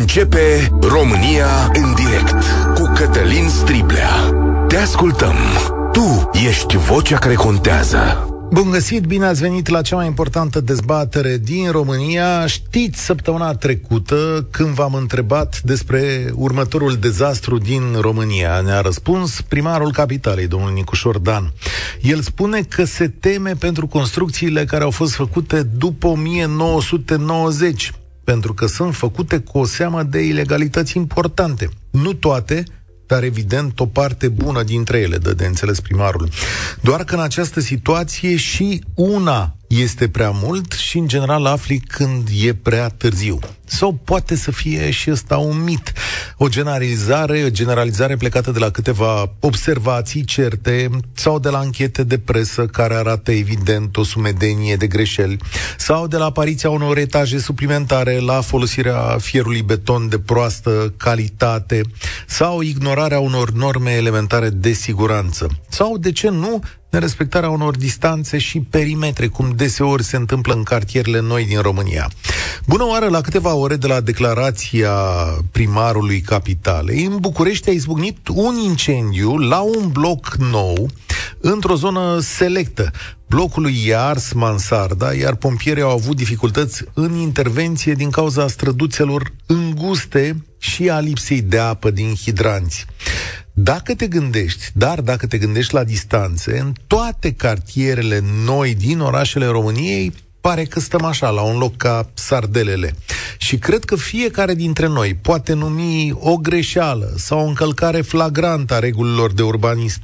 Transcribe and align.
Începe 0.00 0.72
România 0.80 1.70
în 1.72 1.94
direct 1.94 2.44
cu 2.74 2.92
Cătălin 2.94 3.48
Striblea. 3.48 4.10
Te 4.68 4.76
ascultăm. 4.76 5.34
Tu 5.92 6.30
ești 6.46 6.76
vocea 6.76 7.18
care 7.18 7.34
contează. 7.34 8.26
Bun 8.52 8.70
găsit, 8.70 9.04
bine 9.04 9.24
ați 9.24 9.40
venit 9.40 9.68
la 9.68 9.82
cea 9.82 9.96
mai 9.96 10.06
importantă 10.06 10.60
dezbatere 10.60 11.36
din 11.36 11.70
România. 11.70 12.46
Știți 12.46 13.04
săptămâna 13.04 13.54
trecută 13.54 14.46
când 14.50 14.68
v-am 14.68 14.94
întrebat 14.94 15.60
despre 15.62 16.32
următorul 16.34 16.96
dezastru 16.96 17.58
din 17.58 17.82
România. 18.00 18.60
Ne-a 18.60 18.80
răspuns 18.80 19.40
primarul 19.40 19.92
capitalei, 19.92 20.46
domnul 20.46 20.72
Nicușor 20.72 21.18
Dan. 21.18 21.52
El 22.00 22.20
spune 22.20 22.60
că 22.60 22.84
se 22.84 23.08
teme 23.08 23.52
pentru 23.58 23.86
construcțiile 23.86 24.64
care 24.64 24.84
au 24.84 24.90
fost 24.90 25.14
făcute 25.14 25.62
după 25.62 26.06
1990 26.06 27.92
pentru 28.24 28.54
că 28.54 28.66
sunt 28.66 28.94
făcute 28.94 29.38
cu 29.38 29.58
o 29.58 29.64
seamă 29.64 30.02
de 30.02 30.20
ilegalități 30.20 30.96
importante. 30.96 31.68
Nu 31.90 32.12
toate, 32.12 32.64
dar 33.06 33.22
evident 33.22 33.80
o 33.80 33.86
parte 33.86 34.28
bună 34.28 34.62
dintre 34.62 34.98
ele, 34.98 35.18
dă 35.18 35.32
de 35.32 35.46
înțeles 35.46 35.80
primarul. 35.80 36.28
Doar 36.80 37.04
că 37.04 37.14
în 37.14 37.20
această 37.20 37.60
situație 37.60 38.36
și 38.36 38.84
una 38.94 39.56
este 39.80 40.08
prea 40.08 40.30
mult 40.30 40.72
și 40.72 40.98
în 40.98 41.08
general 41.08 41.46
afli 41.46 41.78
când 41.78 42.28
e 42.44 42.54
prea 42.54 42.88
târziu. 42.88 43.38
Sau 43.64 43.92
poate 44.04 44.36
să 44.36 44.50
fie 44.50 44.90
și 44.90 45.10
ăsta 45.10 45.36
un 45.36 45.62
mit. 45.62 45.92
O 46.36 46.48
generalizare, 46.48 47.42
o 47.44 47.50
generalizare 47.50 48.16
plecată 48.16 48.50
de 48.50 48.58
la 48.58 48.70
câteva 48.70 49.32
observații 49.40 50.24
certe 50.24 50.90
sau 51.14 51.38
de 51.38 51.48
la 51.48 51.58
închete 51.58 52.04
de 52.04 52.18
presă 52.18 52.66
care 52.66 52.94
arată 52.94 53.30
evident 53.30 53.96
o 53.96 54.04
sumedenie 54.04 54.76
de 54.76 54.86
greșeli 54.86 55.36
sau 55.78 56.06
de 56.06 56.16
la 56.16 56.24
apariția 56.24 56.70
unor 56.70 56.98
etaje 56.98 57.38
suplimentare 57.38 58.18
la 58.18 58.40
folosirea 58.40 59.16
fierului 59.20 59.62
beton 59.62 60.08
de 60.08 60.18
proastă 60.18 60.94
calitate 60.96 61.80
sau 62.26 62.60
ignorarea 62.60 63.18
unor 63.18 63.50
norme 63.50 63.90
elementare 63.90 64.50
de 64.50 64.72
siguranță. 64.72 65.46
Sau, 65.68 65.98
de 65.98 66.12
ce 66.12 66.28
nu, 66.28 66.62
nerespectarea 66.92 67.50
unor 67.50 67.76
distanțe 67.76 68.38
și 68.38 68.60
perimetre, 68.60 69.26
cum 69.26 69.52
deseori 69.56 70.02
se 70.02 70.16
întâmplă 70.16 70.54
în 70.54 70.62
cartierele 70.62 71.20
noi 71.20 71.44
din 71.44 71.60
România. 71.60 72.10
Bună 72.66 72.84
oară, 72.84 73.08
la 73.08 73.20
câteva 73.20 73.54
ore 73.54 73.76
de 73.76 73.86
la 73.86 74.00
declarația 74.00 74.92
primarului 75.50 76.20
capitalei, 76.20 77.04
în 77.04 77.16
București 77.20 77.68
a 77.68 77.72
izbucnit 77.72 78.28
un 78.28 78.54
incendiu 78.54 79.36
la 79.36 79.60
un 79.60 79.88
bloc 79.88 80.34
nou, 80.34 80.88
într-o 81.40 81.74
zonă 81.74 82.18
selectă. 82.20 82.90
Blocului 83.26 83.84
e 83.86 83.96
ars 83.96 84.32
mansarda, 84.32 85.12
iar 85.12 85.34
pompierii 85.34 85.82
au 85.82 85.90
avut 85.90 86.16
dificultăți 86.16 86.84
în 86.94 87.14
intervenție 87.14 87.92
din 87.92 88.10
cauza 88.10 88.48
străduțelor 88.48 89.32
înguste 89.46 90.44
și 90.58 90.88
a 90.90 90.98
lipsei 90.98 91.42
de 91.42 91.58
apă 91.58 91.90
din 91.90 92.14
hidranți. 92.14 92.86
Dacă 93.52 93.94
te 93.94 94.06
gândești, 94.06 94.64
dar 94.72 95.00
dacă 95.00 95.26
te 95.26 95.38
gândești 95.38 95.74
la 95.74 95.84
distanțe, 95.84 96.58
în 96.58 96.72
toate 96.86 97.32
cartierele 97.32 98.22
noi 98.44 98.74
din 98.74 99.00
orașele 99.00 99.46
României, 99.46 100.12
pare 100.40 100.64
că 100.64 100.80
stăm 100.80 101.04
așa, 101.04 101.30
la 101.30 101.42
un 101.42 101.58
loc 101.58 101.76
ca 101.76 102.10
sardelele. 102.14 102.94
Și 103.38 103.58
cred 103.58 103.84
că 103.84 103.96
fiecare 103.96 104.54
dintre 104.54 104.86
noi 104.86 105.14
poate 105.14 105.52
numi 105.52 106.12
o 106.18 106.36
greșeală 106.36 107.12
sau 107.16 107.38
o 107.38 107.46
încălcare 107.46 108.00
flagrantă 108.00 108.74
a 108.74 108.78
regulilor 108.78 109.32
de 109.32 109.42
urbanism. 109.42 110.00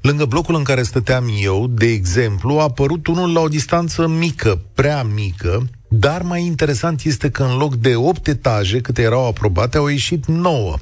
Lângă 0.00 0.24
blocul 0.24 0.54
în 0.54 0.62
care 0.62 0.82
stăteam 0.82 1.24
eu, 1.40 1.66
de 1.66 1.86
exemplu, 1.86 2.58
a 2.58 2.62
apărut 2.62 3.06
unul 3.06 3.32
la 3.32 3.40
o 3.40 3.48
distanță 3.48 4.06
mică, 4.06 4.60
prea 4.74 5.02
mică, 5.02 5.68
dar 5.98 6.22
mai 6.22 6.44
interesant 6.44 7.02
este 7.04 7.30
că 7.30 7.42
în 7.42 7.56
loc 7.56 7.74
de 7.74 7.94
8 7.94 8.26
etaje 8.26 8.80
câte 8.80 9.02
erau 9.02 9.26
aprobate, 9.26 9.76
au 9.76 9.86
ieșit 9.86 10.26
9. 10.26 10.76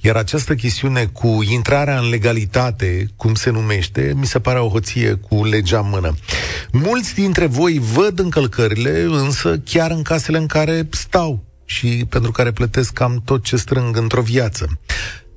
Iar 0.00 0.16
această 0.16 0.54
chestiune 0.54 1.04
cu 1.04 1.38
intrarea 1.50 1.98
în 1.98 2.08
legalitate, 2.08 3.06
cum 3.16 3.34
se 3.34 3.50
numește, 3.50 4.12
mi 4.16 4.26
se 4.26 4.38
pare 4.38 4.58
o 4.58 4.68
hoție 4.68 5.12
cu 5.12 5.44
legea 5.44 5.78
în 5.78 5.88
mână. 5.88 6.14
Mulți 6.72 7.14
dintre 7.14 7.46
voi 7.46 7.78
văd 7.78 8.18
încălcările, 8.18 9.02
însă 9.02 9.58
chiar 9.58 9.90
în 9.90 10.02
casele 10.02 10.38
în 10.38 10.46
care 10.46 10.88
stau 10.90 11.44
și 11.64 12.04
pentru 12.08 12.30
care 12.30 12.52
plătesc 12.52 12.92
cam 12.92 13.22
tot 13.24 13.44
ce 13.44 13.56
strâng 13.56 13.96
într-o 13.96 14.22
viață. 14.22 14.80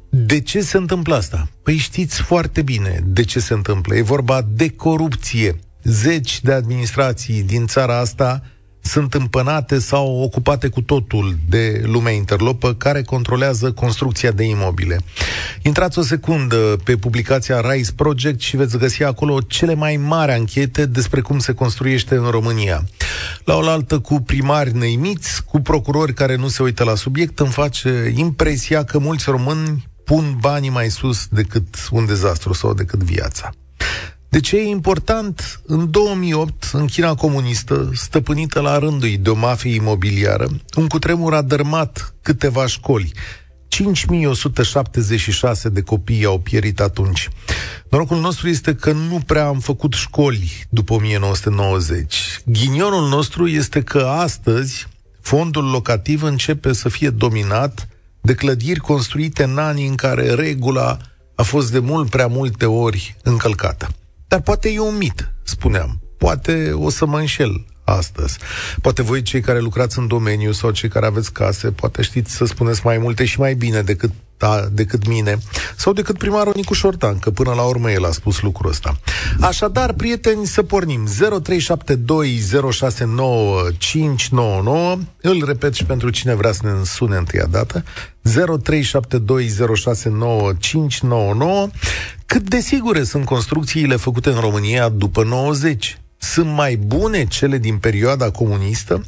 De 0.09 0.39
ce 0.39 0.61
se 0.61 0.77
întâmplă 0.77 1.15
asta? 1.15 1.49
Păi 1.63 1.77
știți 1.77 2.21
foarte 2.21 2.61
bine 2.61 3.03
de 3.05 3.23
ce 3.23 3.39
se 3.39 3.53
întâmplă. 3.53 3.95
E 3.95 4.01
vorba 4.01 4.47
de 4.49 4.69
corupție. 4.69 5.59
Zeci 5.83 6.41
de 6.41 6.51
administrații 6.51 7.43
din 7.43 7.67
țara 7.67 7.99
asta 7.99 8.43
sunt 8.83 9.13
împănate 9.13 9.79
sau 9.79 10.21
ocupate 10.21 10.67
cu 10.67 10.81
totul 10.81 11.37
de 11.49 11.81
lumea 11.85 12.13
interlopă 12.13 12.73
care 12.73 13.01
controlează 13.01 13.71
construcția 13.71 14.31
de 14.31 14.43
imobile. 14.43 14.99
Intrați 15.61 15.99
o 15.99 16.01
secundă 16.01 16.75
pe 16.83 16.95
publicația 16.97 17.61
Rise 17.71 17.91
Project 17.95 18.39
și 18.39 18.57
veți 18.57 18.77
găsi 18.77 19.03
acolo 19.03 19.41
cele 19.41 19.73
mai 19.73 19.97
mari 19.97 20.31
anchete 20.31 20.85
despre 20.85 21.21
cum 21.21 21.39
se 21.39 21.53
construiește 21.53 22.15
în 22.15 22.29
România. 22.29 22.83
La 23.43 23.55
oaltă 23.55 23.99
cu 23.99 24.21
primari 24.21 24.77
neimiți, 24.77 25.43
cu 25.43 25.59
procurori 25.59 26.13
care 26.13 26.35
nu 26.35 26.47
se 26.47 26.63
uită 26.63 26.83
la 26.83 26.95
subiect, 26.95 27.39
îmi 27.39 27.51
face 27.51 28.13
impresia 28.15 28.83
că 28.83 28.99
mulți 28.99 29.29
români 29.29 29.87
pun 30.03 30.37
banii 30.39 30.69
mai 30.69 30.89
sus 30.89 31.27
decât 31.27 31.87
un 31.91 32.05
dezastru 32.05 32.53
sau 32.53 32.73
decât 32.73 33.03
viața. 33.03 33.49
De 34.33 34.39
ce 34.39 34.57
e 34.57 34.67
important? 34.67 35.61
În 35.65 35.91
2008, 35.91 36.69
în 36.73 36.85
China 36.85 37.15
comunistă, 37.15 37.89
stăpânită 37.93 38.59
la 38.59 38.77
rândul 38.77 39.09
de 39.19 39.29
o 39.29 39.35
mafie 39.35 39.73
imobiliară, 39.73 40.47
un 40.75 40.87
cutremur 40.87 41.33
a 41.33 41.41
dărmat 41.41 42.15
câteva 42.21 42.67
școli. 42.67 43.11
5176 43.67 45.69
de 45.69 45.81
copii 45.81 46.25
au 46.25 46.39
pierit 46.39 46.79
atunci. 46.79 47.29
Norocul 47.89 48.19
nostru 48.19 48.47
este 48.47 48.75
că 48.75 48.91
nu 48.91 49.19
prea 49.25 49.45
am 49.45 49.59
făcut 49.59 49.93
școli 49.93 50.65
după 50.69 50.93
1990. 50.93 52.41
Ghinionul 52.45 53.09
nostru 53.09 53.47
este 53.47 53.81
că 53.81 53.99
astăzi 53.99 54.87
fondul 55.21 55.63
locativ 55.63 56.23
începe 56.23 56.73
să 56.73 56.89
fie 56.89 57.09
dominat 57.09 57.87
de 58.21 58.33
clădiri 58.33 58.79
construite 58.79 59.43
în 59.43 59.57
anii 59.57 59.87
în 59.87 59.95
care 59.95 60.33
regula 60.33 60.97
a 61.35 61.43
fost 61.43 61.71
de 61.71 61.79
mult 61.79 62.09
prea 62.09 62.27
multe 62.27 62.65
ori 62.65 63.15
încălcată. 63.23 63.89
Dar 64.33 64.41
poate 64.41 64.69
e 64.69 64.79
un 64.79 64.97
mit, 64.97 65.31
spuneam. 65.43 66.01
Poate 66.17 66.71
o 66.71 66.89
să 66.89 67.05
mă 67.05 67.19
înșel 67.19 67.65
astăzi. 67.83 68.37
Poate 68.81 69.01
voi 69.01 69.21
cei 69.21 69.41
care 69.41 69.59
lucrați 69.59 69.99
în 69.99 70.07
domeniu 70.07 70.51
sau 70.51 70.71
cei 70.71 70.89
care 70.89 71.05
aveți 71.05 71.33
case, 71.33 71.71
poate 71.71 72.01
știți 72.01 72.33
să 72.33 72.45
spuneți 72.45 72.81
mai 72.83 72.97
multe 72.97 73.25
și 73.25 73.39
mai 73.39 73.53
bine 73.53 73.81
decât 73.81 74.11
da, 74.43 74.67
decât 74.71 75.07
mine 75.07 75.37
sau 75.75 75.93
decât 75.93 76.17
primarul 76.17 76.53
Nicuș 76.55 76.77
Șortan, 76.77 77.19
că 77.19 77.31
până 77.31 77.53
la 77.53 77.61
urmă 77.61 77.91
el 77.91 78.05
a 78.05 78.11
spus 78.11 78.41
lucrul 78.41 78.69
ăsta. 78.69 78.99
Așadar, 79.39 79.93
prieteni, 79.93 80.45
să 80.45 80.63
pornim 80.63 81.07
0372069599 81.07 81.17
îl 85.21 85.43
repet 85.45 85.73
și 85.73 85.85
pentru 85.85 86.09
cine 86.09 86.33
vrea 86.33 86.51
să 86.51 86.61
ne 86.63 86.71
sune 86.83 87.15
întâia 87.15 87.45
dată 87.45 87.83
0372069599 88.23 88.31
cât 92.25 92.49
de 92.49 92.59
sigure 92.59 93.03
sunt 93.03 93.25
construcțiile 93.25 93.95
făcute 93.95 94.29
în 94.29 94.39
România 94.39 94.89
după 94.89 95.23
90? 95.23 95.97
Sunt 96.23 96.49
mai 96.49 96.75
bune 96.75 97.25
cele 97.25 97.57
din 97.57 97.77
perioada 97.77 98.31
comunistă? 98.31 99.03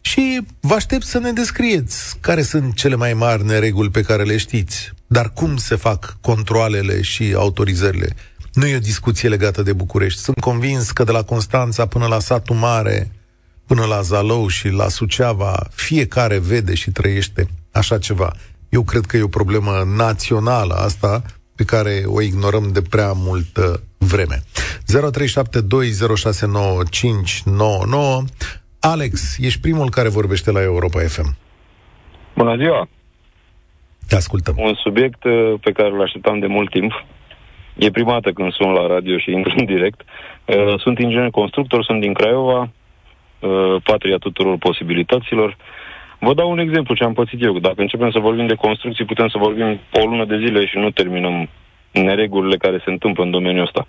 Și 0.00 0.40
vă 0.60 0.74
aștept 0.74 1.04
să 1.04 1.18
ne 1.18 1.32
descrieți 1.32 2.18
care 2.20 2.42
sunt 2.42 2.74
cele 2.74 2.94
mai 2.94 3.14
mari 3.14 3.44
nereguli 3.44 3.90
pe 3.90 4.02
care 4.02 4.22
le 4.22 4.36
știți. 4.36 4.92
Dar 5.06 5.32
cum 5.32 5.56
se 5.56 5.76
fac 5.76 6.16
controlele 6.20 7.02
și 7.02 7.34
autorizările? 7.36 8.14
Nu 8.52 8.66
e 8.66 8.76
o 8.76 8.78
discuție 8.78 9.28
legată 9.28 9.62
de 9.62 9.72
București. 9.72 10.20
Sunt 10.20 10.40
convins 10.40 10.90
că 10.90 11.04
de 11.04 11.12
la 11.12 11.22
Constanța 11.22 11.86
până 11.86 12.06
la 12.06 12.18
satul 12.18 12.56
mare, 12.56 13.10
până 13.66 13.84
la 13.84 14.00
Zalău 14.00 14.48
și 14.48 14.68
la 14.68 14.88
Suceava, 14.88 15.68
fiecare 15.74 16.38
vede 16.38 16.74
și 16.74 16.90
trăiește 16.90 17.48
așa 17.70 17.98
ceva. 17.98 18.32
Eu 18.68 18.82
cred 18.82 19.04
că 19.04 19.16
e 19.16 19.22
o 19.22 19.28
problemă 19.28 19.84
națională 19.96 20.74
asta, 20.74 21.22
pe 21.58 21.64
care 21.64 21.94
o 22.06 22.18
ignorăm 22.22 22.64
de 22.72 22.82
prea 22.90 23.12
multă 23.28 23.64
vreme. 24.12 24.36
0372069599 24.36 24.42
Alex, 28.80 29.38
ești 29.38 29.60
primul 29.60 29.88
care 29.90 30.08
vorbește 30.08 30.50
la 30.50 30.62
Europa 30.62 31.00
FM. 31.00 31.36
Bună 32.36 32.56
ziua! 32.56 32.88
Te 34.08 34.14
ascultăm. 34.14 34.54
Un 34.58 34.74
subiect 34.74 35.24
uh, 35.24 35.54
pe 35.60 35.72
care 35.72 35.88
îl 35.88 36.02
așteptam 36.02 36.38
de 36.38 36.46
mult 36.46 36.70
timp. 36.70 37.04
E 37.76 37.90
prima 37.90 38.12
dată 38.12 38.30
când 38.32 38.52
sun 38.52 38.72
la 38.72 38.86
radio 38.86 39.18
și 39.18 39.30
intru 39.30 39.54
în 39.56 39.64
direct. 39.64 40.00
Uh, 40.44 40.80
sunt 40.80 40.98
inginer 40.98 41.30
constructor, 41.30 41.84
sunt 41.84 42.00
din 42.00 42.12
Craiova, 42.12 42.60
uh, 42.60 43.76
patria 43.84 44.16
tuturor 44.16 44.56
posibilităților. 44.58 45.56
Vă 46.18 46.34
dau 46.34 46.50
un 46.50 46.58
exemplu 46.58 46.94
ce 46.94 47.04
am 47.04 47.12
pățit 47.12 47.44
eu. 47.44 47.58
Dacă 47.58 47.80
începem 47.80 48.10
să 48.10 48.18
vorbim 48.18 48.46
de 48.46 48.54
construcții, 48.54 49.04
putem 49.04 49.28
să 49.28 49.38
vorbim 49.38 49.80
o 49.92 50.06
lună 50.06 50.24
de 50.24 50.38
zile 50.38 50.66
și 50.66 50.78
nu 50.78 50.90
terminăm 50.90 51.48
neregulile 51.92 52.56
care 52.56 52.82
se 52.84 52.90
întâmplă 52.90 53.24
în 53.24 53.30
domeniul 53.30 53.64
ăsta. 53.64 53.86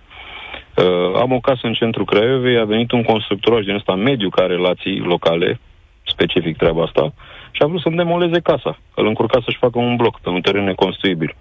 Uh, 0.75 1.19
am 1.19 1.31
o 1.31 1.39
casă 1.39 1.59
în 1.67 1.73
centrul 1.73 2.05
Craiovei, 2.05 2.59
a 2.59 2.65
venit 2.65 2.91
un 2.91 3.03
constructoraj 3.03 3.65
din 3.65 3.75
ăsta 3.75 3.95
mediu 3.95 4.29
care 4.29 4.55
relații 4.55 4.99
locale, 4.99 5.59
specific 6.05 6.57
treaba 6.57 6.83
asta, 6.83 7.13
și 7.51 7.61
a 7.61 7.65
vrut 7.65 7.81
să-mi 7.81 7.95
demoleze 7.95 8.39
casa, 8.39 8.77
că 8.93 9.01
îl 9.01 9.07
încurca 9.07 9.39
să-și 9.43 9.57
facă 9.57 9.79
un 9.79 9.95
bloc 9.95 10.19
pe 10.19 10.29
un 10.29 10.41
teren 10.41 10.63
neconstruibil. 10.63 11.35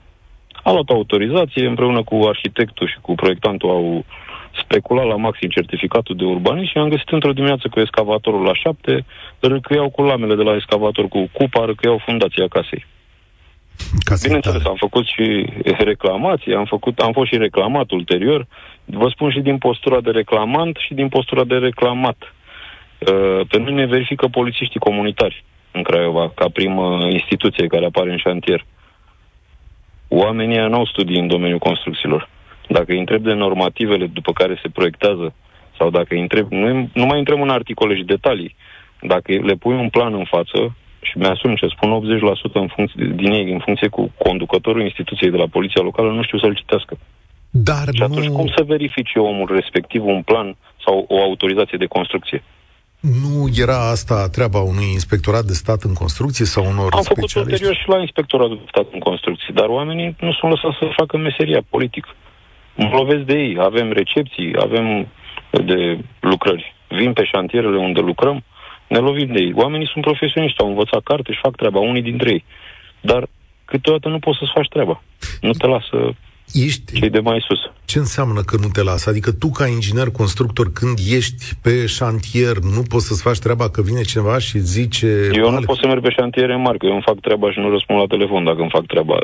A 0.62 0.73
luat 0.73 0.88
autorizație, 0.88 1.67
împreună 1.67 2.02
cu 2.02 2.14
arhitectul 2.25 2.88
și 2.88 2.99
cu 3.00 3.14
proiectantul 3.14 3.70
au 3.70 4.05
speculat 4.69 5.06
la 5.06 5.17
maxim 5.17 5.49
certificatul 5.49 6.17
de 6.17 6.25
urbanism 6.25 6.70
și 6.70 6.79
am 6.79 6.88
găsit 6.88 7.09
într-o 7.09 7.32
dimineață 7.32 7.69
cu 7.69 7.81
excavatorul 7.81 8.43
la 8.43 8.55
șapte, 8.55 9.05
râcâiau 9.41 9.88
cu 9.91 10.03
lamele 10.03 10.35
de 10.35 10.43
la 10.43 10.55
excavator 10.55 11.09
cu 11.09 11.29
cupa, 11.32 11.65
râcâiau 11.65 12.03
fundația 12.05 12.49
casei. 12.49 12.87
Casa 14.05 14.23
Bineînțeles, 14.23 14.65
am 14.65 14.76
făcut 14.79 15.06
și 15.06 15.47
reclamații, 15.79 16.55
am, 16.55 16.65
făcut, 16.65 16.99
am 16.99 17.12
fost 17.12 17.31
și 17.31 17.37
reclamat 17.37 17.91
ulterior. 17.91 18.47
Vă 18.85 19.09
spun 19.09 19.31
și 19.31 19.41
din 19.41 19.59
postura 19.59 20.00
de 20.00 20.11
reclamant 20.11 20.76
și 20.76 20.94
din 20.94 21.09
postura 21.09 21.44
de 21.44 21.55
reclamat. 21.55 22.17
Uh, 22.99 23.41
pe 23.49 23.59
noi 23.59 23.73
ne 23.73 23.87
verifică 23.87 24.26
polițiștii 24.26 24.81
comunitari 24.81 25.44
în 25.73 25.82
Craiova, 25.82 26.32
ca 26.35 26.49
primă 26.53 27.06
instituție 27.11 27.67
care 27.67 27.85
apare 27.85 28.11
în 28.11 28.17
șantier. 28.17 28.65
Oamenii 30.09 30.59
nu 30.69 30.75
au 30.75 30.87
studii 30.87 31.20
în 31.20 31.29
domeniul 31.29 31.59
construcțiilor. 31.59 32.29
Dacă 32.69 32.93
îi 32.93 32.99
întreb 32.99 33.23
de 33.23 33.32
normativele 33.32 34.06
după 34.06 34.32
care 34.32 34.59
se 34.62 34.69
proiectează, 34.69 35.35
sau 35.79 35.91
dacă 35.91 36.15
îi 36.15 36.20
întreb, 36.20 36.53
nu, 36.53 36.88
nu 36.93 37.06
mai 37.06 37.19
intrăm 37.19 37.41
în 37.43 37.49
articole 37.49 37.97
și 37.97 38.03
detalii, 38.03 38.56
dacă 39.00 39.32
le 39.32 39.55
pui 39.55 39.75
un 39.75 39.88
plan 39.88 40.15
în 40.15 40.25
față, 40.25 40.76
și 41.00 41.19
mi-asum 41.19 41.55
ce 41.55 41.67
spun 41.67 41.91
80% 42.50 42.53
în 42.53 42.69
funcție, 42.75 43.12
din 43.15 43.32
ei 43.32 43.53
în 43.53 43.59
funcție 43.65 43.88
cu 43.88 44.12
conducătorul 44.19 44.82
instituției 44.82 45.31
de 45.31 45.37
la 45.37 45.47
poliția 45.47 45.82
locală, 45.82 46.12
nu 46.12 46.23
știu 46.23 46.38
să-l 46.38 46.55
citească. 46.55 46.99
Dar 47.50 47.87
și 47.94 48.03
atunci 48.03 48.26
nu... 48.26 48.32
cum 48.32 48.53
să 48.56 48.62
verifice 48.67 49.19
omul 49.19 49.49
respectiv 49.55 50.05
un 50.05 50.23
plan 50.23 50.56
sau 50.85 51.05
o 51.09 51.23
autorizație 51.23 51.79
de 51.79 51.87
construcție? 51.87 52.43
Nu 53.00 53.49
era 53.56 53.91
asta 53.91 54.29
treaba 54.29 54.61
unui 54.61 54.88
inspectorat 54.93 55.44
de 55.44 55.53
stat 55.53 55.82
în 55.82 55.93
construcție 55.93 56.44
sau 56.44 56.65
unor 56.65 56.93
Am 56.93 57.03
făcut 57.03 57.29
specialiști? 57.29 57.53
ulterior 57.53 57.75
și 57.82 57.88
la 57.88 57.99
inspectoratul 57.99 58.56
de 58.56 58.69
stat 58.69 58.87
în 58.93 58.99
construcție, 58.99 59.53
dar 59.55 59.69
oamenii 59.69 60.17
nu 60.20 60.32
sunt 60.32 60.50
lăsați 60.50 60.79
să 60.79 60.87
facă 60.97 61.17
meseria 61.17 61.62
politică. 61.69 62.09
Mă 62.80 62.88
lovesc 62.92 63.25
de 63.25 63.38
ei, 63.38 63.56
avem 63.60 63.92
recepții, 63.92 64.52
avem 64.60 65.08
de 65.50 65.98
lucrări. 66.20 66.75
Vin 66.88 67.12
pe 67.12 67.25
șantierele 67.25 67.76
unde 67.76 68.00
lucrăm, 68.00 68.44
ne 68.88 68.98
lovim 68.98 69.32
de 69.32 69.40
ei. 69.40 69.52
Oamenii 69.54 69.90
sunt 69.92 70.04
profesioniști, 70.04 70.60
au 70.60 70.69
învățat 70.69 71.02
carte 71.02 71.32
și 71.32 71.38
fac 71.42 71.56
treaba, 71.56 71.78
unii 71.78 72.02
dintre 72.02 72.30
ei. 72.30 72.44
Dar 73.00 73.26
câteodată 73.64 74.08
nu 74.08 74.19
poți 74.19 74.38
să-ți 74.38 74.50
faci 74.54 74.69
treaba. 74.69 75.02
Nu 75.40 75.50
te 75.50 75.66
lasă 75.66 76.14
Ești... 76.52 76.98
cei 77.00 77.10
de 77.10 77.20
mai 77.20 77.44
sus. 77.48 77.58
Ce 77.84 77.98
înseamnă 77.98 78.40
că 78.40 78.56
nu 78.60 78.68
te 78.72 78.82
lasă? 78.82 79.10
Adică 79.10 79.30
tu, 79.32 79.48
ca 79.50 79.66
inginer 79.66 80.08
constructor, 80.10 80.66
când 80.72 80.96
ești 81.18 81.44
pe 81.62 81.86
șantier, 81.86 82.56
nu 82.58 82.82
poți 82.88 83.06
să-ți 83.06 83.22
faci 83.22 83.38
treaba 83.38 83.70
că 83.70 83.82
vine 83.82 84.02
cineva 84.02 84.38
și 84.38 84.58
zice... 84.58 85.30
Eu 85.32 85.50
nu 85.50 85.60
pot 85.60 85.78
să 85.78 85.86
merg 85.86 86.02
pe 86.02 86.10
șantiere 86.10 86.56
mari, 86.56 86.78
că 86.78 86.86
eu 86.86 86.92
îmi 86.92 87.06
fac 87.10 87.20
treaba 87.20 87.52
și 87.52 87.58
nu 87.58 87.70
răspund 87.70 87.98
la 87.98 88.06
telefon 88.06 88.44
dacă 88.44 88.60
îmi 88.60 88.74
fac 88.76 88.86
treaba. 88.86 89.16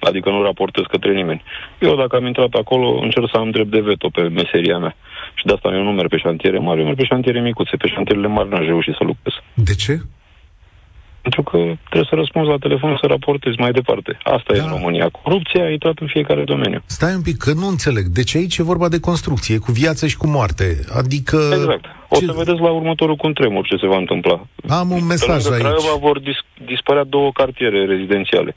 Adică 0.00 0.30
nu 0.30 0.42
raportez 0.42 0.84
către 0.88 1.12
nimeni. 1.14 1.42
Eu, 1.78 1.96
dacă 1.96 2.16
am 2.16 2.26
intrat 2.26 2.52
acolo, 2.52 2.98
încerc 3.02 3.28
să 3.32 3.36
am 3.38 3.50
drept 3.50 3.70
de 3.70 3.80
veto 3.80 4.08
pe 4.08 4.22
meseria 4.22 4.78
mea. 4.78 4.96
Și 5.34 5.44
de 5.46 5.52
asta 5.52 5.68
eu 5.68 5.82
nu 5.82 5.92
merg 5.92 6.08
pe 6.08 6.16
șantiere 6.16 6.58
mari, 6.58 6.78
eu 6.78 6.84
merg 6.84 6.96
pe 6.96 7.04
șantiere 7.04 7.40
micuțe. 7.40 7.76
Pe 7.76 7.88
șantierele 7.88 8.26
mari 8.26 8.48
n-aș 8.48 8.64
reuși 8.66 8.92
să 8.98 9.04
lucrez. 9.10 9.34
De 9.54 9.74
ce? 9.74 9.94
Pentru 11.22 11.42
că 11.42 11.56
trebuie 11.56 12.08
să 12.10 12.14
răspunzi 12.14 12.50
la 12.50 12.56
telefon 12.56 12.98
să 13.00 13.06
raportezi 13.06 13.58
mai 13.58 13.72
departe. 13.72 14.18
Asta 14.22 14.52
da. 14.52 14.58
e 14.58 14.60
în 14.60 14.68
România. 14.68 15.08
Corupția 15.08 15.64
a 15.64 15.70
intrat 15.70 15.98
în 15.98 16.06
fiecare 16.06 16.44
domeniu. 16.44 16.82
Stai 16.86 17.14
un 17.14 17.22
pic, 17.22 17.36
că 17.36 17.52
nu 17.52 17.66
înțeleg. 17.66 18.04
Deci 18.04 18.34
aici 18.34 18.56
e 18.56 18.62
vorba 18.62 18.88
de 18.88 19.00
construcție, 19.00 19.58
cu 19.58 19.72
viață 19.72 20.06
și 20.06 20.16
cu 20.16 20.26
moarte. 20.26 20.84
Adică... 20.96 21.38
Exact. 21.52 21.84
O 22.08 22.16
ce... 22.16 22.24
să 22.24 22.32
vedeți 22.32 22.60
la 22.60 22.70
următorul 22.70 23.16
cu 23.16 23.28
tremur 23.28 23.66
ce 23.66 23.76
se 23.76 23.86
va 23.86 23.96
întâmpla. 23.96 24.46
Am 24.68 24.90
un 24.90 25.06
mesaj 25.06 25.46
aici. 25.50 25.60
Craiova 25.60 25.96
vor 26.00 26.20
dis- 26.20 26.66
dispărea 26.66 27.04
două 27.04 27.32
cartiere 27.32 27.84
rezidențiale. 27.84 28.56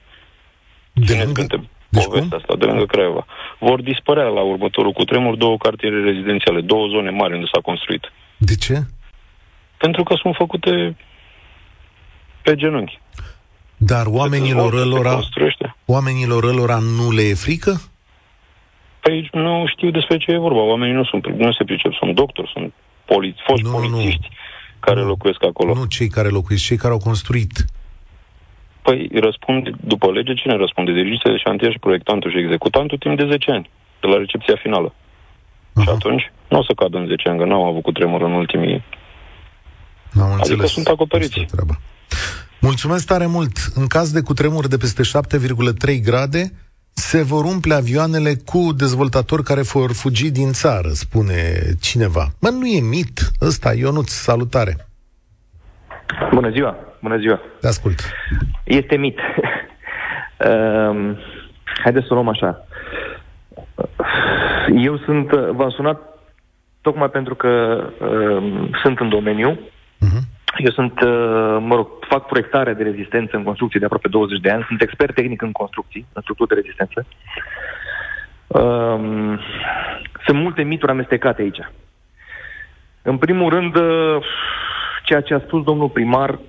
De 0.93 1.21
lângă... 1.23 1.45
Deci 1.89 2.05
povestea 2.05 2.37
asta, 2.37 2.55
de 2.55 2.65
lângă 2.65 2.85
Craiova. 2.85 3.25
Vor 3.59 3.81
dispărea 3.81 4.23
la 4.23 4.41
următorul 4.41 4.91
cu 4.91 5.03
tremur 5.03 5.35
două 5.35 5.57
cartiere 5.57 6.03
rezidențiale, 6.03 6.61
două 6.61 6.87
zone 6.87 7.09
mari 7.09 7.33
unde 7.33 7.47
s-a 7.53 7.61
construit. 7.61 8.11
De 8.37 8.55
ce? 8.55 8.75
Pentru 9.77 10.03
că 10.03 10.15
sunt 10.21 10.35
făcute 10.35 10.95
pe 12.45 12.55
genunchi. 12.55 12.99
Dar 13.77 14.05
oamenilor 14.21 14.73
ălora, 14.73 15.19
oamenilor 15.85 16.43
ălora 16.43 16.77
nu 16.97 17.11
le 17.11 17.21
e 17.21 17.33
frică? 17.33 17.73
Păi 18.99 19.29
nu 19.33 19.65
știu 19.73 19.89
despre 19.91 20.17
ce 20.17 20.31
e 20.31 20.47
vorba. 20.47 20.61
Oamenii 20.61 20.93
nu, 20.93 21.03
sunt, 21.03 21.27
nu 21.27 21.51
se 21.51 21.63
pricep. 21.63 21.93
Sunt 21.93 22.15
doctori, 22.15 22.51
sunt 22.53 22.73
poli, 23.05 23.35
foști 23.47 23.65
nu, 23.65 23.71
polițiști 23.71 24.27
nu. 24.29 24.35
care 24.79 25.01
nu, 25.01 25.07
locuiesc 25.07 25.43
acolo. 25.43 25.73
Nu 25.73 25.85
cei 25.85 26.07
care 26.07 26.27
locuiesc, 26.27 26.65
cei 26.65 26.77
care 26.77 26.93
au 26.93 26.99
construit. 26.99 27.65
Păi 28.81 29.09
răspund, 29.13 29.69
după 29.93 30.11
lege, 30.11 30.33
cine 30.33 30.55
răspunde? 30.55 30.91
Dirigite 30.91 31.29
de 31.29 31.37
șantier 31.37 31.71
și 31.71 31.79
proiectantul 31.79 32.31
și 32.31 32.37
executantul 32.37 32.97
timp 32.97 33.17
de 33.17 33.27
10 33.29 33.51
ani, 33.51 33.69
de 34.01 34.07
la 34.07 34.17
recepția 34.17 34.55
finală. 34.61 34.93
Aha. 35.73 35.83
Și 35.83 35.89
atunci 35.89 36.31
nu 36.49 36.57
o 36.59 36.63
să 36.63 36.73
cadă 36.73 36.97
în 36.97 37.07
10 37.07 37.29
ani, 37.29 37.39
că 37.39 37.45
n-au 37.45 37.65
avut 37.65 37.83
cu 37.83 37.91
tremur 37.91 38.21
în 38.21 38.31
ultimii... 38.31 38.83
N-am 40.11 40.31
adică 40.31 40.41
înțeles 40.41 40.71
sunt 40.71 40.87
acoperiți. 40.87 41.45
Mulțumesc 42.69 43.07
tare 43.07 43.25
mult. 43.25 43.57
În 43.75 43.87
caz 43.87 44.11
de 44.11 44.21
cutremur 44.21 44.67
de 44.67 44.77
peste 44.77 45.01
7,3 45.03 46.01
grade, 46.03 46.51
se 46.93 47.23
vor 47.23 47.43
umple 47.43 47.73
avioanele 47.73 48.33
cu 48.45 48.73
dezvoltatori 48.77 49.43
care 49.43 49.61
vor 49.61 49.93
fugi 49.93 50.31
din 50.31 50.51
țară, 50.51 50.87
spune 50.87 51.33
cineva. 51.81 52.25
Mă, 52.41 52.49
nu 52.49 52.65
e 52.65 52.81
mit 52.81 53.19
ăsta, 53.41 53.73
Ionuț, 53.73 54.09
salutare. 54.09 54.75
Bună 56.33 56.49
ziua, 56.49 56.75
bună 57.01 57.17
ziua. 57.17 57.39
Te 57.59 57.67
ascult. 57.67 57.99
Este 58.63 58.95
mit. 58.95 59.17
uh, 59.17 59.23
haideți 61.83 62.07
să 62.07 62.13
o 62.13 62.15
luăm 62.15 62.27
așa. 62.27 62.67
Eu 64.75 64.97
sunt, 64.97 65.29
v-am 65.29 65.69
sunat 65.69 66.01
tocmai 66.81 67.09
pentru 67.09 67.35
că 67.35 67.83
uh, 67.99 68.69
sunt 68.83 68.99
în 68.99 69.09
domeniu. 69.09 69.53
Uh-huh. 69.53 70.34
Eu 70.57 70.71
sunt, 70.71 71.01
uh, 71.01 71.57
mă 71.59 71.75
rog, 71.75 71.87
fac 72.07 72.25
proiectare 72.25 72.73
de 72.73 72.83
rezistență 72.83 73.35
în 73.35 73.43
construcții 73.43 73.79
de 73.79 73.85
aproape 73.85 74.07
20 74.07 74.39
de 74.39 74.49
ani. 74.49 74.65
Sunt 74.67 74.81
expert 74.81 75.15
tehnic 75.15 75.41
în 75.41 75.51
construcții, 75.51 76.05
în 76.13 76.21
structuri 76.21 76.49
de 76.49 76.55
rezistență. 76.55 77.05
Um, 78.47 79.39
sunt 80.25 80.37
multe 80.37 80.61
mituri 80.63 80.91
amestecate 80.91 81.41
aici. 81.41 81.69
În 83.01 83.17
primul 83.17 83.49
rând, 83.49 83.75
uh, 83.75 84.23
ceea 85.03 85.21
ce 85.21 85.33
a 85.33 85.39
spus 85.39 85.63
domnul 85.63 85.89
primar 85.89 86.39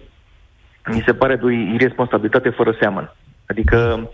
mi 0.86 1.02
se 1.06 1.14
pare 1.14 1.36
de 1.36 1.44
o 1.44 1.50
irresponsabilitate 1.50 2.48
fără 2.48 2.76
seamăn. 2.80 3.12
Adică, 3.46 4.10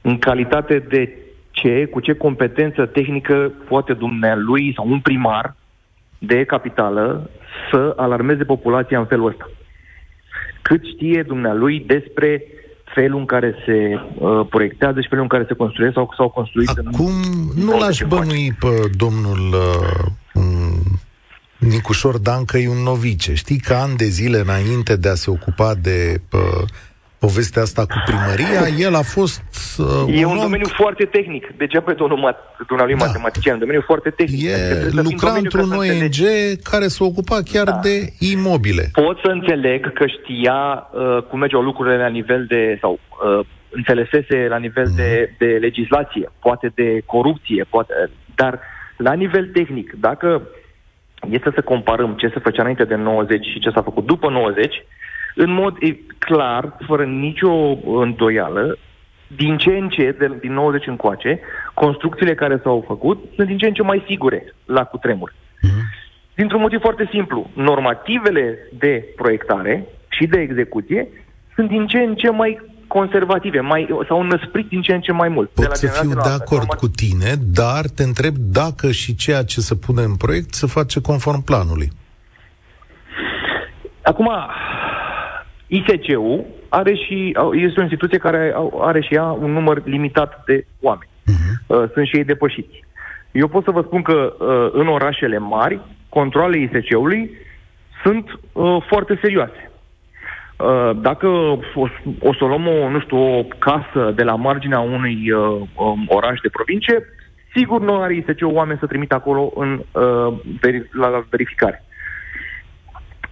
în 0.00 0.18
calitate 0.18 0.78
de 0.78 1.18
ce, 1.50 1.86
cu 1.86 2.00
ce 2.00 2.14
competență 2.14 2.86
tehnică 2.86 3.52
poate 3.68 3.92
dumnealui 3.92 4.72
sau 4.74 4.88
un 4.88 5.00
primar 5.00 5.54
de 6.26 6.44
capitală 6.44 7.30
să 7.70 7.92
alarmeze 7.96 8.44
populația 8.44 8.98
în 8.98 9.06
felul 9.06 9.28
ăsta. 9.28 9.50
Cât 10.62 10.80
știe 10.94 11.22
dumnealui 11.22 11.84
despre 11.86 12.42
felul 12.94 13.18
în 13.18 13.26
care 13.26 13.54
se 13.64 14.00
uh, 14.18 14.46
proiectează 14.50 15.00
și 15.00 15.08
felul 15.08 15.22
în 15.22 15.28
care 15.28 15.44
se 15.48 15.54
construiește 15.54 15.98
sau 15.98 16.14
s-au 16.16 16.28
construit. 16.28 16.68
Acum 16.68 17.12
în 17.56 17.64
nu 17.64 17.78
l-aș 17.78 17.98
bănui 18.08 18.56
pe 18.60 18.90
domnul 18.96 19.54
uh, 19.54 20.04
Nicușor 21.58 22.18
Dan 22.18 22.44
că 22.44 22.58
e 22.58 22.68
un 22.68 22.82
novice. 22.82 23.34
Știi 23.34 23.58
că 23.58 23.74
ani 23.74 23.96
de 23.96 24.04
zile 24.04 24.38
înainte 24.38 24.96
de 24.96 25.08
a 25.08 25.14
se 25.14 25.30
ocupa 25.30 25.74
de 25.74 26.20
uh, 26.32 26.64
povestea 27.26 27.62
asta 27.62 27.82
cu 27.92 27.98
primăria, 28.04 28.62
el 28.86 28.94
a 28.94 29.02
fost 29.02 29.42
uh, 29.78 30.18
E 30.20 30.24
un, 30.24 30.36
un 30.36 30.42
domeniu 30.48 30.68
foarte 30.82 31.04
tehnic. 31.04 31.44
Degeaba 31.56 31.90
e 31.90 31.94
domnul 31.94 32.20
mat- 32.26 32.66
dumnealui 32.66 32.94
da. 32.94 33.04
matematician, 33.04 33.54
un 33.54 33.60
domeniu 33.60 33.82
foarte 33.90 34.10
tehnic. 34.10 34.48
E 34.48 34.54
adică 34.54 35.02
lucra 35.02 35.32
într-un 35.32 35.70
ONG 35.70 36.20
care 36.70 36.86
se 36.86 37.04
ocupa 37.04 37.38
chiar 37.52 37.64
da. 37.64 37.78
de 37.82 37.96
imobile. 38.18 38.84
Pot 38.92 39.18
să 39.24 39.30
înțeleg 39.30 39.92
că 39.92 40.04
știa 40.06 40.58
uh, 40.92 41.22
cum 41.28 41.38
mergeau 41.38 41.62
lucrurile 41.62 41.96
la 41.96 42.12
nivel 42.18 42.44
de, 42.48 42.78
sau 42.80 42.92
uh, 42.92 43.46
înțelesese 43.68 44.46
la 44.48 44.58
nivel 44.66 44.86
mm. 44.88 44.96
de, 44.96 45.10
mhm. 45.28 45.36
de 45.38 45.50
legislație, 45.66 46.30
poate 46.40 46.72
de 46.74 47.02
corupție, 47.06 47.64
poate, 47.70 47.92
dar 48.34 48.60
la 48.96 49.12
nivel 49.12 49.46
tehnic, 49.46 49.94
dacă 50.00 50.42
este 51.30 51.50
să 51.54 51.60
comparăm 51.60 52.14
ce 52.14 52.28
se 52.28 52.38
făcea 52.38 52.62
înainte 52.62 52.84
de 52.84 52.94
90 52.94 53.46
și 53.46 53.60
ce 53.60 53.70
s-a 53.70 53.82
făcut 53.82 54.06
după 54.06 54.30
90, 54.30 54.84
în 55.34 55.52
mod 55.52 55.76
clar, 56.18 56.76
fără 56.86 57.04
nicio 57.04 57.78
îndoială, 57.84 58.78
din 59.36 59.56
ce 59.56 59.70
în 59.70 59.88
ce, 59.88 60.16
de, 60.18 60.36
din 60.40 60.52
90 60.52 60.86
încoace, 60.86 61.40
construcțiile 61.74 62.34
care 62.34 62.60
s-au 62.62 62.84
făcut 62.86 63.24
sunt 63.36 63.46
din 63.46 63.58
ce 63.58 63.66
în 63.66 63.72
ce 63.72 63.82
mai 63.82 64.04
sigure 64.06 64.54
la 64.64 64.84
cutremur. 64.84 65.32
Mm-hmm. 65.32 66.02
Dintr-un 66.34 66.60
motiv 66.60 66.80
foarte 66.80 67.08
simplu. 67.12 67.50
Normativele 67.54 68.58
de 68.78 69.04
proiectare 69.16 69.86
și 70.08 70.26
de 70.26 70.40
execuție 70.40 71.08
sunt 71.54 71.68
din 71.68 71.86
ce 71.86 71.98
în 71.98 72.14
ce 72.14 72.30
mai 72.30 72.60
conservative, 72.86 73.60
mai, 73.60 73.88
s-au 74.08 74.22
năsprit 74.22 74.68
din 74.68 74.82
ce 74.82 74.92
în 74.92 75.00
ce 75.00 75.12
mai 75.12 75.28
mult. 75.28 75.50
Pot 75.50 75.64
de 75.64 75.68
la 75.68 75.74
să 75.74 75.86
fiu 76.00 76.10
de 76.10 76.28
acord 76.40 76.74
cu 76.74 76.88
tine, 76.88 77.34
dar 77.52 77.84
te 77.94 78.02
întreb 78.02 78.34
dacă 78.36 78.90
și 78.90 79.14
ceea 79.14 79.42
ce 79.44 79.60
se 79.60 79.74
pune 79.74 80.02
în 80.02 80.16
proiect 80.16 80.54
se 80.54 80.66
face 80.66 81.00
conform 81.00 81.42
planului. 81.44 81.90
Acum, 84.02 84.30
ISC-ul 85.76 86.44
are 86.68 86.94
și, 86.94 87.36
este 87.52 87.80
o 87.80 87.82
instituție 87.82 88.18
care 88.18 88.54
are 88.80 89.00
și 89.00 89.14
ea 89.14 89.24
un 89.24 89.52
număr 89.52 89.82
limitat 89.84 90.42
de 90.46 90.66
oameni. 90.80 91.10
Uh-huh. 91.10 91.92
Sunt 91.92 92.06
și 92.06 92.16
ei 92.16 92.24
depășiți. 92.24 92.84
Eu 93.32 93.48
pot 93.48 93.64
să 93.64 93.70
vă 93.70 93.82
spun 93.86 94.02
că 94.02 94.34
uh, 94.38 94.70
în 94.72 94.88
orașele 94.88 95.38
mari, 95.38 95.80
controlele 96.08 96.58
ISC-ului 96.58 97.30
sunt 98.02 98.40
uh, 98.52 98.82
foarte 98.88 99.18
serioase. 99.22 99.70
Uh, 100.56 100.90
dacă 101.00 101.26
o, 101.74 101.88
o 102.20 102.34
să 102.34 102.44
luăm 102.44 102.66
o, 102.66 102.90
nu 102.90 103.00
știu, 103.00 103.38
o 103.38 103.42
casă 103.58 104.12
de 104.14 104.22
la 104.22 104.34
marginea 104.34 104.80
unui 104.80 105.30
uh, 105.30 105.60
um, 105.76 106.04
oraș 106.08 106.40
de 106.40 106.48
provincie, 106.48 107.04
sigur 107.54 107.80
nu 107.80 108.00
are 108.00 108.14
ISC 108.14 108.40
oameni 108.42 108.78
să 108.78 108.86
trimite 108.86 109.14
acolo 109.14 109.52
în, 109.54 109.82
uh, 109.92 110.34
veri, 110.60 110.88
la, 110.92 111.08
la 111.08 111.24
verificare. 111.30 111.84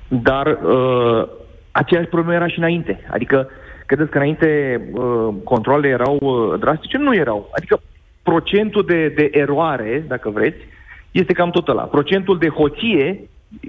Dar 0.08 0.46
uh, 0.46 1.28
aceeași 1.72 2.08
problemă 2.08 2.34
era 2.34 2.48
și 2.48 2.58
înainte. 2.58 3.04
Adică, 3.10 3.48
credeți 3.86 4.10
că 4.10 4.16
înainte 4.16 4.80
uh, 4.92 5.34
controlele 5.44 5.88
erau 5.88 6.18
uh, 6.20 6.58
drastice? 6.60 6.98
Nu 6.98 7.14
erau. 7.14 7.50
Adică 7.56 7.80
procentul 8.22 8.84
de, 8.86 9.08
de 9.08 9.30
eroare, 9.32 10.04
dacă 10.08 10.30
vreți, 10.30 10.58
este 11.10 11.32
cam 11.32 11.50
tot 11.50 11.68
ăla. 11.68 11.82
Procentul 11.82 12.38
de 12.38 12.48
hoție 12.48 13.20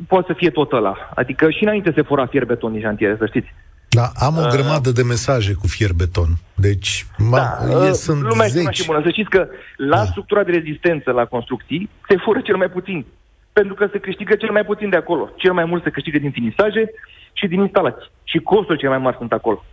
poate 0.07 0.25
să 0.27 0.33
fie 0.37 0.49
tot 0.49 0.71
ăla. 0.71 1.09
Adică 1.15 1.49
și 1.49 1.63
înainte 1.63 1.91
se 1.95 2.01
fura 2.01 2.25
fierbeton 2.25 2.71
din 2.71 2.81
șantiere, 2.81 3.15
să 3.19 3.25
știți. 3.25 3.53
Da, 3.89 4.11
am 4.15 4.37
o 4.37 4.41
uh, 4.41 4.47
grămadă 4.47 4.91
de 4.91 5.03
mesaje 5.03 5.53
cu 5.53 5.67
fierbeton. 5.67 6.29
Deci, 6.55 7.05
ma, 7.17 7.37
da, 7.37 7.85
e, 7.85 7.89
uh, 7.89 7.91
sunt 7.91 8.21
lumea 8.21 8.47
zeci. 8.47 8.75
și 8.75 8.85
bună. 8.85 9.01
Să 9.03 9.09
știți 9.09 9.29
că 9.29 9.47
la 9.77 9.95
da. 9.95 10.03
structura 10.03 10.43
de 10.43 10.51
rezistență 10.51 11.11
la 11.11 11.25
construcții 11.25 11.89
se 12.07 12.15
fură 12.23 12.41
cel 12.41 12.55
mai 12.55 12.69
puțin. 12.69 13.05
Pentru 13.53 13.73
că 13.73 13.87
se 13.91 13.99
câștigă 13.99 14.35
cel 14.35 14.51
mai 14.51 14.65
puțin 14.65 14.89
de 14.89 14.95
acolo. 14.95 15.29
Cel 15.35 15.53
mai 15.53 15.65
mult 15.65 15.83
se 15.83 15.89
câștigă 15.89 16.17
din 16.17 16.31
finisaje 16.31 16.91
și 17.33 17.47
din 17.47 17.59
instalații. 17.59 18.09
Și 18.23 18.39
costurile 18.39 18.77
cele 18.77 18.89
mai 18.89 19.03
mari 19.03 19.17
sunt 19.17 19.31
acolo. 19.33 19.63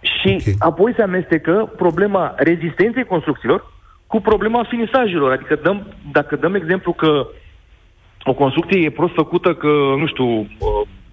Și 0.00 0.36
okay. 0.40 0.54
apoi 0.58 0.94
se 0.96 1.02
amestecă 1.02 1.72
problema 1.76 2.34
rezistenței 2.36 3.04
construcțiilor 3.04 3.72
cu 4.06 4.20
problema 4.20 4.64
finisajelor. 4.64 5.32
Adică 5.32 5.54
dăm, 5.54 5.86
dacă 6.12 6.36
dăm 6.36 6.54
exemplu 6.54 6.92
că 6.92 7.26
o 8.24 8.34
construcție 8.34 8.80
e 8.80 8.90
prost 8.90 9.14
făcută, 9.14 9.54
că, 9.54 9.68
nu 9.98 10.06
știu, 10.06 10.26
uh, 10.38 10.46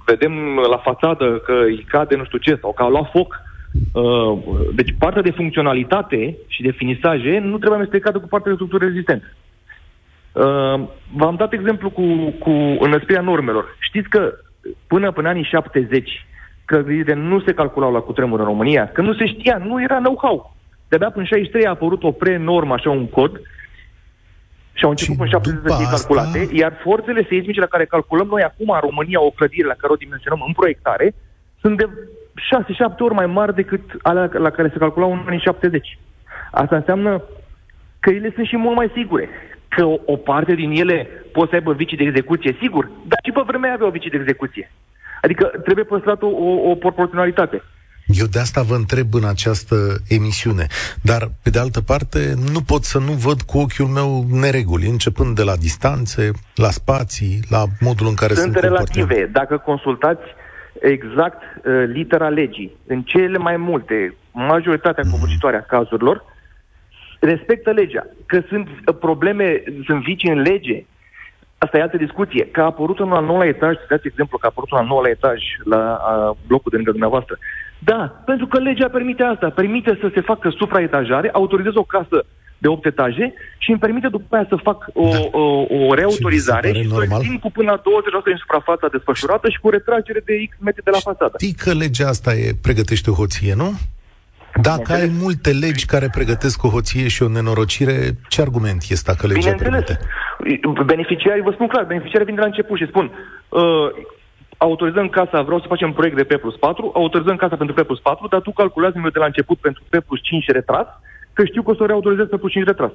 vedem 0.05 0.33
la 0.69 0.77
fațadă 0.77 1.37
că 1.37 1.53
îi 1.65 1.85
cade 1.87 2.15
nu 2.15 2.25
știu 2.25 2.37
ce, 2.37 2.57
sau 2.61 2.73
că 2.73 2.83
a 2.83 2.87
luat 2.87 3.09
foc, 3.11 3.41
uh, 3.93 4.37
deci 4.75 4.95
partea 4.99 5.21
de 5.21 5.31
funcționalitate 5.31 6.37
și 6.47 6.61
de 6.61 6.71
finisaje 6.71 7.39
nu 7.39 7.57
trebuie 7.57 7.79
amestecată 7.79 8.19
cu 8.19 8.27
partea 8.27 8.49
de 8.49 8.55
structură 8.55 8.85
rezistentă. 8.85 9.25
Uh, 10.31 10.87
v-am 11.15 11.35
dat 11.35 11.53
exemplu 11.53 11.89
cu, 11.89 12.03
cu 12.39 12.49
înăsprirea 12.79 13.21
normelor. 13.21 13.75
Știți 13.79 14.09
că 14.09 14.33
până 14.87 15.11
până 15.11 15.27
anii 15.27 15.43
70 15.43 16.25
clădirile 16.65 17.13
nu 17.13 17.39
se 17.39 17.53
calculau 17.53 17.91
la 17.91 17.99
cutremur 17.99 18.39
în 18.39 18.45
România, 18.45 18.89
că 18.91 19.01
nu 19.01 19.13
se 19.13 19.25
știa, 19.25 19.57
nu 19.57 19.81
era 19.81 19.97
know-how. 19.97 20.55
De-abia 20.87 21.09
până 21.11 21.21
în 21.21 21.25
63 21.25 21.65
a 21.65 21.69
apărut 21.69 22.03
o 22.03 22.11
pre-normă, 22.11 22.73
așa 22.73 22.89
un 22.89 23.07
cod, 23.07 23.41
și 24.73 24.83
au 24.83 24.89
început 24.89 25.17
până 25.17 25.29
70 25.29 25.61
să 25.65 25.75
fie 25.77 25.95
calculate, 25.97 26.39
asta... 26.39 26.55
iar 26.55 26.73
forțele 26.83 27.25
seismice 27.29 27.59
la 27.59 27.65
care 27.65 27.85
calculăm 27.85 28.27
noi 28.27 28.43
acum 28.43 28.69
în 28.69 28.79
România, 28.79 29.21
o 29.21 29.29
clădire 29.29 29.67
la 29.67 29.73
care 29.73 29.93
o 29.93 30.01
dimensionăm 30.03 30.43
în 30.47 30.53
proiectare, 30.53 31.13
sunt 31.61 31.77
de 31.77 31.85
6-7 31.85 32.97
ori 32.99 33.13
mai 33.13 33.25
mari 33.25 33.55
decât 33.55 33.81
alea 34.01 34.29
la 34.33 34.49
care 34.49 34.69
se 34.71 34.77
calculau 34.77 35.11
în 35.11 35.23
anii 35.25 35.39
70. 35.39 35.99
Asta 36.51 36.75
înseamnă 36.75 37.23
că 37.99 38.09
ele 38.09 38.31
sunt 38.35 38.47
și 38.47 38.57
mult 38.57 38.75
mai 38.75 38.91
sigure. 38.95 39.29
Că 39.75 39.83
o, 39.83 39.97
o 40.05 40.15
parte 40.15 40.53
din 40.53 40.71
ele 40.71 41.07
pot 41.31 41.49
să 41.49 41.55
aibă 41.55 41.73
vicii 41.73 41.97
de 41.97 42.03
execuție, 42.03 42.57
sigur, 42.61 42.91
dar 43.07 43.19
și 43.23 43.31
pe 43.31 43.41
vremea 43.45 43.73
avea 43.73 43.87
o 43.87 43.95
vicii 43.97 44.09
de 44.09 44.17
execuție. 44.17 44.71
Adică 45.21 45.51
trebuie 45.63 45.85
păstrat 45.85 46.21
o, 46.21 46.27
o, 46.27 46.69
o 46.69 46.75
proporționalitate. 46.75 47.61
Eu 48.07 48.25
de 48.25 48.39
asta 48.39 48.61
vă 48.61 48.75
întreb 48.75 49.13
în 49.13 49.25
această 49.25 49.75
emisiune. 50.07 50.65
Dar, 51.01 51.21
pe 51.43 51.49
de 51.49 51.59
altă 51.59 51.81
parte, 51.81 52.33
nu 52.53 52.61
pot 52.61 52.83
să 52.83 52.99
nu 52.99 53.11
văd 53.11 53.41
cu 53.41 53.57
ochiul 53.57 53.85
meu 53.85 54.25
nereguli, 54.31 54.87
începând 54.87 55.35
de 55.35 55.43
la 55.43 55.55
distanțe, 55.55 56.31
la 56.55 56.69
spații, 56.69 57.39
la 57.49 57.63
modul 57.79 58.07
în 58.07 58.15
care 58.15 58.33
sunt 58.33 58.51
Sunt 58.51 58.63
relative. 58.63 59.29
Dacă 59.31 59.57
consultați 59.57 60.23
exact 60.79 61.41
uh, 61.41 61.83
litera 61.93 62.29
legii, 62.29 62.75
în 62.87 63.01
cele 63.01 63.37
mai 63.37 63.57
multe, 63.57 64.15
majoritatea 64.31 65.03
mm. 65.05 65.11
covârșitoare 65.11 65.57
a 65.57 65.61
cazurilor, 65.75 66.23
respectă 67.21 67.71
legea. 67.71 68.07
Că 68.25 68.41
sunt 68.47 68.67
uh, 68.67 68.95
probleme, 68.99 69.63
sunt 69.85 70.03
vicii 70.03 70.29
în 70.29 70.41
lege, 70.41 70.85
Asta 71.63 71.77
e 71.77 71.81
altă 71.81 71.97
discuție. 71.97 72.43
Că 72.51 72.61
a 72.61 72.71
apărut 72.73 72.99
un 72.99 73.11
al 73.11 73.25
nouălea 73.25 73.47
etaj, 73.47 73.75
să 73.75 73.85
dați 73.89 74.07
exemplu 74.07 74.37
că 74.37 74.45
a 74.45 74.49
apărut 74.51 74.71
un 74.71 74.77
al 74.77 74.85
nouălea 74.85 75.11
etaj 75.11 75.39
la 75.63 75.81
a, 76.11 76.37
blocul 76.47 76.71
de 76.71 76.75
lângă 76.75 76.91
dumneavoastră. 76.91 77.37
Da, 77.79 78.01
pentru 78.25 78.47
că 78.47 78.57
legea 78.59 78.89
permite 78.89 79.23
asta. 79.23 79.49
Permite 79.49 79.97
să 80.01 80.11
se 80.13 80.21
facă 80.21 80.49
supraetajare, 80.49 81.29
autorizez 81.33 81.75
o 81.75 81.83
casă 81.83 82.25
de 82.57 82.67
8 82.67 82.85
etaje 82.85 83.33
și 83.57 83.69
îmi 83.69 83.79
permite 83.79 84.07
după 84.07 84.35
aia 84.35 84.45
să 84.49 84.55
fac 84.55 84.89
o, 84.93 85.09
da. 85.09 85.19
o, 85.31 85.65
o 85.87 85.93
reautorizare 85.93 86.71
și 86.73 86.89
să 86.89 87.17
țin 87.19 87.39
cu 87.39 87.51
până 87.51 87.71
la 87.71 87.79
20% 87.79 87.81
din 88.25 88.35
suprafața 88.37 88.87
desfășurată 88.91 89.49
și 89.49 89.59
cu 89.59 89.69
retragere 89.69 90.21
de 90.25 90.33
X 90.49 90.57
metri 90.59 90.83
de 90.83 90.91
la 90.93 90.97
fațadă. 90.97 91.35
Știi 91.37 91.53
că 91.53 91.73
legea 91.73 92.07
asta 92.07 92.33
e, 92.33 92.51
pregătește 92.61 93.09
o 93.09 93.13
hoție, 93.13 93.53
nu? 93.53 93.69
Dacă 94.61 94.93
ai 94.93 95.11
multe 95.19 95.51
legi 95.51 95.85
care 95.85 96.09
pregătesc 96.11 96.63
o 96.63 96.69
hoție 96.69 97.07
și 97.07 97.23
o 97.23 97.27
nenorocire, 97.27 98.17
ce 98.27 98.41
argument 98.41 98.81
este 98.89 99.11
dacă 99.11 99.27
legea 99.27 99.53
permite? 99.53 99.99
Beneficiarii, 100.85 101.41
vă 101.41 101.51
spun 101.53 101.67
clar, 101.67 101.83
beneficiarii 101.85 102.25
vin 102.25 102.35
de 102.35 102.41
la 102.41 102.47
început 102.47 102.77
și 102.77 102.87
spun 102.87 103.11
uh, 103.49 103.61
autorizăm 104.57 105.07
casa, 105.09 105.41
vreau 105.41 105.59
să 105.59 105.65
facem 105.67 105.87
un 105.87 105.93
proiect 105.93 106.17
de 106.17 106.23
P 106.23 106.39
plus 106.39 106.55
4, 106.55 106.91
autorizăm 106.93 107.35
casa 107.35 107.55
pentru 107.55 107.75
P 107.75 107.81
plus 107.85 107.99
4, 107.99 108.27
dar 108.27 108.41
tu 108.41 108.51
calculează-mi 108.51 109.11
de 109.11 109.19
la 109.19 109.25
început 109.25 109.57
pentru 109.57 109.83
P 109.89 109.95
plus 110.07 110.19
5 110.21 110.45
retras, 110.47 110.87
că 111.33 111.45
știu 111.45 111.61
că 111.63 111.69
o 111.71 111.75
să 111.75 111.83
o 111.83 111.85
reautorizez 111.85 112.25
P 112.25 112.35
plus 112.39 112.51
5 112.51 112.65
retras. 112.65 112.91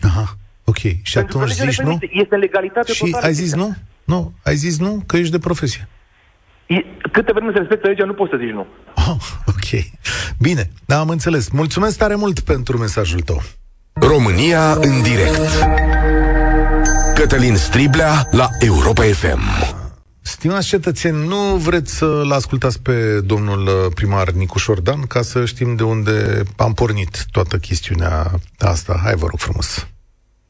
Aha, 0.00 0.26
ok. 0.64 0.82
Și 1.02 1.14
pentru 1.14 1.38
atunci 1.38 1.52
zici 1.52 1.80
nu? 1.80 1.98
Este 2.10 2.36
legalitate 2.36 2.92
Și 2.92 3.16
ai 3.20 3.32
zis 3.32 3.54
nu? 3.54 3.74
Nu, 4.04 4.32
ai 4.44 4.54
zis 4.54 4.78
nu, 4.78 5.02
că 5.06 5.16
ești 5.16 5.32
de 5.32 5.38
profesie. 5.38 5.88
Câte 7.12 7.32
vreme 7.32 7.52
se 7.52 7.58
respectă 7.58 7.86
legea, 7.86 8.04
nu 8.04 8.14
poți 8.14 8.30
să 8.30 8.36
zici 8.40 8.52
nu. 8.52 8.66
Oh, 8.94 9.16
ok. 9.46 9.82
Bine, 10.38 10.70
da, 10.86 10.98
am 10.98 11.08
înțeles. 11.08 11.48
Mulțumesc 11.50 11.98
tare 11.98 12.14
mult 12.14 12.40
pentru 12.40 12.78
mesajul 12.78 13.20
tău. 13.20 13.42
România 13.92 14.72
în 14.72 15.02
direct. 15.02 15.40
Cătălin 17.14 17.56
Striblea 17.56 18.28
la 18.30 18.48
Europa 18.58 19.02
FM. 19.02 19.40
Stimați 20.20 20.66
cetățeni, 20.66 21.26
nu 21.26 21.56
vreți 21.56 21.96
să-l 21.96 22.32
ascultați 22.32 22.82
pe 22.82 23.20
domnul 23.20 23.66
uh, 23.66 23.92
primar 23.94 24.30
Nicu 24.30 24.58
Șordan 24.58 25.00
ca 25.00 25.22
să 25.22 25.44
știm 25.44 25.76
de 25.76 25.82
unde 25.82 26.42
am 26.56 26.72
pornit 26.72 27.26
toată 27.30 27.56
chestiunea 27.56 28.30
asta. 28.58 29.00
Hai, 29.02 29.14
vă 29.14 29.26
rog 29.26 29.38
frumos. 29.38 29.86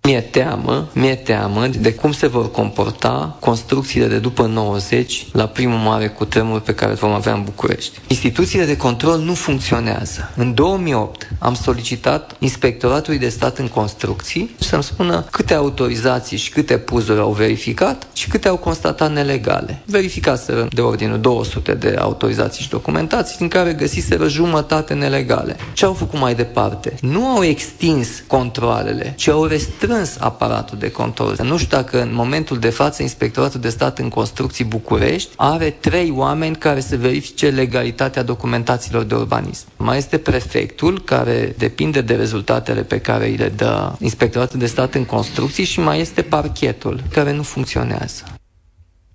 Mi-e 0.07 0.21
teamă, 0.21 0.89
mi-e 0.93 1.15
teamă 1.15 1.67
de 1.67 1.95
cum 1.95 2.13
se 2.13 2.27
vor 2.27 2.51
comporta 2.51 3.37
construcțiile 3.41 4.07
de 4.07 4.19
după 4.19 4.47
90 4.47 5.27
la 5.33 5.47
primul 5.47 5.79
mare 5.79 6.09
cutremur 6.09 6.61
pe 6.61 6.75
care 6.75 6.91
îl 6.91 6.97
vom 6.97 7.11
avea 7.11 7.33
în 7.33 7.43
București. 7.45 7.99
Instituțiile 8.07 8.65
de 8.65 8.77
control 8.77 9.19
nu 9.19 9.35
funcționează. 9.35 10.33
În 10.37 10.55
2008 10.55 11.29
am 11.39 11.55
solicitat 11.55 12.37
Inspectoratului 12.39 13.19
de 13.19 13.29
Stat 13.29 13.59
în 13.59 13.69
Construcții 13.69 14.55
să-mi 14.59 14.83
spună 14.83 15.25
câte 15.31 15.55
autorizații 15.55 16.37
și 16.37 16.51
câte 16.51 16.79
puzuri 16.79 17.21
au 17.21 17.33
verificat 17.33 18.07
și 18.13 18.29
câte 18.29 18.49
au 18.49 18.57
constatat 18.57 19.13
nelegale. 19.13 19.83
Verificaseră 19.85 20.69
de 20.71 20.81
ordinul 20.81 21.21
200 21.21 21.75
de 21.75 21.97
autorizații 21.99 22.63
și 22.63 22.71
documentații, 22.71 23.37
din 23.39 23.49
care 23.49 23.73
găsiseră 23.73 24.29
jumătate 24.29 24.95
nelegale. 24.95 25.57
Ce 25.73 25.85
au 25.85 25.93
făcut 25.93 26.19
mai 26.21 26.35
departe? 26.35 26.95
Nu 27.01 27.27
au 27.27 27.45
extins 27.45 28.09
controlele, 28.27 29.15
ci 29.17 29.29
au 29.29 29.45
restrâns 29.45 29.95
strâns 30.05 30.17
aparatul 30.21 30.79
de 30.79 30.91
control. 30.91 31.37
Nu 31.43 31.57
știu 31.57 31.77
dacă 31.77 32.03
în 32.03 32.15
momentul 32.15 32.59
de 32.59 32.71
față 32.71 33.03
Inspectoratul 33.03 33.61
de 33.61 33.69
Stat 33.69 33.99
în 33.99 34.09
Construcții 34.09 34.65
București 34.65 35.33
are 35.37 35.71
trei 35.71 36.11
oameni 36.11 36.57
care 36.57 36.81
să 36.81 36.97
verifice 36.97 37.49
legalitatea 37.49 38.23
documentațiilor 38.23 39.03
de 39.03 39.15
urbanism. 39.15 39.67
Mai 39.77 39.97
este 39.97 40.19
prefectul, 40.19 41.03
care 41.03 41.55
depinde 41.59 42.01
de 42.01 42.15
rezultatele 42.15 42.83
pe 42.83 42.99
care 42.99 43.27
îi 43.27 43.37
le 43.37 43.49
dă 43.49 43.93
Inspectoratul 43.99 44.59
de 44.59 44.67
Stat 44.67 44.95
în 44.95 45.05
Construcții 45.05 45.65
și 45.65 45.81
mai 45.81 46.01
este 46.01 46.23
parchetul, 46.23 47.03
care 47.11 47.33
nu 47.33 47.43
funcționează. 47.43 48.23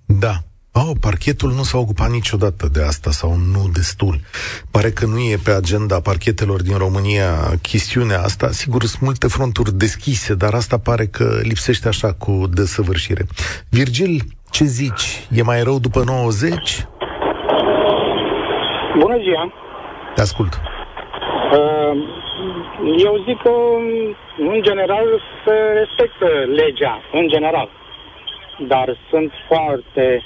Da. 0.05 0.43
Oh, 0.73 0.91
parchetul 1.01 1.49
nu 1.49 1.63
s-a 1.63 1.77
ocupat 1.77 2.09
niciodată 2.09 2.67
de 2.73 2.81
asta 2.83 3.09
sau 3.09 3.29
nu 3.53 3.63
destul. 3.73 4.15
Pare 4.71 4.89
că 4.89 5.05
nu 5.05 5.19
e 5.19 5.43
pe 5.45 5.51
agenda 5.51 5.99
parchetelor 6.09 6.61
din 6.61 6.77
România 6.77 7.29
chestiunea 7.61 8.19
asta. 8.19 8.47
Sigur, 8.47 8.81
sunt 8.83 9.01
multe 9.01 9.27
fronturi 9.27 9.77
deschise, 9.85 10.35
dar 10.35 10.53
asta 10.53 10.77
pare 10.89 11.05
că 11.05 11.25
lipsește 11.41 11.87
așa 11.87 12.13
cu 12.13 12.33
desăvârșire. 12.59 13.23
Virgil, 13.69 14.15
ce 14.51 14.63
zici? 14.63 15.05
E 15.31 15.41
mai 15.43 15.63
rău 15.63 15.79
după 15.79 16.01
90? 16.05 16.85
Bună 18.99 19.17
ziua! 19.25 19.53
Te 20.15 20.21
ascult. 20.21 20.53
Uh, 21.55 21.93
eu 23.07 23.13
zic 23.27 23.37
că, 23.45 23.53
în 24.53 24.61
general, 24.61 25.05
se 25.45 25.55
respectă 25.79 26.27
legea, 26.59 27.01
în 27.13 27.27
general. 27.27 27.69
Dar 28.67 28.97
sunt 29.09 29.31
foarte 29.47 30.23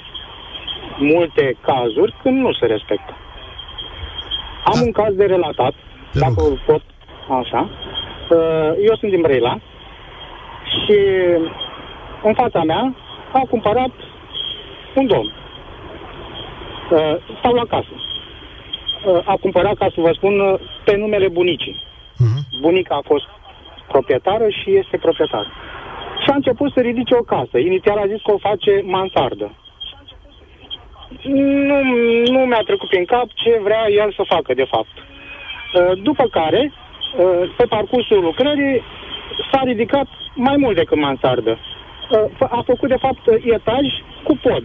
multe 0.98 1.56
cazuri 1.60 2.14
când 2.22 2.38
nu 2.40 2.52
se 2.52 2.66
respectă. 2.66 3.16
Am 4.64 4.72
Da. 4.74 4.80
un 4.84 4.92
caz 4.92 5.14
de 5.14 5.24
relatat, 5.24 5.74
Te 6.12 6.18
dacă 6.18 6.34
rog. 6.38 6.46
îl 6.50 6.60
pot, 6.66 6.82
așa. 7.40 7.68
Uh, 8.30 8.72
Eu 8.88 8.96
sunt 8.96 9.10
din 9.10 9.20
Brăila 9.20 9.58
și 10.74 10.98
în 12.22 12.34
fața 12.34 12.62
mea 12.62 12.94
a 13.32 13.40
cumpărat 13.50 13.90
un 14.94 15.06
domn. 15.06 15.32
Uh, 16.90 17.16
Stau 17.38 17.52
la 17.52 17.64
casă. 17.64 17.88
Uh, 19.06 19.20
A 19.24 19.36
cumpărat, 19.40 19.74
ca 19.76 19.86
să 19.94 20.00
vă 20.00 20.12
spun, 20.12 20.40
uh, 20.40 20.54
pe 20.84 20.96
numele 20.96 21.28
bunicii. 21.28 21.82
Mhm. 22.18 22.60
Bunica 22.60 22.94
a 22.94 23.06
fost 23.06 23.24
proprietară 23.88 24.48
și 24.48 24.76
este 24.76 24.96
proprietar. 24.96 25.46
Și 26.22 26.30
a 26.30 26.34
început 26.34 26.72
să 26.72 26.80
ridice 26.80 27.14
o 27.14 27.22
casă. 27.22 27.58
Inițial 27.58 27.98
a 27.98 28.06
zis 28.06 28.22
că 28.22 28.32
o 28.32 28.38
face 28.38 28.82
mansardă. 28.84 29.50
Nu, 31.22 31.82
nu 32.32 32.38
mi-a 32.38 32.62
trecut 32.66 32.88
prin 32.88 33.04
cap 33.04 33.26
ce 33.34 33.60
vrea 33.62 33.84
el 33.90 34.12
să 34.16 34.22
facă, 34.28 34.54
de 34.54 34.64
fapt. 34.64 34.94
Uh, 34.98 36.02
După 36.02 36.24
care, 36.30 36.72
uh, 36.72 37.50
pe 37.56 37.64
parcursul 37.64 38.20
lucrării, 38.22 38.82
s-a 39.52 39.60
ridicat 39.64 40.06
mai 40.34 40.56
mult 40.56 40.76
decât 40.76 40.98
mansardă. 40.98 41.58
Uh, 42.10 42.24
f- 42.34 42.50
A 42.50 42.62
făcut, 42.66 42.88
de 42.88 42.96
fapt, 43.00 43.26
etaj 43.44 43.84
cu 44.22 44.38
pod. 44.42 44.64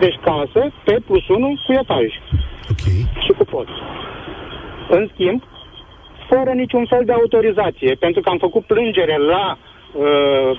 Deci 0.00 0.18
casă 0.22 0.72
pe 0.84 0.96
plus 1.06 1.28
1 1.28 1.54
cu 1.66 1.72
etaj 1.72 2.04
Ok. 2.70 2.84
și 3.24 3.32
cu 3.38 3.44
pod. 3.44 3.68
În 4.88 5.08
schimb, 5.12 5.42
fără 6.28 6.50
niciun 6.50 6.86
fel 6.86 7.02
de 7.04 7.12
autorizație, 7.12 7.94
pentru 7.94 8.20
că 8.20 8.28
am 8.28 8.38
făcut 8.38 8.64
plângere 8.66 9.16
la 9.16 9.58
uh, 9.92 10.58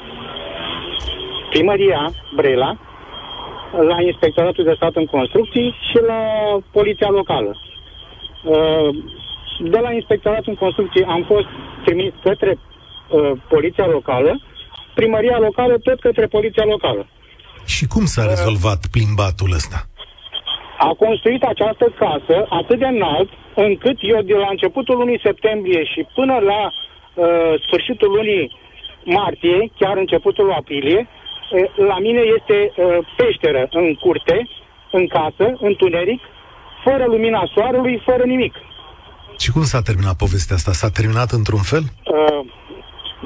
primăria 1.50 2.12
Brela, 2.35 2.77
la 3.82 4.01
Inspectoratul 4.01 4.63
de 4.63 4.74
Stat 4.75 4.96
în 4.96 5.05
Construcții 5.05 5.75
și 5.89 6.00
la 6.08 6.22
Poliția 6.72 7.10
Locală. 7.10 7.51
Uh, 8.44 8.89
de 9.60 9.79
la 9.79 9.91
Inspectoratul 9.91 10.51
în 10.51 10.55
Construcții 10.55 11.03
am 11.03 11.24
fost 11.27 11.48
trimis 11.86 12.13
către 12.24 12.58
uh, 12.58 13.32
Poliția 13.50 13.86
Locală, 13.86 14.41
primăria 14.94 15.38
locală 15.39 15.77
tot 15.77 16.00
către 16.00 16.25
Poliția 16.25 16.65
Locală. 16.65 17.08
Și 17.65 17.88
cum 17.88 18.05
s-a 18.05 18.25
rezolvat 18.25 18.79
plimbatul 18.91 19.51
ăsta? 19.51 19.79
a 20.77 20.94
construit 21.05 21.44
această 21.44 21.86
casă 21.98 22.46
atât 22.50 22.79
de 22.79 22.86
înalt, 22.86 23.29
încât 23.55 23.98
eu 24.01 24.22
de 24.22 24.34
la 24.34 24.48
începutul 24.50 24.98
lunii 24.98 25.20
septembrie 25.24 25.84
și 25.84 26.08
până 26.13 26.36
la 26.51 26.62
uh, 26.70 27.62
sfârșitul 27.65 28.12
lunii 28.12 28.58
martie, 29.03 29.72
chiar 29.79 29.98
începutul 29.98 30.51
aprilie, 30.51 31.00
uh, 31.00 31.14
la 31.75 32.00
mine 32.00 32.22
este 32.38 32.58
uh, 32.75 32.98
peșteră 33.18 33.68
în 33.72 33.94
curte, 33.96 34.48
în 34.92 35.08
casă, 35.08 35.58
întuneric, 35.60 36.22
fără 36.84 37.06
lumina 37.08 37.50
soarelui, 37.54 38.02
fără 38.06 38.24
nimic. 38.24 38.56
Și 39.40 39.52
cum 39.52 39.64
s-a 39.64 39.82
terminat 39.82 40.16
povestea 40.16 40.56
asta? 40.56 40.72
S-a 40.72 40.90
terminat 40.90 41.32
într-un 41.32 41.64
fel? 41.72 41.84
Uh, 41.84 42.40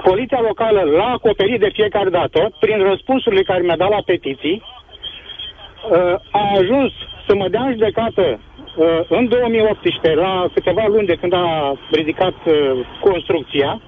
poliția 0.03 0.41
locală 0.41 0.81
l-a 0.97 1.11
acoperit 1.11 1.59
de 1.59 1.69
fiecare 1.73 2.09
dată 2.09 2.51
prin 2.59 2.77
răspunsurile 2.83 3.43
care 3.43 3.61
mi-a 3.61 3.77
dat 3.77 3.89
la 3.89 4.01
petiții. 4.05 4.61
Uh, 4.61 6.15
a 6.31 6.43
ajuns 6.59 6.91
să 7.27 7.35
mă 7.35 7.47
dea 7.47 7.61
în 7.61 7.71
judecată 7.71 8.25
uh, 8.29 8.99
în 9.09 9.27
2018, 9.27 10.13
la 10.13 10.45
câteva 10.53 10.85
luni 10.87 11.07
de 11.07 11.15
când 11.21 11.33
a 11.33 11.73
ridicat 11.91 12.35
uh, 12.45 12.55
construcția. 12.99 13.81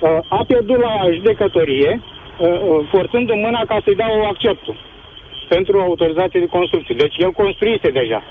Uh, 0.00 0.18
a 0.28 0.44
pierdut 0.46 0.78
la 0.80 0.94
judecătorie, 1.12 2.02
uh, 2.38 2.48
uh, 2.48 2.88
forțându-mi 2.90 3.42
mâna 3.42 3.62
ca 3.64 3.80
să-i 3.84 3.94
dau 3.94 4.24
acceptul 4.24 4.76
pentru 5.48 5.80
autorizație 5.80 6.40
de 6.40 6.46
construcție. 6.46 6.94
Deci 6.94 7.16
el 7.18 7.30
construise 7.30 7.90
deja. 7.90 8.22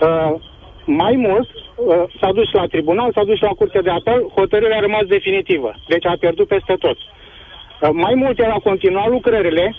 Uh, 0.00 0.40
mai 0.84 1.14
mult, 1.16 1.48
uh, 1.54 2.02
s-a 2.20 2.32
dus 2.32 2.52
la 2.52 2.66
tribunal, 2.66 3.12
s-a 3.12 3.24
dus 3.24 3.40
la 3.40 3.48
curte 3.48 3.80
de 3.80 3.90
apel, 3.90 4.20
hotărârea 4.34 4.76
a 4.76 4.80
rămas 4.80 5.04
definitivă. 5.06 5.74
Deci 5.88 6.06
a 6.06 6.16
pierdut 6.20 6.48
peste 6.48 6.74
tot. 6.74 6.96
Uh, 6.98 7.88
mai 7.92 8.14
mult, 8.14 8.38
el 8.38 8.50
a 8.50 8.66
continuat 8.68 9.08
lucrările, 9.08 9.74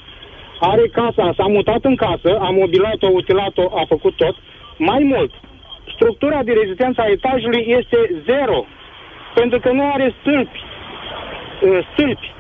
are 0.60 0.88
casa, 0.88 1.34
s-a 1.38 1.48
mutat 1.48 1.84
în 1.84 1.96
casă, 1.96 2.38
a 2.40 2.50
mobilat-o, 2.50 3.10
utilat-o, 3.14 3.66
a 3.80 3.84
făcut 3.88 4.16
tot. 4.16 4.36
Mai 4.78 5.04
mult, 5.04 5.32
structura 5.96 6.44
de 6.44 6.54
rezistență 6.54 7.02
a 7.02 7.12
etajului 7.12 7.66
este 7.68 8.22
zero, 8.26 8.66
pentru 9.34 9.60
că 9.60 9.72
nu 9.72 9.92
are 9.94 10.16
stâlpi, 10.20 10.64
uh, 11.62 11.80
stâlpi 11.92 12.34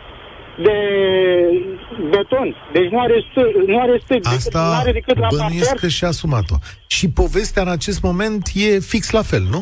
de 0.57 0.77
beton. 2.09 2.55
Deci 2.73 2.89
nu 2.89 2.99
are, 2.99 3.25
stâlpi, 3.31 3.57
nu 3.71 3.79
are 3.79 3.99
stâlpi, 4.03 4.29
decât, 4.29 4.53
nu 4.53 4.59
Asta 4.59 4.79
are 4.81 4.91
decât 4.91 5.17
la 5.17 5.27
bănuiesc 5.29 5.69
parter 5.69 5.79
că 5.79 5.87
și-a 5.87 6.07
asumat-o. 6.07 6.55
Și 6.87 7.09
povestea 7.09 7.61
în 7.61 7.69
acest 7.69 8.01
moment 8.01 8.41
e 8.53 8.79
fix 8.79 9.11
la 9.11 9.21
fel, 9.21 9.43
nu? 9.49 9.61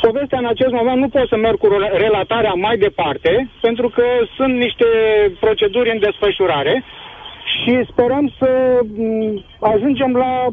Povestea 0.00 0.38
în 0.38 0.46
acest 0.46 0.72
moment 0.72 0.98
nu 1.00 1.08
pot 1.08 1.28
să 1.28 1.36
merg 1.36 1.58
cu 1.58 1.68
rela- 1.74 1.96
relatarea 2.04 2.52
mai 2.52 2.76
departe, 2.78 3.50
pentru 3.60 3.88
că 3.88 4.04
sunt 4.36 4.54
niște 4.54 4.86
proceduri 5.40 5.90
în 5.90 5.98
desfășurare 5.98 6.84
și 7.54 7.86
sperăm 7.90 8.32
să 8.38 8.50
m, 8.96 9.44
ajungem 9.60 10.12
la 10.12 10.46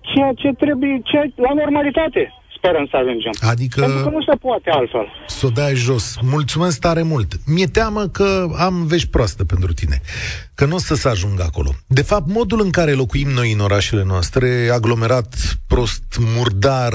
ceea 0.00 0.32
ce 0.32 0.48
trebuie, 0.62 1.00
ceea, 1.04 1.24
la 1.34 1.52
normalitate. 1.54 2.32
Sperăm 2.56 2.86
să 2.90 2.96
ajungem. 2.96 3.32
Adică 3.40 3.80
Pentru 3.80 4.02
că 4.02 4.08
nu 4.08 4.22
se 4.22 4.36
poate 4.40 4.70
altfel. 4.70 5.06
să 5.26 5.46
o 5.46 5.48
dai 5.48 5.74
jos. 5.74 6.14
Mulțumesc 6.22 6.80
tare 6.80 7.02
mult. 7.02 7.32
Mi-e 7.46 7.66
teamă 7.66 8.08
că 8.08 8.48
am 8.56 8.86
vești 8.86 9.08
proastă 9.08 9.44
pentru 9.44 9.72
tine. 9.72 10.00
Că 10.54 10.64
nu 10.64 10.74
o 10.74 10.78
să 10.78 10.94
se 10.94 11.08
ajungă 11.08 11.42
acolo. 11.42 11.70
De 11.86 12.02
fapt, 12.02 12.28
modul 12.28 12.60
în 12.60 12.70
care 12.70 12.92
locuim 12.92 13.28
noi 13.28 13.52
în 13.52 13.58
orașele 13.60 14.04
noastre, 14.04 14.70
aglomerat, 14.72 15.34
prost, 15.66 16.02
murdar, 16.36 16.92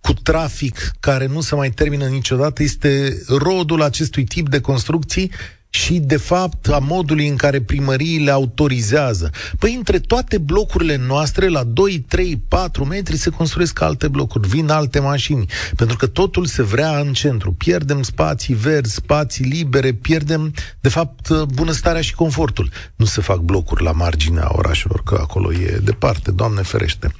cu 0.00 0.12
trafic 0.12 0.90
care 1.00 1.26
nu 1.26 1.40
se 1.40 1.54
mai 1.54 1.70
termină 1.70 2.06
niciodată, 2.06 2.62
este 2.62 3.12
rodul 3.28 3.82
acestui 3.82 4.24
tip 4.24 4.48
de 4.48 4.60
construcții 4.60 5.30
și, 5.74 5.98
de 5.98 6.16
fapt, 6.16 6.68
a 6.68 6.78
modului 6.78 7.28
în 7.28 7.36
care 7.36 7.60
primăriile 7.60 8.30
autorizează. 8.30 9.30
Păi, 9.58 9.74
între 9.74 9.98
toate 9.98 10.38
blocurile 10.38 10.96
noastre, 10.96 11.48
la 11.48 11.64
2, 11.64 12.04
3, 12.08 12.42
4 12.48 12.84
metri, 12.84 13.16
se 13.16 13.30
construiesc 13.30 13.80
alte 13.80 14.08
blocuri, 14.08 14.48
vin 14.48 14.70
alte 14.70 14.98
mașini, 14.98 15.46
pentru 15.76 15.96
că 15.96 16.06
totul 16.06 16.44
se 16.46 16.62
vrea 16.62 16.98
în 16.98 17.12
centru. 17.12 17.52
Pierdem 17.52 18.02
spații 18.02 18.54
verzi, 18.54 18.94
spații 18.94 19.44
libere, 19.44 19.92
pierdem, 19.92 20.54
de 20.80 20.88
fapt, 20.88 21.44
bunăstarea 21.44 22.00
și 22.00 22.14
confortul. 22.14 22.70
Nu 22.96 23.04
se 23.04 23.20
fac 23.20 23.38
blocuri 23.38 23.82
la 23.82 23.92
marginea 23.92 24.48
orașelor, 24.52 25.02
că 25.02 25.18
acolo 25.20 25.52
e 25.52 25.80
departe, 25.82 26.30
Doamne 26.30 26.62
ferește. 26.62 27.14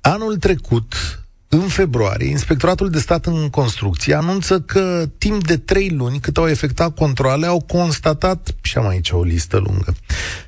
Anul 0.00 0.36
trecut, 0.36 0.94
în 1.48 1.68
februarie, 1.68 2.28
Inspectoratul 2.28 2.90
de 2.90 2.98
Stat 2.98 3.26
în 3.26 3.48
Construcție 3.50 4.14
anunță 4.14 4.60
că 4.60 5.08
timp 5.18 5.46
de 5.46 5.56
trei 5.56 5.90
luni, 5.90 6.20
cât 6.20 6.36
au 6.36 6.48
efectuat 6.48 6.94
controle, 6.94 7.46
au 7.46 7.60
constatat, 7.60 8.54
și 8.62 8.78
am 8.78 8.86
aici 8.86 9.10
o 9.10 9.22
listă 9.22 9.56
lungă, 9.56 9.94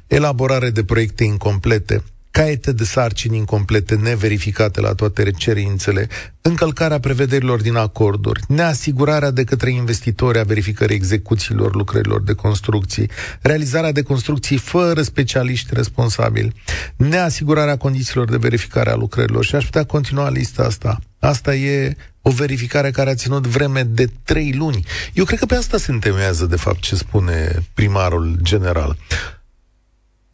elaborare 0.07 0.71
de 0.71 0.85
proiecte 0.85 1.25
incomplete, 1.25 2.03
caiete 2.31 2.73
de 2.73 2.85
sarcini 2.85 3.37
incomplete, 3.37 3.95
neverificate 3.95 4.81
la 4.81 4.95
toate 4.95 5.31
cerințele, 5.31 6.09
încălcarea 6.41 7.01
prevederilor 7.01 7.61
din 7.61 7.77
acorduri, 7.77 8.41
neasigurarea 8.49 9.31
de 9.31 9.45
către 9.45 9.71
investitori 9.71 10.39
a 10.39 10.43
verificării 10.43 10.97
execuțiilor 10.97 11.75
lucrărilor 11.75 12.23
de 12.23 12.33
construcții, 12.33 13.11
realizarea 13.41 13.93
de 13.93 14.03
construcții 14.03 14.57
fără 14.57 15.03
specialiști 15.03 15.75
responsabili, 15.75 16.53
neasigurarea 16.97 17.77
condițiilor 17.77 18.31
de 18.31 18.37
verificare 18.37 18.91
a 18.91 18.95
lucrărilor 18.97 19.45
și 19.45 19.55
aș 19.55 19.65
putea 19.65 19.85
continua 19.85 20.31
lista 20.31 20.63
asta. 20.63 20.99
Asta 21.19 21.55
e 21.55 21.97
o 22.23 22.31
verificare 22.31 22.91
care 22.91 23.11
a 23.11 23.15
ținut 23.15 23.47
vreme 23.47 23.83
de 23.83 24.07
trei 24.25 24.53
luni. 24.53 24.85
Eu 25.13 25.25
cred 25.25 25.39
că 25.39 25.47
pe 25.47 25.55
asta 25.55 25.79
se 25.79 25.91
întemeiază, 25.91 26.47
de 26.47 26.57
fapt, 26.57 26.81
ce 26.81 26.97
spune 26.97 27.65
primarul 27.75 28.39
general. 28.43 28.97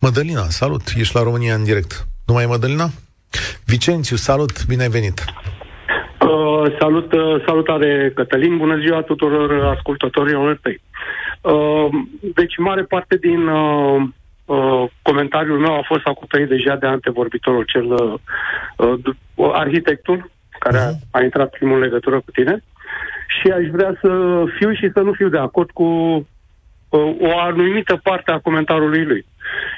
Mădălina, 0.01 0.43
salut, 0.43 0.83
ești 0.97 1.15
la 1.15 1.23
România 1.23 1.55
în 1.55 1.65
direct. 1.65 2.07
Nu 2.27 2.35
mai 2.35 2.43
e 2.43 2.47
Mădălina? 2.47 2.89
Vicențiu, 3.67 4.17
salut, 4.17 4.67
bine 4.67 4.83
ai 4.83 4.89
venit. 4.89 5.25
Uh, 6.21 6.77
salut, 6.79 7.13
uh, 7.13 7.45
salutare 7.47 8.13
Cătălin, 8.15 8.57
bună 8.57 8.77
ziua 8.79 9.03
tuturor 9.03 9.75
ascultătorilor 9.77 10.59
tăi. 10.63 10.81
Uh, 11.41 11.89
deci 12.35 12.57
mare 12.57 12.83
parte 12.83 13.17
din 13.17 13.47
uh, 13.47 14.03
uh, 14.45 14.85
comentariul 15.03 15.59
meu 15.59 15.75
a 15.75 15.83
fost 15.87 16.07
acoperit 16.07 16.49
deja 16.49 16.77
de 16.77 16.87
antevorbitorul 16.87 17.65
cel 17.65 17.93
uh, 17.93 18.15
uh, 18.77 19.51
arhitectul 19.53 20.31
care 20.59 20.79
a, 20.79 20.91
a 21.11 21.23
intrat 21.23 21.51
primul 21.51 21.75
în 21.75 21.83
legătură 21.83 22.17
cu 22.17 22.31
tine 22.31 22.65
și 23.41 23.51
aș 23.51 23.67
vrea 23.71 23.99
să 24.01 24.43
fiu 24.59 24.73
și 24.73 24.91
să 24.93 25.01
nu 25.01 25.13
fiu 25.13 25.29
de 25.29 25.39
acord 25.39 25.71
cu 25.71 25.85
uh, 26.89 27.17
o 27.21 27.39
anumită 27.39 28.01
parte 28.03 28.31
a 28.31 28.39
comentariului 28.39 29.05
lui. 29.05 29.27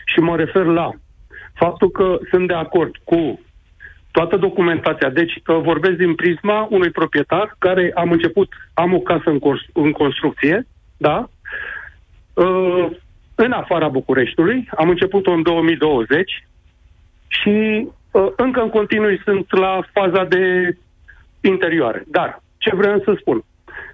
Și 0.04 0.20
mă 0.20 0.36
refer 0.36 0.64
la 0.64 0.90
faptul 1.54 1.90
că 1.90 2.18
sunt 2.30 2.46
de 2.46 2.54
acord 2.54 2.96
cu 3.04 3.40
toată 4.10 4.36
documentația. 4.36 5.10
Deci 5.10 5.32
uh, 5.34 5.58
vorbesc 5.62 5.96
din 5.96 6.14
prisma 6.14 6.66
unui 6.70 6.90
proprietar 6.90 7.56
care 7.58 7.92
am 7.94 8.10
început, 8.10 8.52
am 8.74 8.94
o 8.94 8.98
casă 8.98 9.30
în, 9.30 9.38
cors- 9.38 9.66
în 9.72 9.92
construcție, 9.92 10.66
da? 10.96 11.28
Uh, 12.34 12.86
în 13.34 13.52
afara 13.52 13.88
Bucureștiului, 13.88 14.68
am 14.76 14.88
început-o 14.88 15.30
în 15.30 15.42
2020, 15.42 16.48
și 17.28 17.88
uh, 18.10 18.26
încă 18.36 18.60
în 18.60 18.68
continuu 18.68 19.16
sunt 19.24 19.58
la 19.58 19.80
faza 19.92 20.24
de 20.24 20.76
interioare. 21.40 22.04
Dar, 22.06 22.42
ce 22.58 22.74
vreau 22.74 23.00
să 23.04 23.16
spun? 23.20 23.44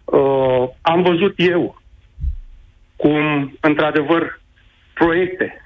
Uh, 0.04 0.68
am 0.82 1.02
văzut 1.02 1.34
eu 1.36 1.82
cum, 2.96 3.52
într-adevăr, 3.60 4.40
proiecte, 4.94 5.63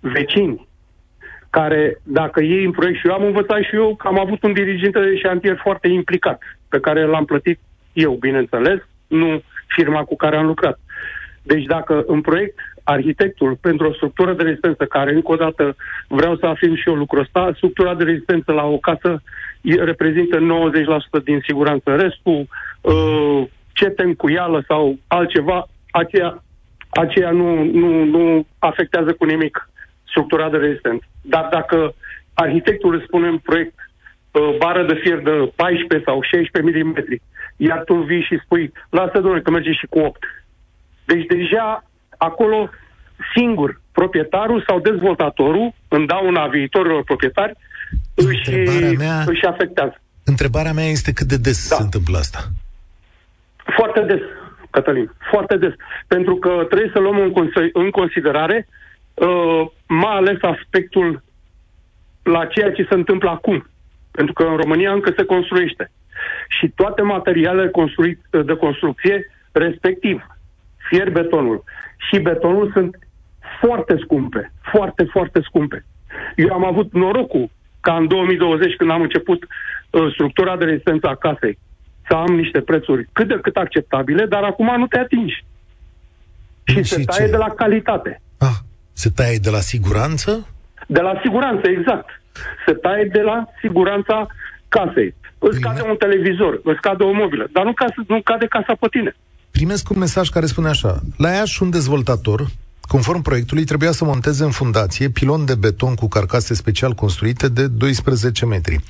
vecini, 0.00 0.68
care, 1.50 2.00
dacă 2.02 2.40
ei 2.40 2.64
în 2.64 2.70
proiect 2.70 2.98
și 2.98 3.06
eu 3.06 3.14
am 3.14 3.24
învățat 3.24 3.62
și 3.62 3.74
eu 3.74 3.94
că 3.96 4.06
am 4.06 4.18
avut 4.18 4.42
un 4.42 4.52
dirigent 4.52 4.92
de 4.92 5.16
șantier 5.16 5.58
foarte 5.62 5.88
implicat, 5.88 6.42
pe 6.68 6.80
care 6.80 7.04
l-am 7.04 7.24
plătit 7.24 7.58
eu, 7.92 8.12
bineînțeles, 8.12 8.78
nu 9.06 9.42
firma 9.66 10.04
cu 10.04 10.16
care 10.16 10.36
am 10.36 10.46
lucrat. 10.46 10.78
Deci 11.42 11.64
dacă 11.64 12.04
în 12.06 12.20
proiect 12.20 12.58
arhitectul 12.82 13.58
pentru 13.60 13.88
o 13.88 13.92
structură 13.92 14.32
de 14.32 14.42
rezistență, 14.42 14.84
care 14.84 15.14
încă 15.14 15.32
o 15.32 15.36
dată 15.36 15.76
vreau 16.08 16.36
să 16.36 16.46
afirm 16.46 16.74
și 16.74 16.88
eu 16.88 16.94
lucrul 16.94 17.20
ăsta, 17.20 17.52
structura 17.56 17.94
de 17.94 18.04
rezistență 18.04 18.52
la 18.52 18.64
o 18.64 18.78
casă 18.78 19.22
reprezintă 19.62 20.38
90% 21.20 21.22
din 21.24 21.40
siguranță. 21.46 21.96
Restul, 21.96 22.46
uh, 22.80 23.42
cetencuială 23.72 24.64
sau 24.66 24.98
altceva, 25.06 25.68
aceea, 25.90 26.42
aceea 26.90 27.30
nu, 27.30 27.64
nu, 27.64 28.04
nu 28.04 28.46
afectează 28.58 29.12
cu 29.12 29.24
nimic 29.24 29.68
structura 30.18 30.50
de 30.50 30.56
rezistență. 30.66 31.04
Dar 31.20 31.48
dacă 31.50 31.94
arhitectul 32.34 32.94
îți 32.94 33.04
spune 33.08 33.28
în 33.28 33.38
proiect 33.38 33.78
uh, 33.78 34.56
bară 34.58 34.82
de 34.86 35.00
fier 35.02 35.18
de 35.18 35.52
14 35.56 36.10
sau 36.10 36.22
16 36.22 36.82
mm, 36.82 36.94
iar 37.56 37.80
tu 37.84 37.94
vii 37.94 38.28
și 38.28 38.40
spui, 38.44 38.72
lasă 38.90 39.16
domnule 39.20 39.42
că 39.42 39.50
merge 39.50 39.72
și 39.72 39.86
cu 39.86 39.98
8. 39.98 40.24
Deci 41.04 41.26
deja 41.26 41.84
acolo 42.16 42.70
singur 43.36 43.80
proprietarul 43.92 44.64
sau 44.66 44.80
dezvoltatorul, 44.80 45.74
în 45.88 46.06
dauna 46.06 46.46
viitorilor 46.46 47.02
proprietari, 47.04 47.54
își, 48.14 48.50
mea, 48.96 49.24
își 49.26 49.44
afectează. 49.44 50.00
Întrebarea 50.24 50.72
mea 50.72 50.84
este 50.84 51.12
cât 51.12 51.26
de 51.26 51.36
des 51.36 51.68
da. 51.68 51.76
se 51.76 51.82
întâmplă 51.82 52.18
asta? 52.18 52.38
Foarte 53.76 54.00
des, 54.00 54.20
Cătălin, 54.70 55.10
foarte 55.30 55.56
des. 55.56 55.72
Pentru 56.06 56.36
că 56.36 56.50
trebuie 56.68 56.90
să 56.92 56.98
luăm 56.98 57.18
în, 57.18 57.30
cons- 57.30 57.70
în 57.72 57.90
considerare 57.90 58.66
uh, 59.20 59.66
mai 59.86 60.16
ales 60.16 60.38
aspectul 60.40 61.22
la 62.22 62.46
ceea 62.46 62.72
ce 62.72 62.86
se 62.88 62.94
întâmplă 62.94 63.30
acum. 63.30 63.66
Pentru 64.10 64.32
că 64.32 64.42
în 64.42 64.56
România 64.56 64.92
încă 64.92 65.12
se 65.16 65.24
construiește. 65.24 65.90
Și 66.48 66.68
toate 66.68 67.02
materialele 67.02 67.68
construit, 67.68 68.20
de 68.30 68.56
construcție, 68.56 69.30
respectiv 69.52 70.26
fier 70.88 71.10
betonul 71.10 71.64
și 71.96 72.18
betonul 72.18 72.70
sunt 72.72 72.98
foarte 73.60 73.96
scumpe, 74.02 74.52
foarte, 74.62 75.04
foarte 75.04 75.40
scumpe. 75.42 75.84
Eu 76.36 76.52
am 76.52 76.64
avut 76.64 76.92
norocul 76.92 77.50
ca 77.80 77.96
în 77.96 78.08
2020, 78.08 78.74
când 78.74 78.90
am 78.90 79.00
început 79.00 79.46
uh, 79.90 80.12
structura 80.12 80.56
de 80.56 80.64
rezistență 80.64 81.06
a 81.06 81.14
casei, 81.14 81.58
să 82.08 82.14
am 82.14 82.34
niște 82.34 82.60
prețuri 82.60 83.08
cât 83.12 83.28
de 83.28 83.38
cât 83.42 83.56
acceptabile, 83.56 84.26
dar 84.26 84.42
acum 84.42 84.74
nu 84.76 84.86
te 84.86 84.98
atingi. 84.98 85.44
Și, 86.64 86.76
și 86.76 86.84
se 86.84 87.04
taie 87.04 87.24
ce? 87.26 87.30
de 87.30 87.36
la 87.36 87.48
calitate. 87.48 88.20
Ah, 88.98 89.02
se 89.02 89.10
taie 89.10 89.38
de 89.38 89.50
la 89.50 89.60
siguranță? 89.60 90.46
De 90.86 91.00
la 91.00 91.14
siguranță, 91.22 91.68
exact. 91.68 92.08
Se 92.66 92.72
taie 92.72 93.04
de 93.12 93.20
la 93.20 93.46
siguranța 93.60 94.26
casei. 94.68 95.14
Îți 95.38 95.60
cade 95.60 95.82
un 95.82 95.96
televizor, 95.96 96.60
îți 96.64 96.80
cade 96.80 97.04
o 97.04 97.12
mobilă, 97.12 97.46
dar 97.52 97.64
nu, 97.64 97.72
casă, 97.72 97.94
nu 98.06 98.20
cade 98.22 98.46
casa 98.46 98.74
pe 98.80 98.86
tine 98.90 99.14
primesc 99.50 99.90
un 99.90 99.98
mesaj 99.98 100.28
care 100.28 100.46
spune 100.46 100.68
așa. 100.68 101.00
La 101.16 101.30
Iași, 101.30 101.62
un 101.62 101.70
dezvoltator, 101.70 102.46
conform 102.80 103.22
proiectului, 103.22 103.64
trebuia 103.64 103.92
să 103.92 104.04
monteze 104.04 104.44
în 104.44 104.50
fundație 104.50 105.10
pilon 105.10 105.44
de 105.44 105.54
beton 105.54 105.94
cu 105.94 106.08
carcase 106.08 106.54
special 106.54 106.92
construite 106.92 107.48
de 107.48 107.66
12 107.66 108.46
metri. 108.46 108.80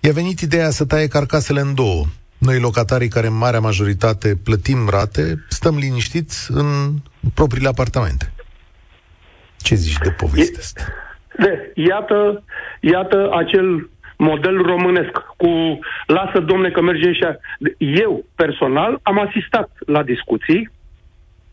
I-a 0.00 0.12
venit 0.12 0.40
ideea 0.40 0.70
să 0.70 0.84
taie 0.84 1.06
carcasele 1.06 1.60
în 1.60 1.74
două. 1.74 2.04
Noi, 2.38 2.58
locatarii 2.58 3.08
care 3.08 3.26
în 3.26 3.36
marea 3.36 3.60
majoritate 3.60 4.38
plătim 4.42 4.88
rate, 4.88 5.44
stăm 5.48 5.76
liniștiți 5.76 6.50
în 6.50 6.94
propriile 7.34 7.68
apartamente. 7.68 8.32
Ce 9.62 9.74
zici 9.74 9.98
de 9.98 10.10
povestea 10.10 10.58
asta? 10.60 10.82
De, 11.36 11.72
iată, 11.74 12.42
iată 12.80 13.30
acel 13.32 13.88
model 14.16 14.62
românesc, 14.62 15.12
cu 15.36 15.78
lasă 16.06 16.40
domne 16.40 16.70
că 16.70 16.80
merge 16.80 17.12
și 17.12 17.24
Eu, 17.76 18.24
personal, 18.34 18.98
am 19.02 19.18
asistat 19.18 19.70
la 19.86 20.02
discuții, 20.02 20.70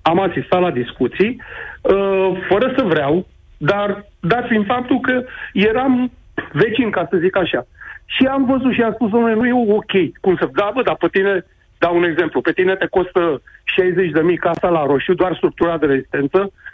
am 0.01 0.19
asistat 0.19 0.61
la 0.61 0.71
discuții, 0.71 1.41
uh, 1.81 2.31
fără 2.49 2.73
să 2.77 2.83
vreau, 2.83 3.27
dar 3.57 4.05
dat 4.19 4.47
fiind 4.47 4.65
faptul 4.65 4.99
că 4.99 5.23
eram 5.53 6.11
vecin, 6.51 6.89
ca 6.89 7.07
să 7.09 7.17
zic 7.17 7.35
așa. 7.35 7.67
Și 8.05 8.25
am 8.25 8.45
văzut 8.45 8.73
și 8.73 8.81
am 8.81 8.93
spus, 8.93 9.09
domnule, 9.09 9.33
nu 9.33 9.47
e 9.47 9.73
ok. 9.73 9.93
Cum 10.21 10.35
să... 10.39 10.49
Da, 10.53 10.71
bă, 10.73 10.81
dar 10.81 10.95
pe 10.95 11.07
tine, 11.11 11.45
dau 11.77 11.95
un 11.95 12.03
exemplu, 12.03 12.41
pe 12.41 12.51
tine 12.51 12.75
te 12.75 12.87
costă 12.87 13.41
60 13.63 14.11
de 14.11 14.21
mii 14.21 14.37
casa 14.37 14.69
la 14.69 14.85
roșu, 14.85 15.13
doar 15.13 15.35
structura 15.35 15.77
de 15.77 15.85
rezistență, 15.85 16.39
uh, 16.39 16.68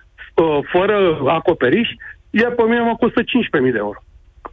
fără 0.72 1.20
acoperiș, 1.28 1.90
iar 2.30 2.52
pe 2.52 2.64
mine 2.64 2.82
mă 2.82 2.96
costă 2.96 3.22
15.000 3.22 3.28
de 3.72 3.78
euro. 3.78 4.04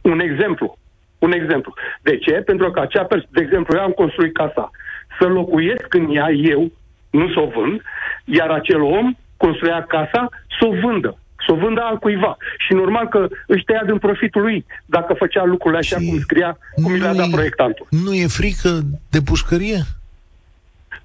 Un 0.01 0.19
exemplu. 0.19 0.77
Un 1.19 1.31
exemplu. 1.31 1.73
De 2.01 2.17
ce? 2.17 2.31
Pentru 2.31 2.71
că 2.71 2.79
acea 2.79 3.03
persoană, 3.03 3.33
de 3.33 3.41
exemplu, 3.41 3.77
eu 3.77 3.83
am 3.83 3.91
construit 3.91 4.33
casa. 4.33 4.71
Să 5.19 5.27
locuiesc 5.27 5.93
în 5.93 6.15
ea 6.15 6.31
eu, 6.31 6.71
nu 7.09 7.29
să 7.29 7.39
o 7.39 7.47
vând, 7.47 7.81
iar 8.25 8.49
acel 8.49 8.81
om 8.81 9.15
construia 9.37 9.83
casa 9.83 10.29
să 10.59 10.65
o 10.65 10.71
vândă 10.81 11.17
să 11.45 11.51
o 11.51 11.55
vândă 11.55 11.81
altcuiva. 11.81 12.37
Și 12.57 12.73
normal 12.73 13.07
că 13.07 13.27
își 13.47 13.63
tăia 13.63 13.83
din 13.85 13.97
profitul 13.97 14.41
lui 14.41 14.65
dacă 14.85 15.13
făcea 15.13 15.43
lucrurile 15.43 15.79
așa 15.79 15.97
și 15.99 16.07
cum 16.07 16.19
scria, 16.19 16.57
cum 16.83 16.95
le-a 16.95 17.13
dat 17.13 17.29
proiectantul. 17.29 17.87
Nu 17.89 18.13
e 18.13 18.27
frică 18.27 18.69
de 19.09 19.21
pușcărie? 19.21 19.79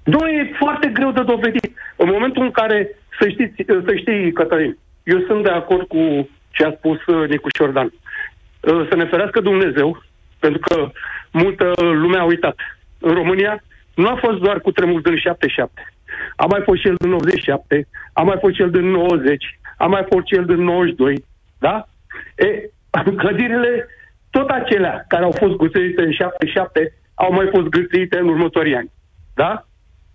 Nu, 0.03 0.27
e 0.27 0.51
foarte 0.57 0.87
greu 0.87 1.11
de 1.11 1.23
dovedit. 1.23 1.71
În 1.95 2.09
momentul 2.11 2.43
în 2.43 2.51
care, 2.51 2.95
să, 3.19 3.29
știți, 3.29 3.63
să 3.65 3.95
știi, 3.95 4.31
Cătălin, 4.31 4.77
eu 5.03 5.19
sunt 5.27 5.43
de 5.43 5.49
acord 5.49 5.87
cu 5.87 6.29
ce 6.51 6.65
a 6.65 6.71
spus 6.71 7.05
uh, 7.05 7.29
Nicu 7.29 7.47
Șordan. 7.55 7.85
Uh, 7.85 8.87
să 8.89 8.95
ne 8.95 9.05
ferească 9.05 9.39
Dumnezeu 9.39 10.03
pentru 10.39 10.59
că 10.59 10.91
multă 11.31 11.73
lume 11.77 12.17
a 12.17 12.23
uitat. 12.23 12.55
În 12.99 13.13
România 13.13 13.63
nu 13.95 14.07
a 14.07 14.15
fost 14.15 14.39
doar 14.39 14.59
cu 14.59 14.71
tremur 14.71 15.01
din 15.01 15.17
77. 15.17 15.93
A 16.35 16.45
mai 16.45 16.61
fost 16.63 16.81
cel 16.81 16.95
din 16.97 17.11
87, 17.11 17.87
a 18.13 18.21
mai 18.21 18.37
fost 18.39 18.53
cel 18.53 18.69
din 18.69 18.85
90, 18.85 19.59
a 19.77 19.85
mai 19.85 20.05
fost 20.09 20.25
cel 20.25 20.45
din 20.45 20.63
92, 20.63 21.25
da? 21.59 21.87
E, 22.35 22.69
clădirile, 23.21 23.87
tot 24.29 24.49
acelea 24.49 25.05
care 25.07 25.23
au 25.23 25.31
fost 25.31 25.55
găsite 25.55 26.01
în 26.01 26.11
77, 26.11 26.93
au 27.13 27.33
mai 27.33 27.47
fost 27.51 27.67
găsite 27.67 28.17
în 28.17 28.27
următorii 28.27 28.75
ani. 28.75 28.91
Da? 29.33 29.65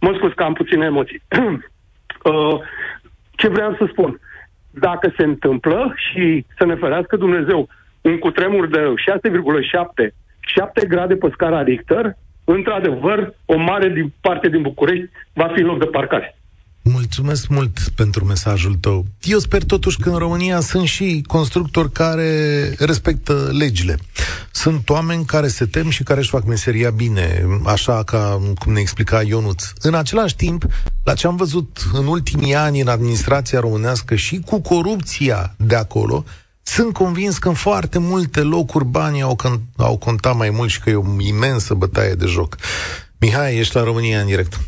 Mă 0.01 0.15
scuz 0.17 0.33
că 0.33 0.43
am 0.43 0.53
puține 0.53 0.85
emoții. 0.85 1.23
uh, 2.25 2.61
ce 3.31 3.49
vreau 3.49 3.75
să 3.75 3.87
spun? 3.91 4.21
Dacă 4.71 5.13
se 5.17 5.25
întâmplă 5.25 5.95
și 5.97 6.47
să 6.59 6.65
ne 6.65 6.75
ferească 6.75 7.17
Dumnezeu 7.17 7.69
un 8.01 8.19
cutremur 8.19 8.67
de 8.67 8.79
6,7, 8.79 10.15
7 10.41 10.87
grade 10.87 11.17
pe 11.17 11.31
scara 11.33 11.63
Richter, 11.63 12.17
într-adevăr, 12.45 13.35
o 13.45 13.57
mare 13.57 13.89
din 13.89 14.13
parte 14.21 14.49
din 14.49 14.63
București 14.63 15.11
va 15.33 15.51
fi 15.55 15.63
loc 15.63 15.79
de 15.79 15.85
parcare. 15.85 16.37
Mulțumesc 16.91 17.49
mult 17.49 17.79
pentru 17.95 18.25
mesajul 18.25 18.75
tău. 18.75 19.05
Eu 19.23 19.39
sper 19.39 19.65
totuși 19.65 19.99
că 19.99 20.09
în 20.09 20.17
România 20.17 20.61
sunt 20.61 20.87
și 20.87 21.25
constructori 21.27 21.93
care 21.93 22.69
respectă 22.79 23.51
legile. 23.53 23.99
Sunt 24.51 24.89
oameni 24.89 25.25
care 25.25 25.49
se 25.49 25.67
tem 25.67 25.91
și 25.91 26.03
care 26.03 26.21
își 26.21 26.29
fac 26.29 26.45
meseria 26.45 26.91
bine, 26.91 27.47
așa 27.65 28.03
ca 28.03 28.41
cum 28.59 28.73
ne 28.73 28.81
explica 28.81 29.23
Ionuț. 29.23 29.65
În 29.81 29.95
același 29.95 30.37
timp, 30.37 30.67
la 31.05 31.15
ce 31.15 31.27
am 31.27 31.37
văzut 31.37 31.91
în 31.93 32.07
ultimii 32.07 32.55
ani 32.55 32.81
în 32.81 32.89
administrația 32.89 33.61
românească 33.61 34.15
și 34.15 34.41
cu 34.41 34.61
corupția 34.61 35.55
de 35.57 35.75
acolo, 35.75 36.25
sunt 36.63 36.93
convins 36.93 37.39
că 37.39 37.49
în 37.49 37.55
foarte 37.55 37.99
multe 37.99 38.41
locuri 38.41 38.85
banii 38.85 39.23
au, 39.23 39.39
au 39.77 39.97
contat 39.97 40.37
mai 40.37 40.51
mult 40.51 40.71
și 40.71 40.81
că 40.81 40.91
e 40.91 40.95
o 40.95 41.05
imensă 41.19 41.75
bătaie 41.75 42.15
de 42.15 42.27
joc. 42.27 42.57
Mihai, 43.19 43.57
ești 43.57 43.77
la 43.77 43.83
România 43.83 44.21
în 44.21 44.27
direct. 44.27 44.61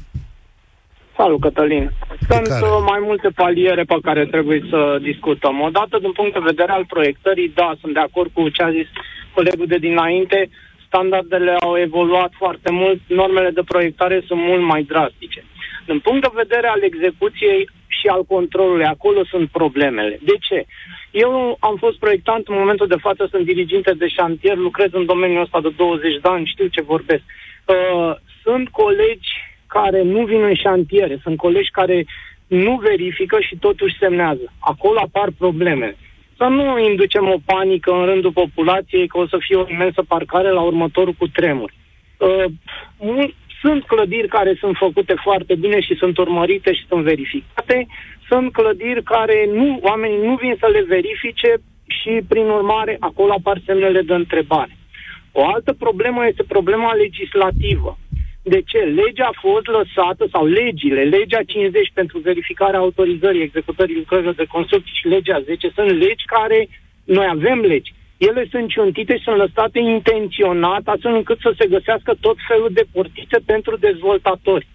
Salut, 1.16 1.40
Cătălin. 1.40 1.90
Sunt 2.28 2.46
care? 2.46 2.64
Uh, 2.64 2.84
mai 2.86 3.00
multe 3.02 3.28
paliere 3.28 3.82
pe 3.82 3.98
care 4.02 4.26
trebuie 4.26 4.60
să 4.70 4.98
discutăm. 5.02 5.60
Odată, 5.60 5.98
din 5.98 6.12
punct 6.12 6.32
de 6.32 6.48
vedere 6.50 6.72
al 6.72 6.84
proiectării, 6.84 7.52
da, 7.54 7.76
sunt 7.80 7.92
de 7.92 8.00
acord 8.00 8.30
cu 8.32 8.48
ce 8.48 8.62
a 8.62 8.70
zis 8.70 8.88
colegul 9.34 9.66
de 9.66 9.78
dinainte. 9.78 10.48
Standardele 10.86 11.52
au 11.60 11.78
evoluat 11.78 12.32
foarte 12.36 12.70
mult, 12.72 13.00
normele 13.06 13.50
de 13.50 13.62
proiectare 13.62 14.22
sunt 14.26 14.40
mult 14.40 14.62
mai 14.62 14.82
drastice. 14.82 15.44
Din 15.86 15.98
punct 15.98 16.20
de 16.20 16.40
vedere 16.42 16.66
al 16.66 16.82
execuției 16.82 17.68
și 17.86 18.06
al 18.06 18.24
controlului, 18.24 18.84
acolo 18.84 19.24
sunt 19.24 19.48
problemele. 19.50 20.18
De 20.22 20.36
ce? 20.40 20.64
Eu 21.10 21.56
am 21.60 21.76
fost 21.76 21.98
proiectant, 21.98 22.48
în 22.48 22.58
momentul 22.58 22.86
de 22.86 23.02
față 23.06 23.28
sunt 23.30 23.44
diriginte 23.44 23.92
de 23.92 24.08
șantier, 24.08 24.56
lucrez 24.56 24.88
în 24.92 25.04
domeniul 25.06 25.42
ăsta 25.42 25.60
de 25.60 25.72
20 25.76 26.20
de 26.22 26.28
ani, 26.28 26.46
știu 26.52 26.66
ce 26.66 26.82
vorbesc. 26.82 27.22
Uh, 27.64 28.14
sunt 28.42 28.68
colegi 28.68 29.30
care 29.66 30.02
nu 30.02 30.24
vin 30.24 30.42
în 30.42 30.54
șantiere, 30.54 31.18
sunt 31.22 31.36
colegi 31.36 31.70
care 31.70 32.04
nu 32.46 32.76
verifică 32.76 33.36
și 33.40 33.56
totuși 33.56 33.98
semnează. 33.98 34.52
Acolo 34.58 34.98
apar 34.98 35.28
probleme. 35.38 35.96
să 36.36 36.44
nu 36.44 36.78
inducem 36.78 37.28
o 37.28 37.36
panică 37.44 37.92
în 37.92 38.04
rândul 38.04 38.32
populației 38.32 39.06
că 39.06 39.18
o 39.18 39.26
să 39.26 39.36
fie 39.40 39.56
o 39.56 39.68
imensă 39.68 40.02
parcare 40.08 40.50
la 40.50 40.60
următorul 40.60 41.14
cu 41.18 41.26
tremur. 41.28 41.72
Uh, 42.18 42.44
sunt 43.60 43.84
clădiri 43.84 44.28
care 44.28 44.56
sunt 44.60 44.76
făcute 44.76 45.14
foarte 45.22 45.54
bine 45.54 45.80
și 45.80 45.94
sunt 45.94 46.18
urmărite 46.18 46.72
și 46.72 46.86
sunt 46.88 47.02
verificate. 47.02 47.86
Sunt 48.28 48.52
clădiri 48.52 49.02
care 49.02 49.48
nu, 49.52 49.78
oamenii 49.82 50.26
nu 50.26 50.34
vin 50.34 50.56
să 50.58 50.68
le 50.72 50.84
verifice 50.88 51.50
și, 51.86 52.20
prin 52.28 52.46
urmare, 52.48 52.96
acolo 53.00 53.32
apar 53.32 53.60
semnele 53.66 54.02
de 54.02 54.14
întrebare. 54.14 54.76
O 55.32 55.46
altă 55.46 55.72
problemă 55.72 56.26
este 56.26 56.42
problema 56.42 56.92
legislativă. 56.92 57.98
De 58.54 58.62
ce? 58.66 58.78
Legea 58.78 59.26
a 59.26 59.38
fost 59.40 59.66
lăsată, 59.66 60.26
sau 60.30 60.44
legile, 60.46 61.02
legea 61.02 61.42
50 61.46 61.90
pentru 61.94 62.18
verificarea 62.18 62.78
autorizării 62.78 63.42
executării 63.42 63.96
lucrărilor 63.96 64.34
de 64.34 64.44
construcții 64.44 64.98
și 65.00 65.06
legea 65.08 65.40
10 65.40 65.72
sunt 65.74 65.90
legi 65.90 66.24
care, 66.26 66.68
noi 67.04 67.26
avem 67.30 67.60
legi, 67.60 67.94
ele 68.16 68.46
sunt 68.50 68.68
ciuntite 68.68 69.16
și 69.16 69.22
sunt 69.22 69.36
lăsate 69.36 69.78
intenționat 69.78 70.82
astfel 70.84 71.14
încât 71.14 71.38
să 71.40 71.54
se 71.58 71.66
găsească 71.66 72.14
tot 72.20 72.36
felul 72.48 72.70
de 72.72 72.84
portițe 72.92 73.38
pentru 73.46 73.76
dezvoltatori. 73.76 74.66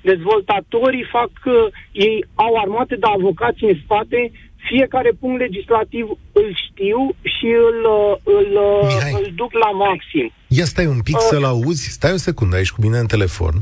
Dezvoltatorii 0.00 1.04
fac, 1.04 1.30
uh, 1.44 1.54
ei 1.92 2.24
au 2.34 2.54
armate 2.54 2.94
de 2.96 3.06
avocați 3.16 3.64
în 3.64 3.74
spate, 3.84 4.30
fiecare 4.68 5.10
punct 5.20 5.38
legislativ 5.40 6.06
îl 6.32 6.48
știu 6.66 7.00
și 7.22 7.46
îl, 7.68 7.78
uh, 7.98 8.16
îl, 8.38 8.50
uh, 8.82 9.20
îl 9.20 9.32
duc 9.34 9.52
la 9.52 9.70
maxim. 9.70 10.32
Ia 10.46 10.64
stai 10.64 10.86
un 10.86 11.00
pic 11.00 11.16
uh, 11.16 11.26
să-l 11.30 11.44
auzi, 11.44 11.90
stai 11.90 12.12
o 12.12 12.16
secundă 12.16 12.56
aici 12.56 12.70
cu 12.70 12.80
mine 12.80 12.98
în 12.98 13.06
telefon. 13.06 13.54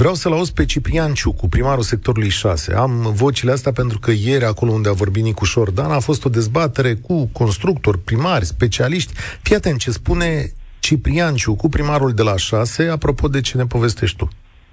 Vreau 0.00 0.14
să-l 0.14 0.32
auzi 0.32 0.52
pe 0.52 0.64
Ciprian 0.64 1.14
Ciucu, 1.14 1.48
primarul 1.48 1.82
sectorului 1.82 2.28
6. 2.28 2.74
Am 2.74 3.12
vocile 3.14 3.52
astea 3.52 3.72
pentru 3.72 3.98
că 3.98 4.10
ieri, 4.10 4.44
acolo 4.44 4.72
unde 4.72 4.88
a 4.88 4.92
vorbit 4.92 5.22
Nicu 5.22 5.44
Șordan, 5.44 5.90
a 5.90 5.98
fost 5.98 6.24
o 6.24 6.28
dezbatere 6.28 6.94
cu 6.94 7.26
constructori, 7.32 7.98
primari, 7.98 8.44
specialiști. 8.44 9.12
Fii 9.42 9.56
atent 9.56 9.78
ce 9.78 9.90
spune 9.90 10.52
Ciprian 10.78 11.34
Ciucu, 11.34 11.68
primarul 11.68 12.12
de 12.12 12.22
la 12.22 12.36
6, 12.36 12.88
apropo 12.88 13.28
de 13.28 13.40
ce 13.40 13.56
ne 13.56 13.66
povestești 13.66 14.16
tu. 14.16 14.28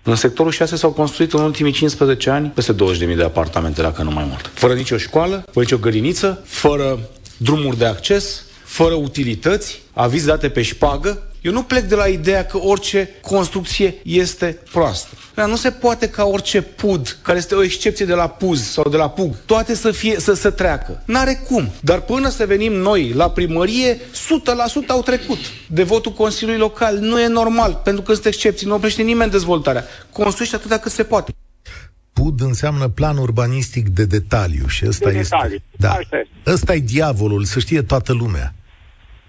În 0.10 0.16
sectorul 0.16 0.52
6 0.52 0.76
s-au 0.76 0.92
construit 0.92 1.34
în 1.34 1.42
ultimii 1.42 1.72
15 1.72 2.30
ani 2.30 2.52
peste 2.56 2.74
20.000 2.74 3.16
de 3.16 3.24
apartamente, 3.24 3.82
dacă 3.82 4.04
nu 4.04 4.12
mai 4.12 4.26
mult. 4.30 4.52
Fără 4.54 4.74
nicio 4.74 4.98
școală, 4.98 5.36
fără 5.36 5.66
nicio 5.66 5.78
grădiniță, 5.78 6.44
fără 6.46 7.00
drumuri 7.38 7.78
de 7.78 7.86
acces, 7.86 8.44
fără 8.64 8.94
utilități, 8.94 9.82
aviz 9.98 10.26
date 10.26 10.50
pe 10.50 10.62
șpagă, 10.62 11.22
eu 11.42 11.52
nu 11.52 11.64
plec 11.64 11.84
de 11.84 11.96
la 11.96 12.08
ideea 12.08 12.46
că 12.46 12.58
orice 12.58 13.10
construcție 13.22 13.96
este 14.04 14.60
proastă. 14.72 15.10
Dar 15.34 15.48
nu 15.48 15.56
se 15.56 15.72
poate 15.72 16.10
ca 16.10 16.24
orice 16.24 16.62
pud, 16.62 17.18
care 17.22 17.38
este 17.38 17.56
o 17.56 17.64
excepție 17.64 18.06
de 18.06 18.14
la 18.14 18.28
puz 18.28 18.62
sau 18.62 18.90
de 18.90 18.98
la 18.98 19.10
pug, 19.10 19.36
toate 19.46 19.76
să, 19.76 19.92
fie, 19.92 20.20
să, 20.20 20.34
să 20.34 20.50
treacă. 20.50 21.02
N-are 21.06 21.42
cum. 21.48 21.70
Dar 21.82 22.02
până 22.02 22.30
să 22.30 22.46
venim 22.46 22.74
noi 22.74 23.12
la 23.12 23.30
primărie, 23.30 23.96
100% 23.96 24.00
au 24.88 25.02
trecut 25.02 25.38
de 25.68 25.84
votul 25.84 26.12
Consiliului 26.12 26.62
Local. 26.62 26.98
Nu 26.98 27.20
e 27.20 27.28
normal, 27.28 27.82
pentru 27.84 28.02
că 28.02 28.14
sunt 28.14 28.26
excepții, 28.26 28.68
nu 28.68 28.76
oprește 28.76 29.02
nimeni 29.02 29.32
dezvoltarea. 29.32 29.84
Construiește 30.12 30.56
atât 30.56 30.82
cât 30.82 30.92
se 30.92 31.04
poate. 31.04 31.32
PUD 32.14 32.42
înseamnă 32.42 32.88
plan 32.88 33.18
urbanistic 33.18 33.88
de 33.88 34.06
detaliu 34.06 34.68
și 34.68 34.86
ăsta 34.88 35.10
de 35.10 35.18
este... 35.18 35.36
Detalii. 35.36 35.64
Da. 35.78 36.52
Ăsta 36.52 36.74
e 36.74 36.80
diavolul, 36.80 37.44
să 37.44 37.60
știe 37.60 37.82
toată 37.82 38.14
lumea. 38.14 38.54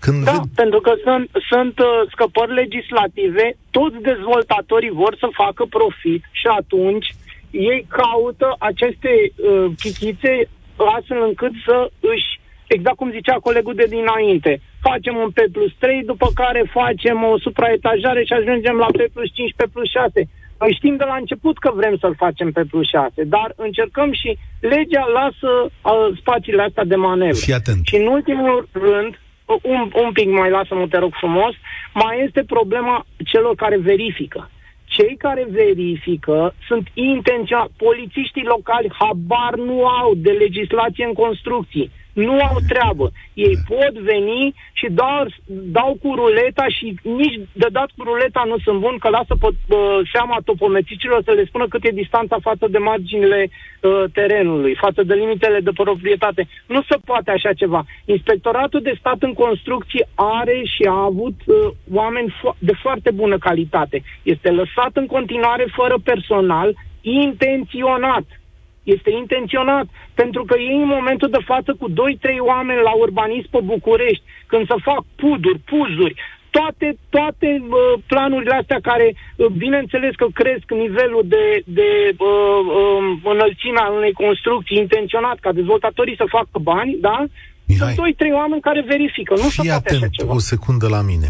Când 0.01 0.25
da, 0.25 0.33
ved... 0.33 0.43
pentru 0.55 0.81
că 0.81 0.93
sunt, 1.05 1.31
sunt 1.51 1.79
uh, 1.79 1.87
scăpări 2.13 2.55
legislative, 2.63 3.57
toți 3.71 3.97
dezvoltatorii 4.11 4.99
vor 5.03 5.17
să 5.19 5.29
facă 5.43 5.65
profit 5.79 6.23
și 6.41 6.47
atunci 6.61 7.09
ei 7.51 7.87
caută 7.89 8.55
aceste 8.59 9.13
uh, 9.31 9.67
chichițe 9.83 10.33
astfel 10.97 11.23
încât 11.29 11.53
să 11.67 11.91
își, 12.01 12.29
exact 12.67 12.97
cum 12.97 13.11
zicea 13.11 13.47
colegul 13.49 13.75
de 13.75 13.87
dinainte, 13.97 14.61
facem 14.81 15.17
un 15.17 15.31
P 15.31 15.39
plus 15.53 15.73
3, 15.79 16.03
după 16.05 16.29
care 16.35 16.63
facem 16.81 17.25
o 17.31 17.39
supraetajare 17.39 18.25
și 18.25 18.33
ajungem 18.33 18.77
la 18.77 18.87
P 18.87 19.01
plus 19.15 19.31
5, 19.33 19.53
P 19.57 19.63
plus 19.73 19.91
6. 19.91 20.29
Noi 20.61 20.77
știm 20.79 20.97
de 20.97 21.05
la 21.05 21.17
început 21.17 21.59
că 21.59 21.71
vrem 21.75 21.97
să-l 22.01 22.15
facem 22.25 22.53
pe 22.53 22.65
plus 22.71 22.89
6, 22.89 23.23
dar 23.25 23.53
încercăm 23.57 24.13
și 24.13 24.39
legea 24.61 25.05
lasă 25.19 25.51
uh, 25.65 26.19
spațiile 26.21 26.63
astea 26.63 26.85
de 26.85 26.95
manevră. 26.95 27.45
Fii 27.47 27.61
atent. 27.61 27.87
Și 27.87 27.97
în 27.97 28.07
ultimul 28.07 28.69
rând, 28.73 29.13
un, 29.63 29.91
un 29.95 30.13
pic 30.13 30.29
mai 30.29 30.51
lasă-mă, 30.51 30.87
te 30.87 30.99
rog 30.99 31.13
frumos, 31.15 31.55
mai 31.95 32.23
este 32.27 32.45
problema 32.45 33.07
celor 33.25 33.55
care 33.55 33.79
verifică. 33.79 34.51
Cei 34.85 35.17
care 35.19 35.47
verifică 35.51 36.55
sunt 36.67 36.89
intenționat. 36.95 37.71
Polițiștii 37.77 38.45
locali 38.45 38.93
habar 38.99 39.55
nu 39.55 39.87
au 39.87 40.15
de 40.15 40.31
legislație 40.31 41.05
în 41.05 41.13
construcții 41.13 41.91
nu 42.27 42.33
au 42.33 42.57
treabă. 42.69 43.11
Ei 43.35 43.57
pot 43.69 43.95
veni 44.11 44.55
și 44.73 44.87
dau, 44.91 45.27
dau 45.47 45.99
cu 46.03 46.15
ruleta 46.15 46.67
și 46.69 46.95
nici 47.03 47.41
de 47.53 47.67
dat 47.71 47.91
cu 47.97 48.03
ruleta 48.05 48.43
nu 48.47 48.59
sunt 48.59 48.79
bun, 48.81 48.97
că 48.99 49.09
lasă 49.09 49.35
pe 49.41 49.47
uh, 49.47 50.01
seama 50.13 50.37
topometicilor 50.45 51.23
să 51.25 51.33
le 51.33 51.45
spună 51.45 51.67
cât 51.69 51.85
e 51.85 52.01
distanța 52.03 52.37
față 52.41 52.67
de 52.71 52.79
marginile 52.79 53.49
uh, 53.49 54.05
terenului, 54.13 54.75
față 54.75 55.03
de 55.03 55.15
limitele 55.15 55.61
de 55.61 55.71
proprietate. 55.75 56.49
Nu 56.67 56.83
se 56.83 56.97
poate 57.05 57.31
așa 57.31 57.53
ceva. 57.53 57.85
Inspectoratul 58.05 58.81
de 58.83 58.97
stat 58.99 59.23
în 59.23 59.33
construcții 59.33 60.07
are 60.15 60.63
și 60.65 60.83
a 60.89 61.03
avut 61.03 61.37
uh, 61.47 61.57
oameni 61.93 62.35
fo- 62.39 62.59
de 62.59 62.73
foarte 62.83 63.11
bună 63.11 63.39
calitate. 63.39 64.03
Este 64.23 64.51
lăsat 64.51 64.91
în 64.93 65.07
continuare 65.07 65.67
fără 65.77 65.95
personal, 66.05 66.75
intenționat 67.01 68.25
este 68.97 69.11
intenționat, 69.23 69.87
pentru 70.21 70.43
că 70.49 70.55
ei 70.59 70.81
în 70.85 70.93
momentul 70.97 71.31
de 71.31 71.43
față 71.51 71.71
cu 71.81 71.87
2-3 71.91 71.95
oameni 72.53 72.87
la 72.89 72.95
urbanism 73.05 73.51
pe 73.51 73.61
București, 73.73 74.25
când 74.47 74.67
se 74.67 74.75
fac 74.89 75.03
puduri, 75.23 75.59
puzuri, 75.73 76.15
toate, 76.57 76.89
toate 77.17 77.49
uh, 77.63 78.03
planurile 78.07 78.55
astea 78.61 78.81
care, 78.91 79.07
uh, 79.15 79.47
bineînțeles 79.47 80.15
că 80.21 80.27
cresc 80.41 80.67
nivelul 80.85 81.25
de, 81.35 81.47
de 81.79 81.91
uh, 82.11 82.61
uh, 82.81 83.33
înălțime 83.35 83.81
al 83.87 83.93
unei 84.01 84.13
construcții 84.25 84.83
intenționat 84.85 85.39
ca 85.45 85.53
dezvoltatorii 85.53 86.21
să 86.23 86.35
facă 86.37 86.57
bani, 86.73 86.97
da? 87.01 87.17
Mihai, 87.67 87.95
Sunt 87.95 88.15
2-3 88.17 88.33
oameni 88.43 88.67
care 88.69 88.81
verifică, 88.95 89.33
nu 89.37 89.49
se 89.57 89.63
poate 89.67 89.95
așa 89.95 90.09
ceva. 90.11 90.33
o 90.35 90.39
secundă 90.39 90.89
la 90.89 91.03
mine 91.11 91.29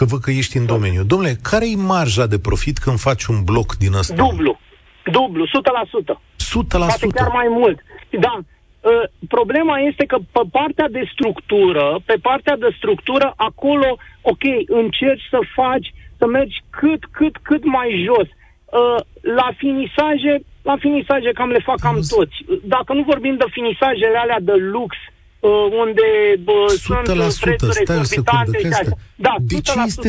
că 0.00 0.06
văd 0.06 0.20
că 0.20 0.30
ești 0.30 0.56
în 0.56 0.66
domeniu. 0.66 1.02
Domnule, 1.04 1.38
care 1.42 1.70
e 1.70 1.76
marja 1.76 2.26
de 2.26 2.38
profit 2.38 2.78
când 2.78 2.98
faci 2.98 3.24
un 3.24 3.42
bloc 3.44 3.76
din 3.76 3.92
ăsta? 3.92 4.14
Dublu. 4.14 4.58
Dublu, 5.04 5.46
100%. 5.46 5.48
100%. 5.48 6.68
Poate 6.68 7.06
chiar 7.14 7.30
mai 7.32 7.48
mult. 7.48 7.78
Da. 8.10 8.38
Uh, 8.80 9.02
problema 9.28 9.78
este 9.78 10.04
că 10.04 10.16
pe 10.32 10.40
partea 10.50 10.88
de 10.88 11.02
structură, 11.12 12.00
pe 12.04 12.16
partea 12.22 12.56
de 12.56 12.74
structură, 12.76 13.32
acolo, 13.36 13.96
ok, 14.22 14.44
încerci 14.66 15.28
să 15.30 15.38
faci, 15.54 15.92
să 16.18 16.26
mergi 16.26 16.62
cât, 16.70 17.04
cât, 17.10 17.36
cât 17.42 17.64
mai 17.64 18.04
jos. 18.06 18.28
Uh, 18.28 19.00
la 19.20 19.48
finisaje, 19.56 20.32
la 20.62 20.76
finisaje 20.78 21.30
cam 21.32 21.50
le 21.50 21.58
fac 21.58 21.78
cam 21.80 21.98
toți. 22.08 22.36
Dacă 22.62 22.92
nu 22.92 23.02
vorbim 23.02 23.36
de 23.36 23.44
finisajele 23.50 24.18
alea 24.18 24.40
de 24.40 24.52
lux, 24.52 24.96
uh, 25.40 25.50
unde 25.86 26.02
uh, 26.46 26.68
sunt 26.68 27.40
prețuri 27.40 27.72
stai 27.72 27.98
o 27.98 28.02
secundă, 28.02 28.58
și 28.58 28.68
Da, 29.16 29.34
de 29.40 29.60
ce 29.60 29.72
este 29.86 30.08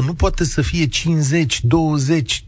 100%? 0.00 0.04
Nu 0.06 0.14
poate 0.14 0.44
să 0.44 0.62
fie 0.62 0.86
50, 0.86 1.60
20, 1.62 2.40
15% 2.40 2.44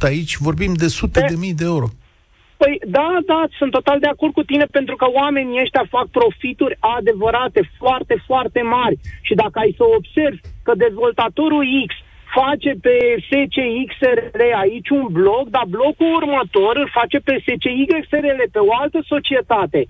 aici? 0.00 0.36
Vorbim 0.36 0.72
de 0.74 0.88
sute 0.88 1.20
de, 1.20 1.26
de 1.28 1.36
mii 1.38 1.54
de 1.54 1.64
euro. 1.64 1.88
Păi 2.56 2.80
da, 2.86 3.18
da, 3.26 3.46
sunt 3.58 3.70
total 3.70 3.98
de 3.98 4.06
acord 4.06 4.32
cu 4.32 4.42
tine 4.42 4.64
pentru 4.64 4.96
că 4.96 5.06
oamenii 5.12 5.60
ăștia 5.60 5.86
fac 5.90 6.06
profituri 6.06 6.76
adevărate, 6.80 7.70
foarte, 7.78 8.22
foarte 8.26 8.60
mari. 8.62 8.96
Și 9.22 9.34
dacă 9.34 9.58
ai 9.58 9.74
să 9.76 9.84
observi 9.96 10.40
că 10.62 10.72
dezvoltatorul 10.76 11.64
X 11.86 11.94
face 12.38 12.70
pe 12.84 12.96
SCXRL 13.28 14.40
aici 14.64 14.88
un 14.88 15.06
bloc, 15.18 15.44
dar 15.56 15.66
blocul 15.68 16.10
următor 16.20 16.72
îl 16.76 16.88
face 16.98 17.18
pe 17.18 17.34
SCXRL, 17.44 18.40
pe 18.52 18.58
o 18.58 18.72
altă 18.82 18.98
societate 19.12 19.80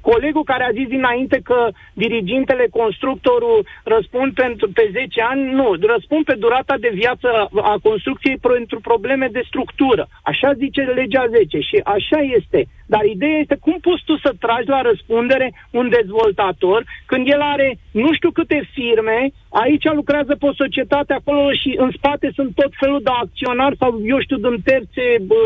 colegul 0.00 0.44
care 0.44 0.64
a 0.64 0.76
zis 0.78 0.88
dinainte 0.88 1.40
că 1.44 1.68
dirigintele, 1.92 2.66
constructorul 2.70 3.66
răspund 3.84 4.32
pentru, 4.32 4.68
pe 4.68 4.88
10 4.92 5.22
ani, 5.22 5.52
nu, 5.52 5.74
răspund 5.94 6.24
pe 6.24 6.34
durata 6.34 6.74
de 6.80 6.90
viață 6.94 7.28
a 7.72 7.74
construcției 7.82 8.38
pentru 8.38 8.80
probleme 8.80 9.28
de 9.32 9.42
structură. 9.46 10.08
Așa 10.22 10.52
zice 10.52 10.80
legea 10.80 11.26
10 11.30 11.60
și 11.60 11.80
așa 11.84 12.20
este. 12.38 12.66
Dar 12.86 13.04
ideea 13.04 13.38
este 13.38 13.56
cum 13.60 13.76
poți 13.80 14.04
tu 14.04 14.16
să 14.16 14.30
tragi 14.38 14.68
la 14.68 14.80
răspundere 14.80 15.52
un 15.70 15.88
dezvoltator 15.88 16.84
când 17.06 17.28
el 17.28 17.40
are 17.40 17.78
nu 17.90 18.14
știu 18.14 18.30
câte 18.30 18.68
firme, 18.72 19.30
aici 19.48 19.84
lucrează 19.84 20.36
pe 20.36 20.46
o 20.46 20.58
societate 20.62 21.12
acolo 21.12 21.52
și 21.52 21.74
în 21.76 21.90
spate 21.96 22.30
sunt 22.34 22.54
tot 22.54 22.72
felul 22.80 23.00
de 23.02 23.10
acționari 23.22 23.76
sau 23.76 24.00
eu 24.04 24.20
știu 24.20 24.36
din 24.36 24.56
terțe 24.64 25.04
bă, 25.26 25.36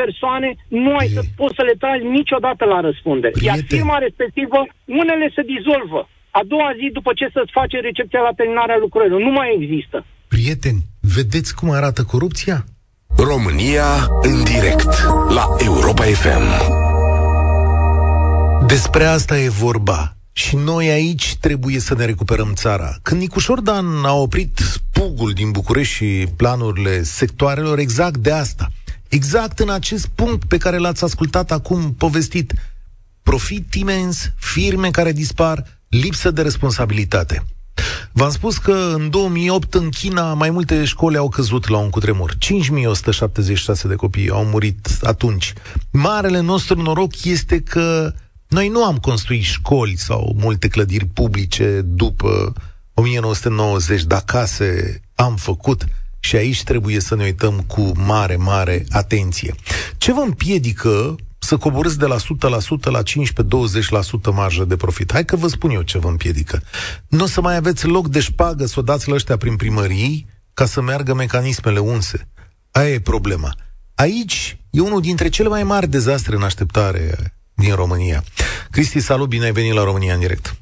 persoane, 0.00 0.48
nu 0.68 0.92
ai 1.00 1.08
să 1.16 1.22
poți 1.40 1.56
să 1.58 1.62
le 1.68 1.74
tragi 1.82 2.04
niciodată 2.18 2.64
la 2.64 2.78
răspundere. 2.88 3.32
Prieten. 3.32 3.54
Iar 3.54 3.64
firma 3.74 3.96
respectivă, 4.06 4.58
unele 5.00 5.26
se 5.36 5.42
dizolvă. 5.54 6.00
A 6.38 6.42
doua 6.52 6.70
zi 6.78 6.86
după 6.98 7.10
ce 7.18 7.26
să-ți 7.32 7.56
face 7.58 7.76
recepția 7.88 8.20
la 8.28 8.36
terminarea 8.40 8.78
lucrărilor. 8.84 9.20
Nu 9.20 9.32
mai 9.38 9.48
există. 9.60 9.96
Prieteni, 10.34 10.82
vedeți 11.16 11.50
cum 11.58 11.68
arată 11.70 12.02
corupția? 12.12 12.64
România 13.16 13.88
în 14.22 14.44
direct 14.44 14.92
la 15.28 15.44
Europa 15.68 16.02
FM. 16.02 16.46
Despre 18.66 19.04
asta 19.04 19.38
e 19.38 19.48
vorba. 19.48 20.16
Și 20.32 20.56
noi 20.56 20.88
aici 20.88 21.36
trebuie 21.36 21.78
să 21.78 21.94
ne 21.94 22.04
recuperăm 22.04 22.52
țara. 22.54 22.94
Când 23.02 23.20
Nicușor 23.20 23.60
Dan 23.60 23.86
a 24.04 24.14
oprit 24.14 24.60
pugul 24.92 25.32
din 25.32 25.50
București 25.50 25.94
și 25.94 26.26
planurile 26.36 27.02
sectoarelor, 27.02 27.78
exact 27.78 28.16
de 28.16 28.32
asta. 28.32 28.68
Exact 29.12 29.58
în 29.58 29.70
acest 29.70 30.06
punct 30.06 30.44
pe 30.44 30.56
care 30.56 30.76
l-ați 30.76 31.04
ascultat 31.04 31.50
acum 31.50 31.94
povestit. 31.94 32.52
Profit 33.22 33.74
imens, 33.74 34.32
firme 34.36 34.90
care 34.90 35.12
dispar, 35.12 35.80
lipsă 35.88 36.30
de 36.30 36.42
responsabilitate. 36.42 37.44
V-am 38.12 38.30
spus 38.30 38.58
că 38.58 38.92
în 38.94 39.10
2008 39.10 39.74
în 39.74 39.88
China 39.88 40.34
mai 40.34 40.50
multe 40.50 40.84
școli 40.84 41.16
au 41.16 41.28
căzut 41.28 41.68
la 41.68 41.78
un 41.78 41.90
cutremur. 41.90 42.38
5176 42.38 43.88
de 43.88 43.94
copii 43.94 44.30
au 44.30 44.44
murit 44.44 44.88
atunci. 45.02 45.52
Marele 45.90 46.40
nostru 46.40 46.82
noroc 46.82 47.24
este 47.24 47.60
că 47.60 48.12
noi 48.48 48.68
nu 48.68 48.84
am 48.84 48.96
construit 48.96 49.42
școli 49.42 49.96
sau 49.96 50.36
multe 50.38 50.68
clădiri 50.68 51.06
publice 51.06 51.80
după 51.84 52.52
1990, 52.94 54.02
dar 54.02 54.22
case 54.24 55.00
am 55.14 55.36
făcut 55.36 55.84
și 56.24 56.36
aici 56.36 56.62
trebuie 56.62 57.00
să 57.00 57.14
ne 57.14 57.24
uităm 57.24 57.64
cu 57.66 57.92
mare, 57.96 58.36
mare 58.36 58.84
atenție. 58.90 59.54
Ce 59.98 60.12
vă 60.12 60.20
împiedică 60.20 61.16
să 61.38 61.56
coborâți 61.56 61.98
de 61.98 62.06
la 62.06 62.16
100% 62.16 62.20
la 62.82 63.02
15-20% 63.02 64.34
marjă 64.34 64.64
de 64.64 64.76
profit? 64.76 65.12
Hai 65.12 65.24
că 65.24 65.36
vă 65.36 65.48
spun 65.48 65.70
eu 65.70 65.82
ce 65.82 65.98
vă 65.98 66.08
împiedică. 66.08 66.62
Nu 67.08 67.22
o 67.22 67.26
să 67.26 67.40
mai 67.40 67.56
aveți 67.56 67.86
loc 67.86 68.08
de 68.08 68.20
șpagă 68.20 68.66
să 68.66 68.74
o 68.78 68.82
dați 68.82 69.08
la 69.08 69.14
ăștia 69.14 69.36
prin 69.36 69.56
primării 69.56 70.26
ca 70.54 70.66
să 70.66 70.80
meargă 70.80 71.14
mecanismele 71.14 71.78
unse. 71.78 72.28
Aia 72.70 72.88
e 72.88 73.00
problema. 73.00 73.54
Aici 73.94 74.58
e 74.70 74.80
unul 74.80 75.00
dintre 75.00 75.28
cele 75.28 75.48
mai 75.48 75.62
mari 75.62 75.88
dezastre 75.88 76.36
în 76.36 76.42
așteptare 76.42 77.34
din 77.54 77.74
România. 77.74 78.24
Cristi, 78.70 79.00
salut, 79.00 79.28
bine 79.28 79.44
ai 79.44 79.52
venit 79.52 79.72
la 79.72 79.84
România 79.84 80.14
în 80.14 80.20
direct. 80.20 80.56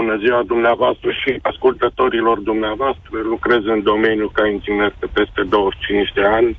Bună 0.00 0.16
ziua 0.24 0.42
dumneavoastră 0.46 1.10
și 1.20 1.30
ascultătorilor 1.42 2.38
dumneavoastră. 2.38 3.08
Lucrez 3.34 3.62
în 3.74 3.82
domeniu 3.82 4.28
ca 4.28 4.44
inginer 4.46 4.94
de 5.00 5.06
peste 5.12 5.42
25 5.42 6.12
de 6.18 6.24
ani. 6.38 6.58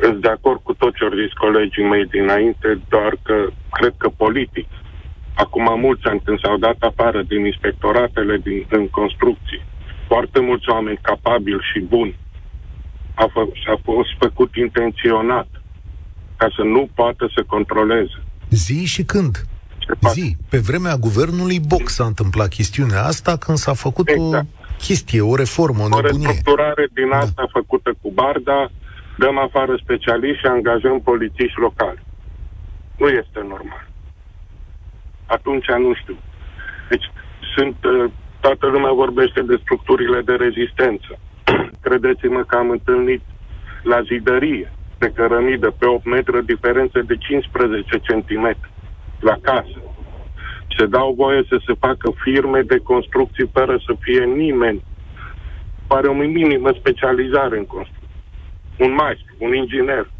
Sunt 0.00 0.20
de 0.20 0.28
acord 0.28 0.60
cu 0.62 0.72
tot 0.74 0.92
ce 0.94 1.04
au 1.04 1.18
zis 1.22 1.32
colegii 1.44 1.90
mei 1.92 2.06
dinainte, 2.16 2.68
doar 2.88 3.12
că 3.22 3.36
cred 3.70 3.94
că 3.98 4.08
politic. 4.08 4.68
Acum 5.34 5.80
mulți 5.80 6.06
ani 6.10 6.20
când 6.24 6.38
s-au 6.40 6.56
dat 6.56 6.78
afară 6.80 7.22
din 7.22 7.44
inspectoratele 7.44 8.36
din, 8.36 8.66
în 8.70 8.88
construcții, 8.88 9.62
foarte 10.06 10.40
mulți 10.40 10.68
oameni 10.68 10.98
capabili 11.02 11.68
și 11.72 11.80
buni 11.80 12.14
a, 13.14 13.26
fă, 13.32 13.42
a 13.74 13.78
fost 13.82 14.10
făcut 14.18 14.50
intenționat 14.56 15.48
ca 16.36 16.46
să 16.56 16.62
nu 16.62 16.88
poată 16.94 17.30
să 17.34 17.42
controleze. 17.46 18.18
Zi 18.50 18.86
și 18.86 19.02
când? 19.04 19.34
Zi. 20.00 20.36
Pe 20.50 20.58
vremea 20.58 20.96
guvernului 20.96 21.60
Boc 21.60 21.88
s-a 21.88 22.04
întâmplat 22.04 22.48
chestiunea 22.48 23.02
asta 23.04 23.36
când 23.36 23.56
s-a 23.56 23.74
făcut 23.74 24.08
exact. 24.08 24.44
o 24.44 24.74
chestie, 24.78 25.20
o 25.20 25.34
reformă, 25.36 25.82
o 25.82 25.88
nebunie. 25.88 26.26
O 26.26 26.30
restructurare 26.30 26.88
din 26.92 27.08
da. 27.10 27.18
asta 27.18 27.44
făcută 27.52 27.94
cu 28.00 28.10
Barda, 28.10 28.70
dăm 29.18 29.38
afară 29.38 29.80
specialiști 29.82 30.38
și 30.38 30.46
angajăm 30.46 31.00
polițiști 31.00 31.60
locali. 31.60 32.02
Nu 32.96 33.08
este 33.08 33.38
normal. 33.48 33.88
Atunci 35.26 35.66
nu 35.66 35.94
știu. 35.94 36.16
Deci 36.88 37.06
sunt, 37.56 37.76
uh, 37.84 38.10
toată 38.40 38.66
lumea 38.66 38.92
vorbește 38.92 39.40
de 39.42 39.56
structurile 39.62 40.20
de 40.20 40.32
rezistență. 40.32 41.18
Credeți-mă 41.86 42.42
că 42.44 42.56
am 42.56 42.70
întâlnit 42.70 43.22
la 43.82 44.02
zidărie 44.02 44.72
de 44.98 45.12
cărămidă 45.14 45.70
pe 45.78 45.86
8 45.86 46.04
metri, 46.04 46.44
diferențe 46.44 47.00
de 47.00 47.16
15 47.16 48.00
cm 48.06 48.56
la 49.22 49.36
casă. 49.40 49.78
Se 50.76 50.86
dau 50.86 51.12
voie 51.12 51.42
să 51.48 51.60
se 51.66 51.74
facă 51.78 52.12
firme 52.22 52.60
de 52.60 52.78
construcții 52.78 53.50
fără 53.52 53.76
să 53.86 53.92
fie 54.00 54.24
nimeni. 54.24 54.82
Pare 55.86 56.08
o 56.08 56.14
minimă 56.14 56.70
specializare 56.78 57.58
în 57.58 57.66
construcții. 57.66 58.08
Un 58.78 58.94
maestru, 58.94 59.34
un 59.38 59.54
inginer. 59.54 60.10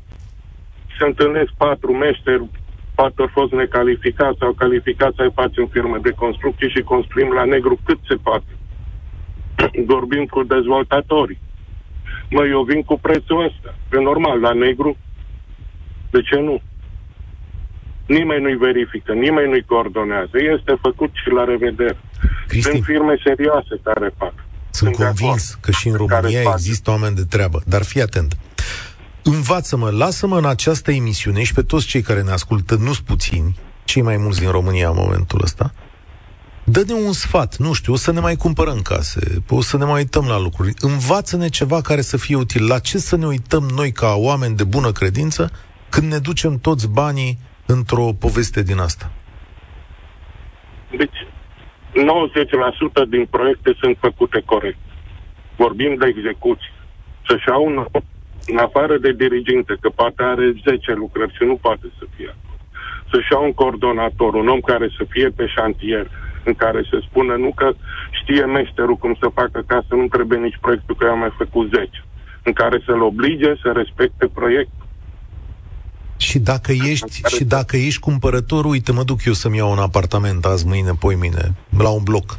Se 0.99 1.05
întâlnesc 1.05 1.51
patru 1.57 1.93
meșteri, 1.93 2.51
patru 2.95 3.23
au 3.23 3.31
fost 3.33 3.53
necalificați 3.53 4.39
sau 4.39 4.53
calificați 4.53 5.17
să-i 5.17 5.33
faci 5.35 5.57
în 5.57 5.67
firmă 5.67 5.99
de 6.03 6.11
construcții 6.11 6.71
și 6.71 6.83
construim 6.83 7.33
la 7.33 7.45
negru 7.45 7.79
cât 7.85 7.99
se 8.09 8.15
poate. 8.15 8.53
Vorbim 9.93 10.25
cu 10.25 10.43
dezvoltatorii 10.43 11.39
Mă, 12.35 12.47
eu 12.47 12.63
vin 12.63 12.83
cu 12.83 12.99
prețul 12.99 13.45
ăsta. 13.45 13.75
E 13.93 14.01
normal, 14.01 14.41
la 14.41 14.53
negru, 14.53 14.97
de 16.11 16.21
ce 16.23 16.37
nu? 16.41 16.61
Nimeni 18.07 18.43
nu-i 18.43 18.57
verifică, 18.57 19.13
nimeni 19.13 19.49
nu-i 19.49 19.65
coordonează. 19.65 20.37
Este 20.57 20.79
făcut 20.83 21.11
și 21.13 21.31
la 21.31 21.45
revedere. 21.45 21.99
Cristi, 22.47 22.71
Sunt 22.71 22.85
firme 22.85 23.15
serioase 23.25 23.75
care 23.83 24.15
fac. 24.19 24.35
Sunt, 24.71 24.95
Sunt 24.95 25.07
convins 25.07 25.59
că 25.61 25.71
și 25.71 25.89
în 25.89 25.95
România 25.95 26.43
există 26.53 26.91
oameni 26.91 27.15
de 27.15 27.25
treabă, 27.25 27.63
dar 27.67 27.83
fii 27.83 28.03
atent. 28.03 28.37
Învață-mă, 29.23 29.91
lasă-mă 29.91 30.39
în 30.39 30.45
această 30.45 30.91
emisiune 30.91 31.43
și 31.43 31.55
pe 31.55 31.63
toți 31.63 31.87
cei 31.87 32.03
care 32.03 32.23
ne 32.23 32.31
ascultă, 32.31 32.75
nu-s 32.75 33.01
puțini, 33.01 33.57
cei 33.85 34.03
mai 34.03 34.17
mulți 34.17 34.41
din 34.41 34.51
România 34.51 34.89
în 34.89 34.97
momentul 34.97 35.41
ăsta, 35.43 35.73
Dă-ne 36.65 36.93
un 36.93 37.13
sfat, 37.13 37.57
nu 37.57 37.73
știu, 37.73 37.93
o 37.93 37.97
să 37.97 38.13
ne 38.13 38.21
mai 38.21 38.37
cumpărăm 38.37 38.81
case, 38.81 39.43
o 39.49 39.63
să 39.63 39.77
ne 39.77 39.85
mai 39.85 39.95
uităm 39.95 40.27
la 40.27 40.39
lucruri. 40.39 40.75
Învață-ne 40.79 41.49
ceva 41.49 41.81
care 41.81 42.01
să 42.01 42.17
fie 42.17 42.37
util. 42.37 42.67
La 42.67 42.79
ce 42.79 42.99
să 42.99 43.17
ne 43.17 43.27
uităm 43.27 43.63
noi 43.75 43.93
ca 43.93 44.15
oameni 44.15 44.57
de 44.57 44.65
bună 44.65 44.93
credință 44.93 45.51
când 45.89 46.13
ne 46.13 46.19
ducem 46.19 46.59
toți 46.59 46.89
banii 46.89 47.39
într-o 47.73 48.07
poveste 48.25 48.63
din 48.63 48.79
asta? 48.79 49.11
Deci, 50.97 51.19
90% 53.05 53.09
din 53.09 53.25
proiecte 53.31 53.77
sunt 53.81 53.97
făcute 54.01 54.43
corect. 54.45 54.79
Vorbim 55.57 55.95
de 55.95 56.07
execuții. 56.07 56.73
Să-și 57.27 57.49
au 57.49 57.65
un, 57.65 57.87
în 58.47 58.59
afară 58.59 58.97
de 58.99 59.13
diriginte, 59.13 59.77
că 59.81 59.89
poate 59.89 60.23
are 60.23 60.55
10 60.65 60.93
lucrări 60.93 61.37
și 61.37 61.45
nu 61.45 61.57
poate 61.57 61.87
să 61.99 62.05
fie 62.17 62.35
să-și 63.13 63.33
iau 63.33 63.45
un 63.45 63.53
coordonator, 63.53 64.35
un 64.35 64.49
om 64.49 64.61
care 64.61 64.89
să 64.97 65.05
fie 65.09 65.29
pe 65.29 65.47
șantier, 65.47 66.07
în 66.45 66.55
care 66.55 66.81
se 66.91 66.99
spune 67.09 67.37
nu 67.37 67.53
că 67.55 67.73
știe 68.21 68.45
meșterul 68.45 68.97
cum 68.97 69.15
să 69.21 69.29
facă 69.35 69.63
ca 69.67 69.85
să 69.89 69.95
nu 69.95 70.07
trebuie 70.07 70.39
nici 70.39 70.59
proiectul 70.61 70.95
că 70.97 71.05
eu 71.05 71.13
am 71.13 71.19
mai 71.19 71.35
făcut 71.37 71.73
10, 71.75 71.91
în 72.43 72.53
care 72.53 72.83
să-l 72.87 73.03
oblige 73.03 73.55
să 73.63 73.73
respecte 73.75 74.27
proiectul. 74.35 74.82
Și 76.29 76.39
dacă 76.39 76.73
ești, 76.73 77.21
și 77.37 77.45
dacă 77.45 77.77
ești 77.77 78.01
cumpărător, 78.01 78.65
uite, 78.65 78.93
mă 78.93 79.03
duc 79.03 79.25
eu 79.25 79.33
să-mi 79.33 79.57
iau 79.57 79.71
un 79.71 79.79
apartament 79.79 80.45
azi, 80.45 80.67
mâine, 80.67 80.93
poi 81.05 81.15
mine, 81.15 81.55
la 81.79 81.91
un 81.91 82.03
bloc. 82.03 82.39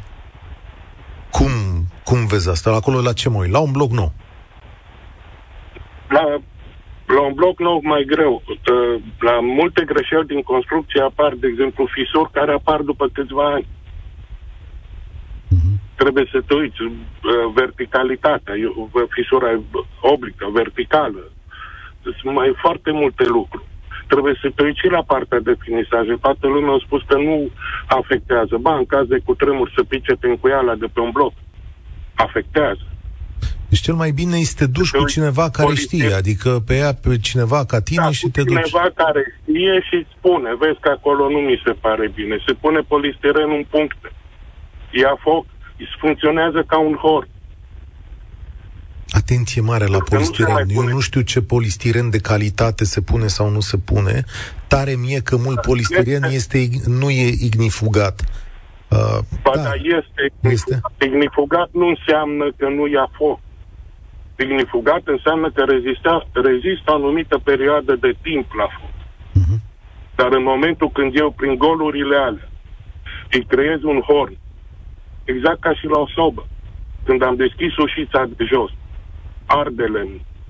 Cum, 1.30 1.50
cum 2.04 2.26
vezi 2.26 2.48
asta? 2.50 2.70
Acolo 2.70 3.00
la 3.00 3.12
ce 3.12 3.28
mă 3.28 3.38
uit? 3.38 3.50
La 3.50 3.58
un 3.58 3.72
bloc 3.72 3.90
nou. 3.90 4.12
La, 6.08 6.24
la 7.06 7.22
un 7.28 7.34
bloc 7.34 7.58
nou 7.58 7.80
mai 7.82 8.04
greu. 8.06 8.42
La 9.18 9.40
multe 9.40 9.84
greșeli 9.84 10.26
din 10.26 10.42
construcție 10.42 11.00
apar, 11.00 11.32
de 11.34 11.46
exemplu, 11.46 11.88
fisuri 11.94 12.30
care 12.30 12.52
apar 12.52 12.80
după 12.80 13.08
câțiva 13.12 13.44
ani 13.44 13.66
trebuie 15.94 16.26
să 16.32 16.40
te 16.46 16.54
uiți, 16.54 16.82
uh, 16.82 16.92
verticalitatea, 17.54 18.54
fisura 19.08 19.60
oblică, 20.00 20.46
verticală. 20.52 21.32
Sunt 22.02 22.34
mai 22.34 22.54
foarte 22.60 22.90
multe 22.90 23.24
lucruri. 23.24 23.64
Trebuie 24.06 24.34
să 24.42 24.48
te 24.54 24.62
uiți 24.62 24.80
și 24.80 24.88
la 24.96 25.02
partea 25.02 25.40
de 25.40 25.54
finisaje. 25.58 26.12
Toată 26.20 26.46
lumea 26.46 26.74
a 26.74 26.84
spus 26.86 27.02
că 27.06 27.16
nu 27.16 27.50
afectează. 27.86 28.54
Ba, 28.60 28.74
în 28.76 28.86
caz 28.86 29.06
de 29.06 29.18
cutremur 29.24 29.72
să 29.76 29.82
pice 29.82 30.12
pe 30.20 30.26
încuiala 30.28 30.74
de 30.74 30.88
pe 30.92 31.00
un 31.00 31.10
bloc. 31.10 31.32
Afectează. 32.14 32.84
Deci 33.68 33.80
cel 33.80 33.94
mai 33.94 34.10
bine 34.10 34.36
este 34.36 34.58
să 34.58 34.64
te 34.64 34.70
duci 34.78 34.90
cu 34.90 35.04
cineva 35.04 35.50
care 35.50 35.66
poliție. 35.66 35.98
știe, 35.98 36.14
adică 36.14 36.50
pe 36.66 36.74
ea 36.76 36.92
pe 36.94 37.18
cineva 37.18 37.64
ca 37.64 37.80
tine 37.80 38.04
da, 38.04 38.10
și 38.10 38.26
te 38.28 38.40
cineva 38.40 38.60
duci. 38.60 38.68
cineva 38.70 38.90
care 38.94 39.22
știe 39.40 39.74
și 39.88 39.94
îți 39.94 40.12
spune, 40.16 40.50
vezi 40.58 40.80
că 40.80 40.88
acolo 40.88 41.28
nu 41.34 41.38
mi 41.38 41.62
se 41.64 41.72
pare 41.72 42.06
bine. 42.14 42.34
Se 42.46 42.52
pune 42.52 42.80
polistiren 42.80 43.50
în 43.58 43.64
puncte. 43.70 44.08
Ia 45.02 45.14
foc, 45.20 45.44
funcționează 46.00 46.60
ca 46.66 46.78
un 46.78 46.94
hor. 46.94 47.28
Atenție 49.20 49.60
mare 49.60 49.86
la 49.86 49.98
polistiren. 49.98 50.68
Eu 50.68 50.82
nu 50.82 51.00
știu 51.00 51.20
ce 51.20 51.42
polistiren 51.42 52.10
de 52.10 52.18
calitate 52.18 52.84
se 52.84 53.00
pune 53.00 53.26
sau 53.26 53.50
nu 53.50 53.60
se 53.60 53.76
pune. 53.76 54.24
Tare 54.66 54.94
mie 54.94 55.20
că 55.20 55.36
mult 55.36 55.60
polistiren 55.60 56.22
este, 56.22 56.58
este 56.58 56.90
nu 56.90 57.10
e 57.10 57.26
ignifugat. 57.48 58.16
Uh, 58.90 59.18
ba 59.42 59.52
da, 59.54 59.62
da 59.62 59.74
este, 59.98 60.22
este. 60.40 60.80
Ignifugat 61.06 61.68
nu 61.72 61.86
înseamnă 61.86 62.52
că 62.56 62.68
nu 62.68 62.86
ia 62.86 63.10
foc. 63.12 63.40
Ignifugat 64.38 65.02
înseamnă 65.04 65.50
că 65.50 65.62
rezista, 65.74 66.28
rezistă 66.32 66.90
o 66.90 66.94
anumită 66.94 67.38
perioadă 67.38 67.92
de 67.96 68.16
timp 68.22 68.52
la 68.60 68.68
foc. 68.76 68.94
Uh-huh. 69.40 69.58
Dar 70.14 70.32
în 70.32 70.42
momentul 70.42 70.90
când 70.90 71.18
eu, 71.18 71.30
prin 71.30 71.54
golurile 71.54 72.16
alea, 72.16 72.48
îi 73.30 73.44
creez 73.44 73.82
un 73.82 74.00
horn 74.00 74.36
exact 75.24 75.60
ca 75.60 75.74
și 75.74 75.86
la 75.86 75.98
o 75.98 76.08
sobă. 76.16 76.46
Când 77.04 77.22
am 77.22 77.36
deschis 77.36 77.76
ușița 77.76 78.28
de 78.36 78.44
jos, 78.52 78.70
ardele, 79.46 80.08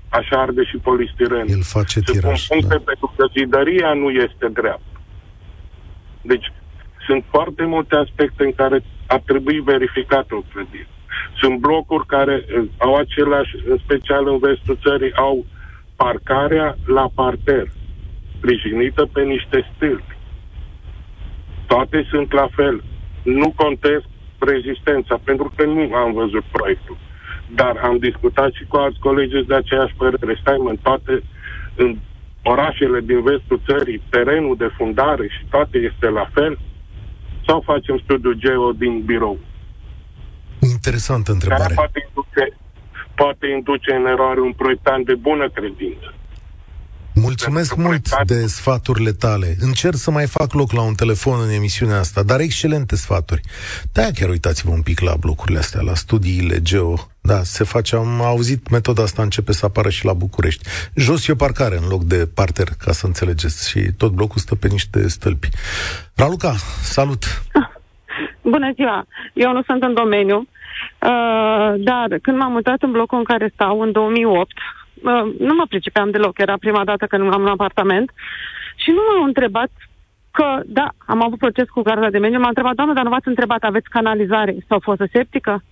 așa 0.09 0.41
arde 0.41 0.63
și 0.63 0.77
polistiren. 0.77 1.47
El 1.47 1.63
face 1.63 1.99
tiraj, 1.99 2.47
puncte 2.47 2.75
da. 2.75 2.83
pentru 2.85 3.13
că 3.15 3.25
zidăria 3.37 3.93
nu 3.93 4.09
este 4.09 4.47
dreaptă. 4.53 4.99
Deci, 6.21 6.51
sunt 7.05 7.23
foarte 7.29 7.63
multe 7.65 7.95
aspecte 7.95 8.43
în 8.43 8.53
care 8.53 8.83
ar 9.07 9.21
trebui 9.25 9.59
verificat 9.59 10.31
o 10.31 10.41
clădire. 10.53 10.87
Sunt 11.39 11.59
blocuri 11.59 12.05
care 12.05 12.45
uh, 12.45 12.65
au 12.77 12.95
același, 12.95 13.55
în 13.69 13.77
special 13.77 14.27
în 14.27 14.37
vestul 14.37 14.79
țării, 14.81 15.13
au 15.13 15.45
parcarea 15.95 16.75
la 16.85 17.09
parter, 17.15 17.67
sprijinită 18.37 19.05
pe 19.13 19.21
niște 19.21 19.71
stâlpi. 19.75 20.17
Toate 21.67 22.07
sunt 22.09 22.33
la 22.33 22.47
fel. 22.55 22.83
Nu 23.23 23.53
contest 23.55 24.05
rezistența, 24.39 25.19
pentru 25.23 25.53
că 25.55 25.65
nu 25.65 25.93
am 25.93 26.13
văzut 26.13 26.43
proiectul. 26.51 26.97
Dar 27.53 27.77
am 27.83 27.97
discutat 27.97 28.51
și 28.53 28.65
cu 28.67 28.75
alți 28.75 28.99
colegi 28.99 29.47
de 29.47 29.55
aceeași 29.55 29.93
părere. 29.97 30.37
Stai, 30.41 30.57
în 30.69 30.77
toate, 30.81 31.23
în 31.75 31.97
orașele 32.43 32.99
din 32.99 33.23
vestul 33.23 33.61
țării, 33.65 34.01
terenul 34.09 34.55
de 34.57 34.69
fundare 34.77 35.27
și 35.27 35.45
toate 35.49 35.77
este 35.77 36.09
la 36.09 36.29
fel? 36.33 36.59
Sau 37.47 37.61
facem 37.61 37.97
studiu 38.03 38.31
geo 38.31 38.71
din 38.71 39.01
birou? 39.05 39.39
Interesantă 40.59 41.31
întrebare. 41.31 41.61
Care 41.61 41.73
poate 41.73 42.07
induce, 42.07 42.57
poate 43.15 43.47
induce 43.47 43.93
în 43.93 44.05
eroare 44.05 44.39
un 44.39 44.53
proiectant 44.53 45.05
de 45.05 45.15
bună 45.15 45.49
credință. 45.49 46.13
Mulțumesc 47.21 47.75
mult 47.75 48.23
de 48.23 48.47
sfaturile 48.47 49.11
tale. 49.11 49.47
Încerc 49.59 49.95
să 49.95 50.11
mai 50.11 50.27
fac 50.27 50.53
loc 50.53 50.71
la 50.71 50.81
un 50.81 50.93
telefon 50.93 51.39
în 51.41 51.49
emisiunea 51.49 51.99
asta, 51.99 52.23
dar 52.23 52.39
excelente 52.39 52.95
sfaturi. 52.95 53.41
Da, 53.93 54.01
chiar 54.15 54.29
uitați-vă 54.29 54.71
un 54.71 54.81
pic 54.81 54.99
la 54.99 55.15
blocurile 55.19 55.57
astea, 55.57 55.81
la 55.81 55.93
studiile 55.93 56.61
geo. 56.61 56.93
Da, 57.21 57.39
se 57.43 57.63
face, 57.63 57.95
am 57.95 58.21
auzit 58.21 58.69
metoda 58.69 59.03
asta 59.03 59.21
începe 59.21 59.51
să 59.51 59.65
apară 59.65 59.89
și 59.89 60.05
la 60.05 60.13
București. 60.13 60.69
Jos 60.95 61.27
e 61.27 61.31
o 61.31 61.35
parcare 61.35 61.77
în 61.77 61.87
loc 61.89 62.03
de 62.03 62.29
parter, 62.35 62.67
ca 62.79 62.91
să 62.91 63.05
înțelegeți, 63.05 63.69
și 63.69 63.79
tot 63.97 64.11
blocul 64.11 64.39
stă 64.39 64.55
pe 64.55 64.67
niște 64.67 65.07
stâlpi. 65.07 65.49
Raluca, 66.15 66.51
salut! 66.81 67.23
Bună 68.53 68.71
ziua! 68.75 69.07
Eu 69.33 69.51
nu 69.51 69.61
sunt 69.63 69.83
în 69.83 69.93
domeniu, 69.93 70.37
uh, 70.37 71.73
dar 71.77 72.07
când 72.21 72.37
m-am 72.37 72.51
mutat 72.51 72.81
în 72.81 72.91
blocul 72.91 73.17
în 73.17 73.23
care 73.23 73.51
stau, 73.53 73.81
în 73.81 73.91
2008, 73.91 74.51
nu 75.39 75.53
mă 75.53 75.65
pricepeam 75.69 76.11
deloc, 76.11 76.37
era 76.37 76.55
prima 76.59 76.83
dată 76.83 77.05
când 77.05 77.33
am 77.33 77.41
un 77.41 77.47
apartament 77.47 78.11
și 78.75 78.89
nu 78.89 79.01
m-au 79.09 79.23
întrebat 79.23 79.71
că, 80.31 80.61
da, 80.65 80.87
am 81.05 81.23
avut 81.23 81.37
proces 81.37 81.69
cu 81.69 81.81
garda 81.81 82.09
de 82.09 82.17
mediu, 82.17 82.39
m-a 82.39 82.47
întrebat, 82.47 82.75
doamnă, 82.75 82.93
dar 82.93 83.03
nu 83.03 83.09
v-ați 83.09 83.27
întrebat, 83.27 83.63
aveți 83.63 83.89
canalizare 83.89 84.55
sau 84.67 84.79
fosă 84.79 85.07
septică? 85.11 85.63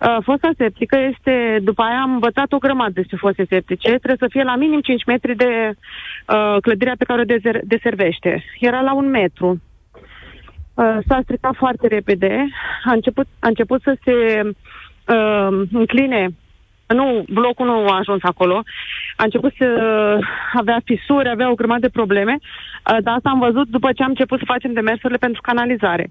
Uh, 0.00 0.16
fosa 0.22 0.50
septică 0.56 0.98
este, 1.10 1.58
după 1.62 1.82
aia 1.82 2.00
am 2.00 2.12
învățat 2.12 2.52
o 2.52 2.58
grămadă 2.58 2.90
despre 2.90 3.16
fose 3.16 3.44
septice, 3.48 3.88
trebuie 3.88 4.16
să 4.18 4.26
fie 4.28 4.42
la 4.42 4.56
minim 4.56 4.80
5 4.80 5.04
metri 5.04 5.36
de 5.36 5.72
uh, 5.72 6.56
clădirea 6.60 6.94
pe 6.98 7.04
care 7.04 7.20
o 7.20 7.24
dezer- 7.24 7.62
deservește. 7.62 8.44
Era 8.60 8.80
la 8.80 8.94
un 8.94 9.10
metru. 9.10 9.60
Uh, 10.74 10.98
s-a 11.06 11.20
stricat 11.22 11.54
foarte 11.54 11.86
repede, 11.86 12.48
a 12.84 12.92
început, 12.92 13.26
a 13.38 13.48
început 13.48 13.82
să 13.82 13.96
se 14.04 14.42
uh, 14.42 15.62
încline 15.72 16.28
nu, 16.94 17.24
blocul 17.28 17.66
nu 17.66 17.88
a 17.88 17.96
ajuns 17.98 18.22
acolo. 18.22 18.62
A 19.16 19.24
început 19.24 19.54
să 19.58 19.66
avea 20.52 20.80
fisuri, 20.84 21.28
avea 21.28 21.50
o 21.50 21.54
grămadă 21.54 21.80
de 21.80 21.88
probleme, 21.88 22.38
uh, 22.40 22.96
dar 23.02 23.14
asta 23.14 23.28
am 23.28 23.38
văzut 23.38 23.68
după 23.68 23.92
ce 23.92 24.02
am 24.02 24.08
început 24.08 24.38
să 24.38 24.44
facem 24.46 24.72
demersurile 24.72 25.18
pentru 25.18 25.40
canalizare. 25.42 26.10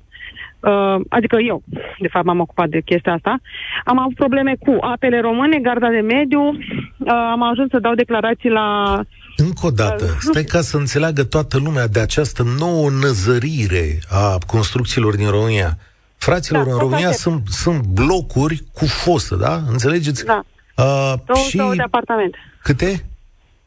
Uh, 0.60 0.96
adică 1.10 1.38
eu, 1.40 1.64
de 2.00 2.08
fapt, 2.08 2.26
m-am 2.26 2.40
ocupat 2.40 2.70
de 2.70 2.82
chestia 2.82 3.14
asta. 3.14 3.40
Am 3.86 4.00
avut 4.00 4.16
probleme 4.16 4.56
cu 4.60 4.78
apele 4.82 5.20
române, 5.20 5.58
garda 5.58 5.90
de 5.90 6.00
mediu, 6.00 6.42
uh, 6.42 7.12
am 7.32 7.44
ajuns 7.44 7.70
să 7.70 7.80
dau 7.80 7.94
declarații 7.94 8.50
la 8.50 9.00
încă 9.38 9.66
o 9.66 9.70
dată, 9.70 10.06
stai 10.20 10.44
ca 10.44 10.62
să 10.62 10.78
înțeleagă 10.78 11.24
toată 11.24 11.58
lumea 11.64 11.88
de 11.88 12.00
această 12.00 12.44
nouă 12.60 12.90
năzărire 12.90 14.00
a 14.10 14.38
construcțiilor 14.48 15.16
din 15.16 15.30
România. 15.30 15.78
Fraților, 16.18 16.66
da, 16.66 16.72
în 16.72 16.78
România 16.78 17.12
sunt, 17.12 17.48
sunt 17.48 17.86
blocuri 17.86 18.64
cu 18.74 18.86
fosă, 18.86 19.36
da? 19.36 19.62
Înțelegeți? 19.70 20.26
Da. 20.26 20.44
Uh, 20.78 21.14
22 21.26 21.70
și... 21.70 21.78
de 21.78 21.84
apartamente. 21.84 22.38
Câte? 22.62 23.06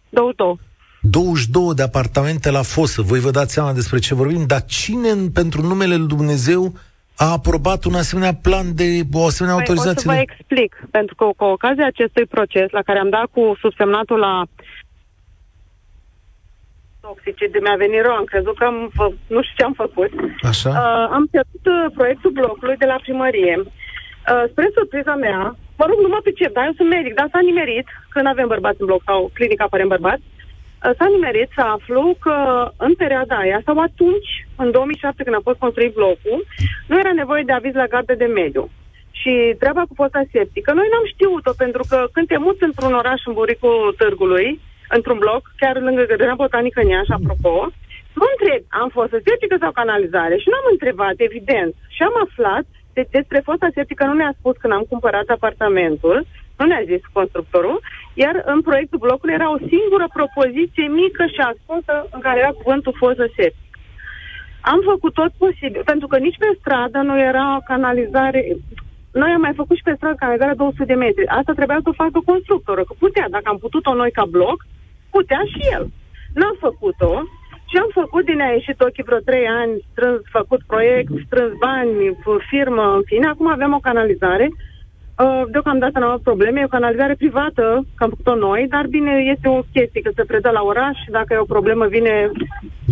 22. 0.09 0.59
22 1.01 1.75
de 1.75 1.83
apartamente 1.83 2.51
la 2.51 2.63
fosă. 2.63 3.03
Voi 3.03 3.21
vă 3.21 3.31
dați 3.31 3.53
seama 3.53 3.73
despre 3.73 3.99
ce 3.99 4.15
vorbim, 4.15 4.47
dar 4.47 4.65
cine, 4.65 5.09
pentru 5.35 5.63
numele 5.63 5.97
lui 5.97 6.07
Dumnezeu, 6.07 6.73
a 7.17 7.31
aprobat 7.33 7.85
un 7.85 7.95
asemenea 7.95 8.35
plan 8.35 8.75
de 8.75 8.85
o 9.13 9.27
asemenea 9.27 9.57
păi, 9.57 9.65
autorizație? 9.65 10.11
O 10.11 10.13
să 10.13 10.17
vă 10.17 10.27
explic, 10.31 10.87
pentru 10.91 11.15
că 11.15 11.25
cu 11.37 11.45
ocazia 11.45 11.87
acestui 11.87 12.27
proces 12.27 12.71
la 12.71 12.83
care 12.83 12.99
am 12.99 13.11
dat 13.11 13.27
cu 13.31 13.57
subsemnatul 13.61 14.19
la 14.19 14.45
toxice, 17.01 17.47
de 17.47 17.59
mi-a 17.63 17.77
venit 17.85 18.03
rău, 18.03 18.15
am 18.15 18.25
crezut 18.33 18.57
că 18.59 18.65
am 18.65 18.91
fă... 18.97 19.05
nu 19.35 19.43
știu 19.43 19.57
ce 19.57 19.65
am 19.65 19.77
făcut. 19.85 20.11
Așa? 20.43 20.71
Uh, 20.71 21.07
am 21.17 21.25
cerut 21.33 21.65
uh, 21.77 21.93
proiectul 21.99 22.31
blocului 22.31 22.77
de 22.77 22.87
la 22.93 22.99
primărie. 23.07 23.57
Uh, 23.63 24.45
spre 24.51 24.67
surpriza 24.79 25.15
mea, 25.15 25.57
Mă 25.81 25.87
rog, 25.89 25.99
nu 26.01 26.11
mă 26.15 26.21
pricep, 26.23 26.53
dar 26.55 26.65
eu 26.69 26.75
sunt 26.77 26.91
medic, 26.97 27.15
dar 27.15 27.29
s-a 27.33 27.43
nimerit, 27.51 27.87
când 28.13 28.27
avem 28.27 28.49
bărbați 28.55 28.81
în 28.81 28.87
bloc 28.87 29.03
sau 29.11 29.31
clinica 29.37 29.65
apare 29.65 29.83
în 29.83 29.95
bărbați, 29.95 30.25
uh, 30.27 30.93
s-a 30.99 31.07
nimerit 31.17 31.51
să 31.57 31.63
aflu 31.77 32.03
că 32.25 32.37
în 32.87 32.93
perioada 33.03 33.37
aia, 33.45 33.61
sau 33.67 33.77
atunci, 33.89 34.31
în 34.63 34.69
2007, 34.71 35.23
când 35.23 35.37
a 35.37 35.47
fost 35.49 35.59
construit 35.65 35.93
blocul, 35.99 36.41
nu 36.91 36.99
era 36.99 37.13
nevoie 37.13 37.43
de 37.47 37.53
aviz 37.53 37.75
la 37.75 37.93
gardă 37.93 38.15
de 38.15 38.29
mediu. 38.41 38.65
Și 39.21 39.33
treaba 39.63 39.83
cu 39.89 39.95
fosta 40.01 40.23
septică, 40.33 40.71
noi 40.73 40.89
n-am 40.91 41.07
știut-o, 41.13 41.53
pentru 41.63 41.83
că 41.91 41.99
când 42.15 42.27
te 42.29 42.39
muți 42.45 42.67
într-un 42.69 42.95
oraș 43.01 43.21
în 43.27 43.33
buricul 43.41 43.95
târgului, 44.01 44.49
într-un 44.97 45.19
bloc, 45.25 45.43
chiar 45.61 45.77
lângă 45.87 46.03
Grădina 46.05 46.35
Botanică 46.43 46.81
în 46.81 46.89
Iași, 46.89 47.17
apropo, 47.19 47.57
mă 48.21 48.27
întreb, 48.33 48.63
am 48.81 48.89
fost 48.97 49.13
septică 49.27 49.57
sau 49.61 49.79
canalizare? 49.81 50.37
Și 50.39 50.49
n-am 50.51 50.67
întrebat, 50.75 51.17
evident. 51.29 51.73
Și 51.95 52.03
am 52.03 52.17
aflat 52.27 52.67
de, 52.93 53.07
despre 53.11 53.41
fosta 53.45 53.69
septică 53.75 54.05
nu 54.05 54.13
ne-a 54.13 54.35
spus 54.39 54.57
când 54.57 54.73
am 54.73 54.87
cumpărat 54.89 55.29
apartamentul, 55.29 56.27
nu 56.59 56.65
ne-a 56.67 56.83
zis 56.91 57.03
constructorul, 57.13 57.81
iar 58.15 58.43
în 58.45 58.61
proiectul 58.61 58.99
blocului 58.99 59.35
era 59.35 59.53
o 59.53 59.65
singură 59.73 60.07
propoziție 60.19 60.87
mică 61.03 61.23
și 61.27 61.41
ascunsă 61.51 61.95
în 62.15 62.21
care 62.21 62.39
era 62.39 62.53
cuvântul 62.61 62.95
fosă 63.03 63.25
septică. 63.37 63.69
Am 64.61 64.81
făcut 64.85 65.13
tot 65.15 65.33
posibil, 65.45 65.83
pentru 65.85 66.07
că 66.07 66.17
nici 66.19 66.39
pe 66.39 66.57
stradă 66.61 66.99
nu 66.99 67.21
era 67.21 67.59
canalizare. 67.65 68.57
Noi 69.13 69.31
am 69.31 69.41
mai 69.41 69.55
făcut 69.61 69.77
și 69.77 69.83
pe 69.83 69.95
stradă 69.97 70.15
canalizarea 70.19 70.55
200 70.55 70.85
de 70.85 70.95
metri. 70.95 71.27
Asta 71.27 71.53
trebuia 71.53 71.81
să 71.83 71.89
o 71.89 72.01
facă 72.03 72.19
constructorul, 72.25 72.85
că 72.85 72.95
putea, 72.99 73.27
dacă 73.31 73.47
am 73.49 73.59
putut-o 73.59 73.95
noi 73.95 74.11
ca 74.11 74.25
bloc, 74.25 74.67
putea 75.11 75.43
și 75.53 75.61
el. 75.75 75.85
N-am 76.35 76.57
făcut-o, 76.61 77.13
ce 77.71 77.79
am 77.79 77.91
făcut 78.01 78.25
din 78.25 78.41
a 78.41 78.49
ieșit 78.51 78.81
ochii 78.81 79.09
vreo 79.09 79.19
trei 79.29 79.47
ani, 79.61 79.73
strâns, 79.91 80.21
făcut 80.39 80.61
proiect, 80.67 81.13
strâns 81.27 81.53
bani, 81.67 82.17
firmă, 82.51 82.85
în 82.97 83.03
fine. 83.11 83.27
Acum 83.27 83.49
avem 83.51 83.73
o 83.75 83.87
canalizare. 83.89 84.47
Uh, 85.25 85.43
deocamdată 85.51 85.99
n-am 85.99 86.11
avut 86.11 86.23
probleme. 86.31 86.61
E 86.61 86.71
o 86.71 86.77
canalizare 86.77 87.15
privată, 87.15 87.65
că 87.97 88.03
am 88.05 88.11
făcut-o 88.15 88.35
noi, 88.35 88.67
dar 88.75 88.85
bine, 88.87 89.13
este 89.35 89.49
o 89.49 89.61
chestie, 89.75 90.01
că 90.01 90.11
se 90.15 90.25
predă 90.31 90.51
la 90.51 90.63
oraș 90.63 90.97
și 91.05 91.11
dacă 91.11 91.31
e 91.33 91.47
o 91.47 91.55
problemă, 91.55 91.87
vine 91.87 92.31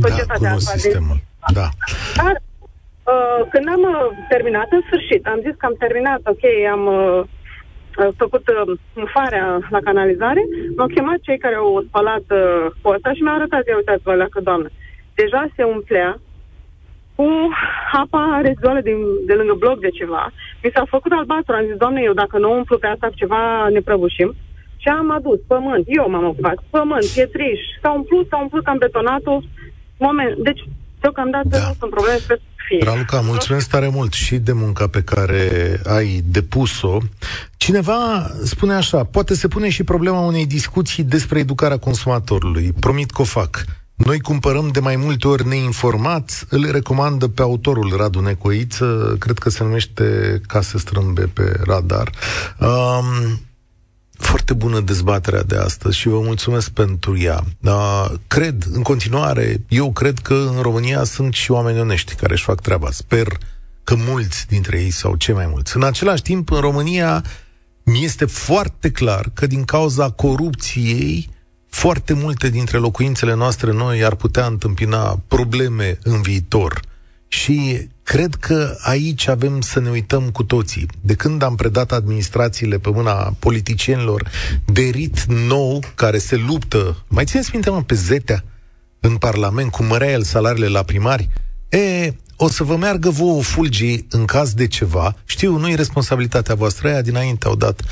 societatea 0.04 0.48
da, 0.48 0.54
asta. 0.54 0.78
Sistemul. 0.78 1.18
De... 1.18 1.52
Da. 1.58 1.68
Dar 2.20 2.34
uh, 3.12 3.40
când 3.52 3.66
am 3.74 3.82
uh, 3.94 4.06
terminat, 4.28 4.68
în 4.70 4.82
sfârșit, 4.86 5.26
am 5.26 5.40
zis 5.46 5.54
că 5.56 5.66
am 5.66 5.76
terminat, 5.78 6.20
ok, 6.32 6.44
am 6.74 6.82
uh, 6.86 7.20
făcut 8.16 8.42
umfarea 8.94 9.46
uh, 9.58 9.66
la 9.70 9.80
canalizare, 9.80 10.42
m-au 10.76 10.86
chemat 10.86 11.18
cei 11.20 11.38
care 11.38 11.54
au 11.54 11.84
spălat 11.88 12.24
uh, 12.30 12.66
posta 12.82 13.12
și 13.12 13.22
mi-au 13.22 13.34
arătat, 13.34 13.66
ia 13.66 13.76
uitați-vă 13.76 14.14
la 14.14 14.26
că, 14.30 14.40
doamnă, 14.40 14.68
deja 15.14 15.48
se 15.56 15.62
umplea 15.62 16.20
cu 17.14 17.28
apa 17.92 18.40
reziduală 18.42 18.80
din, 18.80 18.98
de 19.26 19.34
lângă 19.34 19.54
bloc 19.58 19.80
de 19.80 19.88
ceva. 19.88 20.32
Mi 20.62 20.70
s-a 20.74 20.84
făcut 20.94 21.12
albastru, 21.12 21.54
am 21.54 21.66
zis, 21.66 21.76
doamne, 21.76 22.00
eu 22.04 22.12
dacă 22.12 22.38
nu 22.38 22.56
umplu 22.56 22.78
pe 22.78 22.86
asta 22.86 23.08
ceva 23.14 23.68
ne 23.68 23.80
prăbușim. 23.80 24.34
Și 24.82 24.88
am 24.88 25.10
adus 25.10 25.38
pământ, 25.46 25.84
eu 25.86 26.10
m-am 26.10 26.24
ocupat, 26.24 26.58
pământ, 26.70 27.06
pietriș, 27.14 27.60
s-a 27.82 27.90
umplut, 27.92 28.26
s-a 28.28 28.38
umplut, 28.40 28.66
am 28.66 28.78
betonat-o. 28.78 29.40
Moment, 29.98 30.36
deci, 30.36 30.62
deocamdată 31.00 31.48
da. 31.48 31.58
nu 31.58 31.72
sunt 31.78 31.90
probleme, 31.90 32.16
sper 32.16 32.38
fie. 32.68 32.84
Raluca, 32.84 33.20
mulțumesc 33.20 33.68
tare 33.68 33.88
mult 33.88 34.12
și 34.12 34.36
de 34.36 34.52
munca 34.52 34.86
pe 34.86 35.02
care 35.02 35.80
ai 35.86 36.22
depus-o. 36.24 36.98
Cineva 37.56 38.30
spune 38.44 38.74
așa, 38.74 39.04
poate 39.04 39.34
se 39.34 39.48
pune 39.48 39.68
și 39.68 39.82
problema 39.82 40.20
unei 40.20 40.46
discuții 40.46 41.02
despre 41.02 41.38
educarea 41.38 41.78
consumatorului. 41.78 42.72
Promit 42.80 43.10
că 43.10 43.22
o 43.22 43.24
fac. 43.24 43.64
Noi 43.94 44.20
cumpărăm 44.20 44.68
de 44.68 44.80
mai 44.80 44.96
multe 44.96 45.28
ori 45.28 45.46
neinformați, 45.46 46.44
îl 46.48 46.70
recomandă 46.70 47.28
pe 47.28 47.42
autorul 47.42 47.94
Radu 47.96 48.20
Necoiță, 48.20 49.16
cred 49.18 49.38
că 49.38 49.50
se 49.50 49.62
numește 49.62 50.40
Case 50.46 50.78
Strâmbe 50.78 51.22
pe 51.22 51.60
radar. 51.64 52.10
Um, 52.58 53.40
foarte 54.18 54.54
bună 54.54 54.80
dezbaterea 54.80 55.42
de 55.42 55.56
astăzi 55.56 55.96
și 55.96 56.08
vă 56.08 56.20
mulțumesc 56.20 56.70
pentru 56.70 57.18
ea. 57.18 57.44
Uh, 57.60 58.10
cred, 58.26 58.64
în 58.72 58.82
continuare, 58.82 59.60
eu 59.68 59.92
cred 59.92 60.18
că 60.18 60.34
în 60.34 60.62
România 60.62 61.04
sunt 61.04 61.34
și 61.34 61.50
oameni 61.50 61.80
onești 61.80 62.14
care 62.14 62.32
își 62.32 62.44
fac 62.44 62.60
treaba. 62.60 62.90
Sper 62.90 63.38
că 63.84 63.94
mulți 63.94 64.46
dintre 64.46 64.80
ei 64.80 64.90
sau 64.90 65.16
cei 65.16 65.34
mai 65.34 65.46
mulți. 65.50 65.76
În 65.76 65.82
același 65.82 66.22
timp, 66.22 66.50
în 66.50 66.60
România 66.60 67.24
mi 67.82 68.04
este 68.04 68.24
foarte 68.24 68.90
clar 68.90 69.30
că 69.34 69.46
din 69.46 69.64
cauza 69.64 70.10
corupției 70.10 71.28
foarte 71.68 72.12
multe 72.12 72.48
dintre 72.48 72.78
locuințele 72.78 73.34
noastre 73.34 73.72
noi 73.72 74.04
ar 74.04 74.14
putea 74.14 74.46
întâmpina 74.46 75.20
probleme 75.28 75.98
în 76.02 76.22
viitor. 76.22 76.80
Și 77.28 77.88
cred 78.08 78.34
că 78.34 78.76
aici 78.80 79.28
avem 79.28 79.60
să 79.60 79.80
ne 79.80 79.90
uităm 79.90 80.30
cu 80.30 80.42
toții. 80.42 80.86
De 81.00 81.14
când 81.14 81.42
am 81.42 81.54
predat 81.54 81.92
administrațiile 81.92 82.78
pe 82.78 82.90
mâna 82.90 83.34
politicienilor 83.38 84.30
de 84.64 84.82
rit 84.82 85.24
nou, 85.24 85.82
care 85.94 86.18
se 86.18 86.36
luptă, 86.36 87.04
mai 87.08 87.24
țineți 87.24 87.50
minte, 87.52 87.70
mă, 87.70 87.82
pe 87.82 87.94
Zetea, 87.94 88.44
în 89.00 89.16
Parlament, 89.16 89.70
cu 89.70 89.82
mărea 89.82 90.10
el 90.10 90.22
salariile 90.22 90.68
la 90.68 90.82
primari? 90.82 91.28
E, 91.68 92.14
o 92.36 92.48
să 92.48 92.64
vă 92.64 92.76
meargă 92.76 93.10
vouă 93.10 93.42
fulgii 93.42 94.06
în 94.10 94.24
caz 94.24 94.52
de 94.52 94.66
ceva. 94.66 95.16
Știu, 95.24 95.56
nu 95.56 95.68
e 95.68 95.74
responsabilitatea 95.74 96.54
voastră, 96.54 96.88
aia 96.88 97.02
dinainte 97.02 97.46
au 97.46 97.56
dat. 97.56 97.82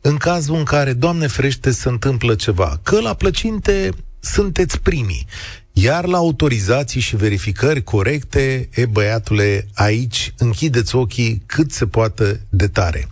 În 0.00 0.16
cazul 0.16 0.56
în 0.56 0.64
care, 0.64 0.92
Doamne 0.92 1.26
ferește, 1.26 1.70
se 1.70 1.88
întâmplă 1.88 2.34
ceva. 2.34 2.80
Că 2.82 3.00
la 3.00 3.14
plăcinte 3.14 3.90
sunteți 4.20 4.80
primii. 4.80 5.26
Iar 5.72 6.06
la 6.06 6.16
autorizații 6.16 7.00
și 7.00 7.16
verificări 7.16 7.82
corecte, 7.82 8.68
e 8.74 8.86
băiatule, 8.86 9.66
aici 9.74 10.34
închideți 10.38 10.96
ochii 10.96 11.42
cât 11.46 11.72
se 11.72 11.86
poate 11.86 12.40
de 12.48 12.68
tare. 12.68 13.08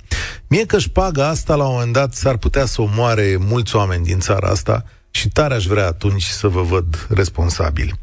Mie 0.47 0.67
că 0.67 0.79
șpaga 0.79 1.29
asta 1.29 1.55
la 1.55 1.65
un 1.67 1.73
moment 1.73 1.93
dat 1.93 2.15
s-ar 2.15 2.37
putea 2.37 2.65
să 2.65 2.83
omoare 2.83 3.37
mulți 3.39 3.77
oameni 3.77 4.05
din 4.05 4.19
țara 4.19 4.49
asta 4.49 4.85
și 5.11 5.29
tare 5.29 5.55
aș 5.55 5.67
vrea 5.67 5.87
atunci 5.87 6.23
să 6.23 6.49
vă 6.49 6.63
văd 6.63 7.07
responsabil. 7.11 7.99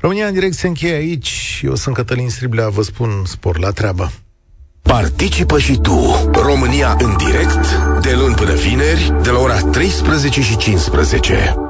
România 0.00 0.26
în 0.26 0.32
direct 0.32 0.54
se 0.54 0.66
încheie 0.66 0.94
aici. 0.94 1.60
Eu 1.64 1.74
sunt 1.74 1.94
Cătălin 1.94 2.30
Striblea, 2.30 2.68
vă 2.68 2.82
spun 2.82 3.22
spor 3.24 3.58
la 3.58 3.70
treabă. 3.70 4.12
Participă 4.82 5.58
și 5.58 5.76
tu, 5.76 6.30
România 6.32 6.96
în 7.00 7.16
direct, 7.16 7.66
de 8.00 8.14
luni 8.14 8.34
până 8.34 8.54
vineri, 8.54 9.14
de 9.22 9.30
la 9.30 9.38
ora 9.38 9.60
13 9.60 10.42
și 10.42 10.56
15. 10.56 11.65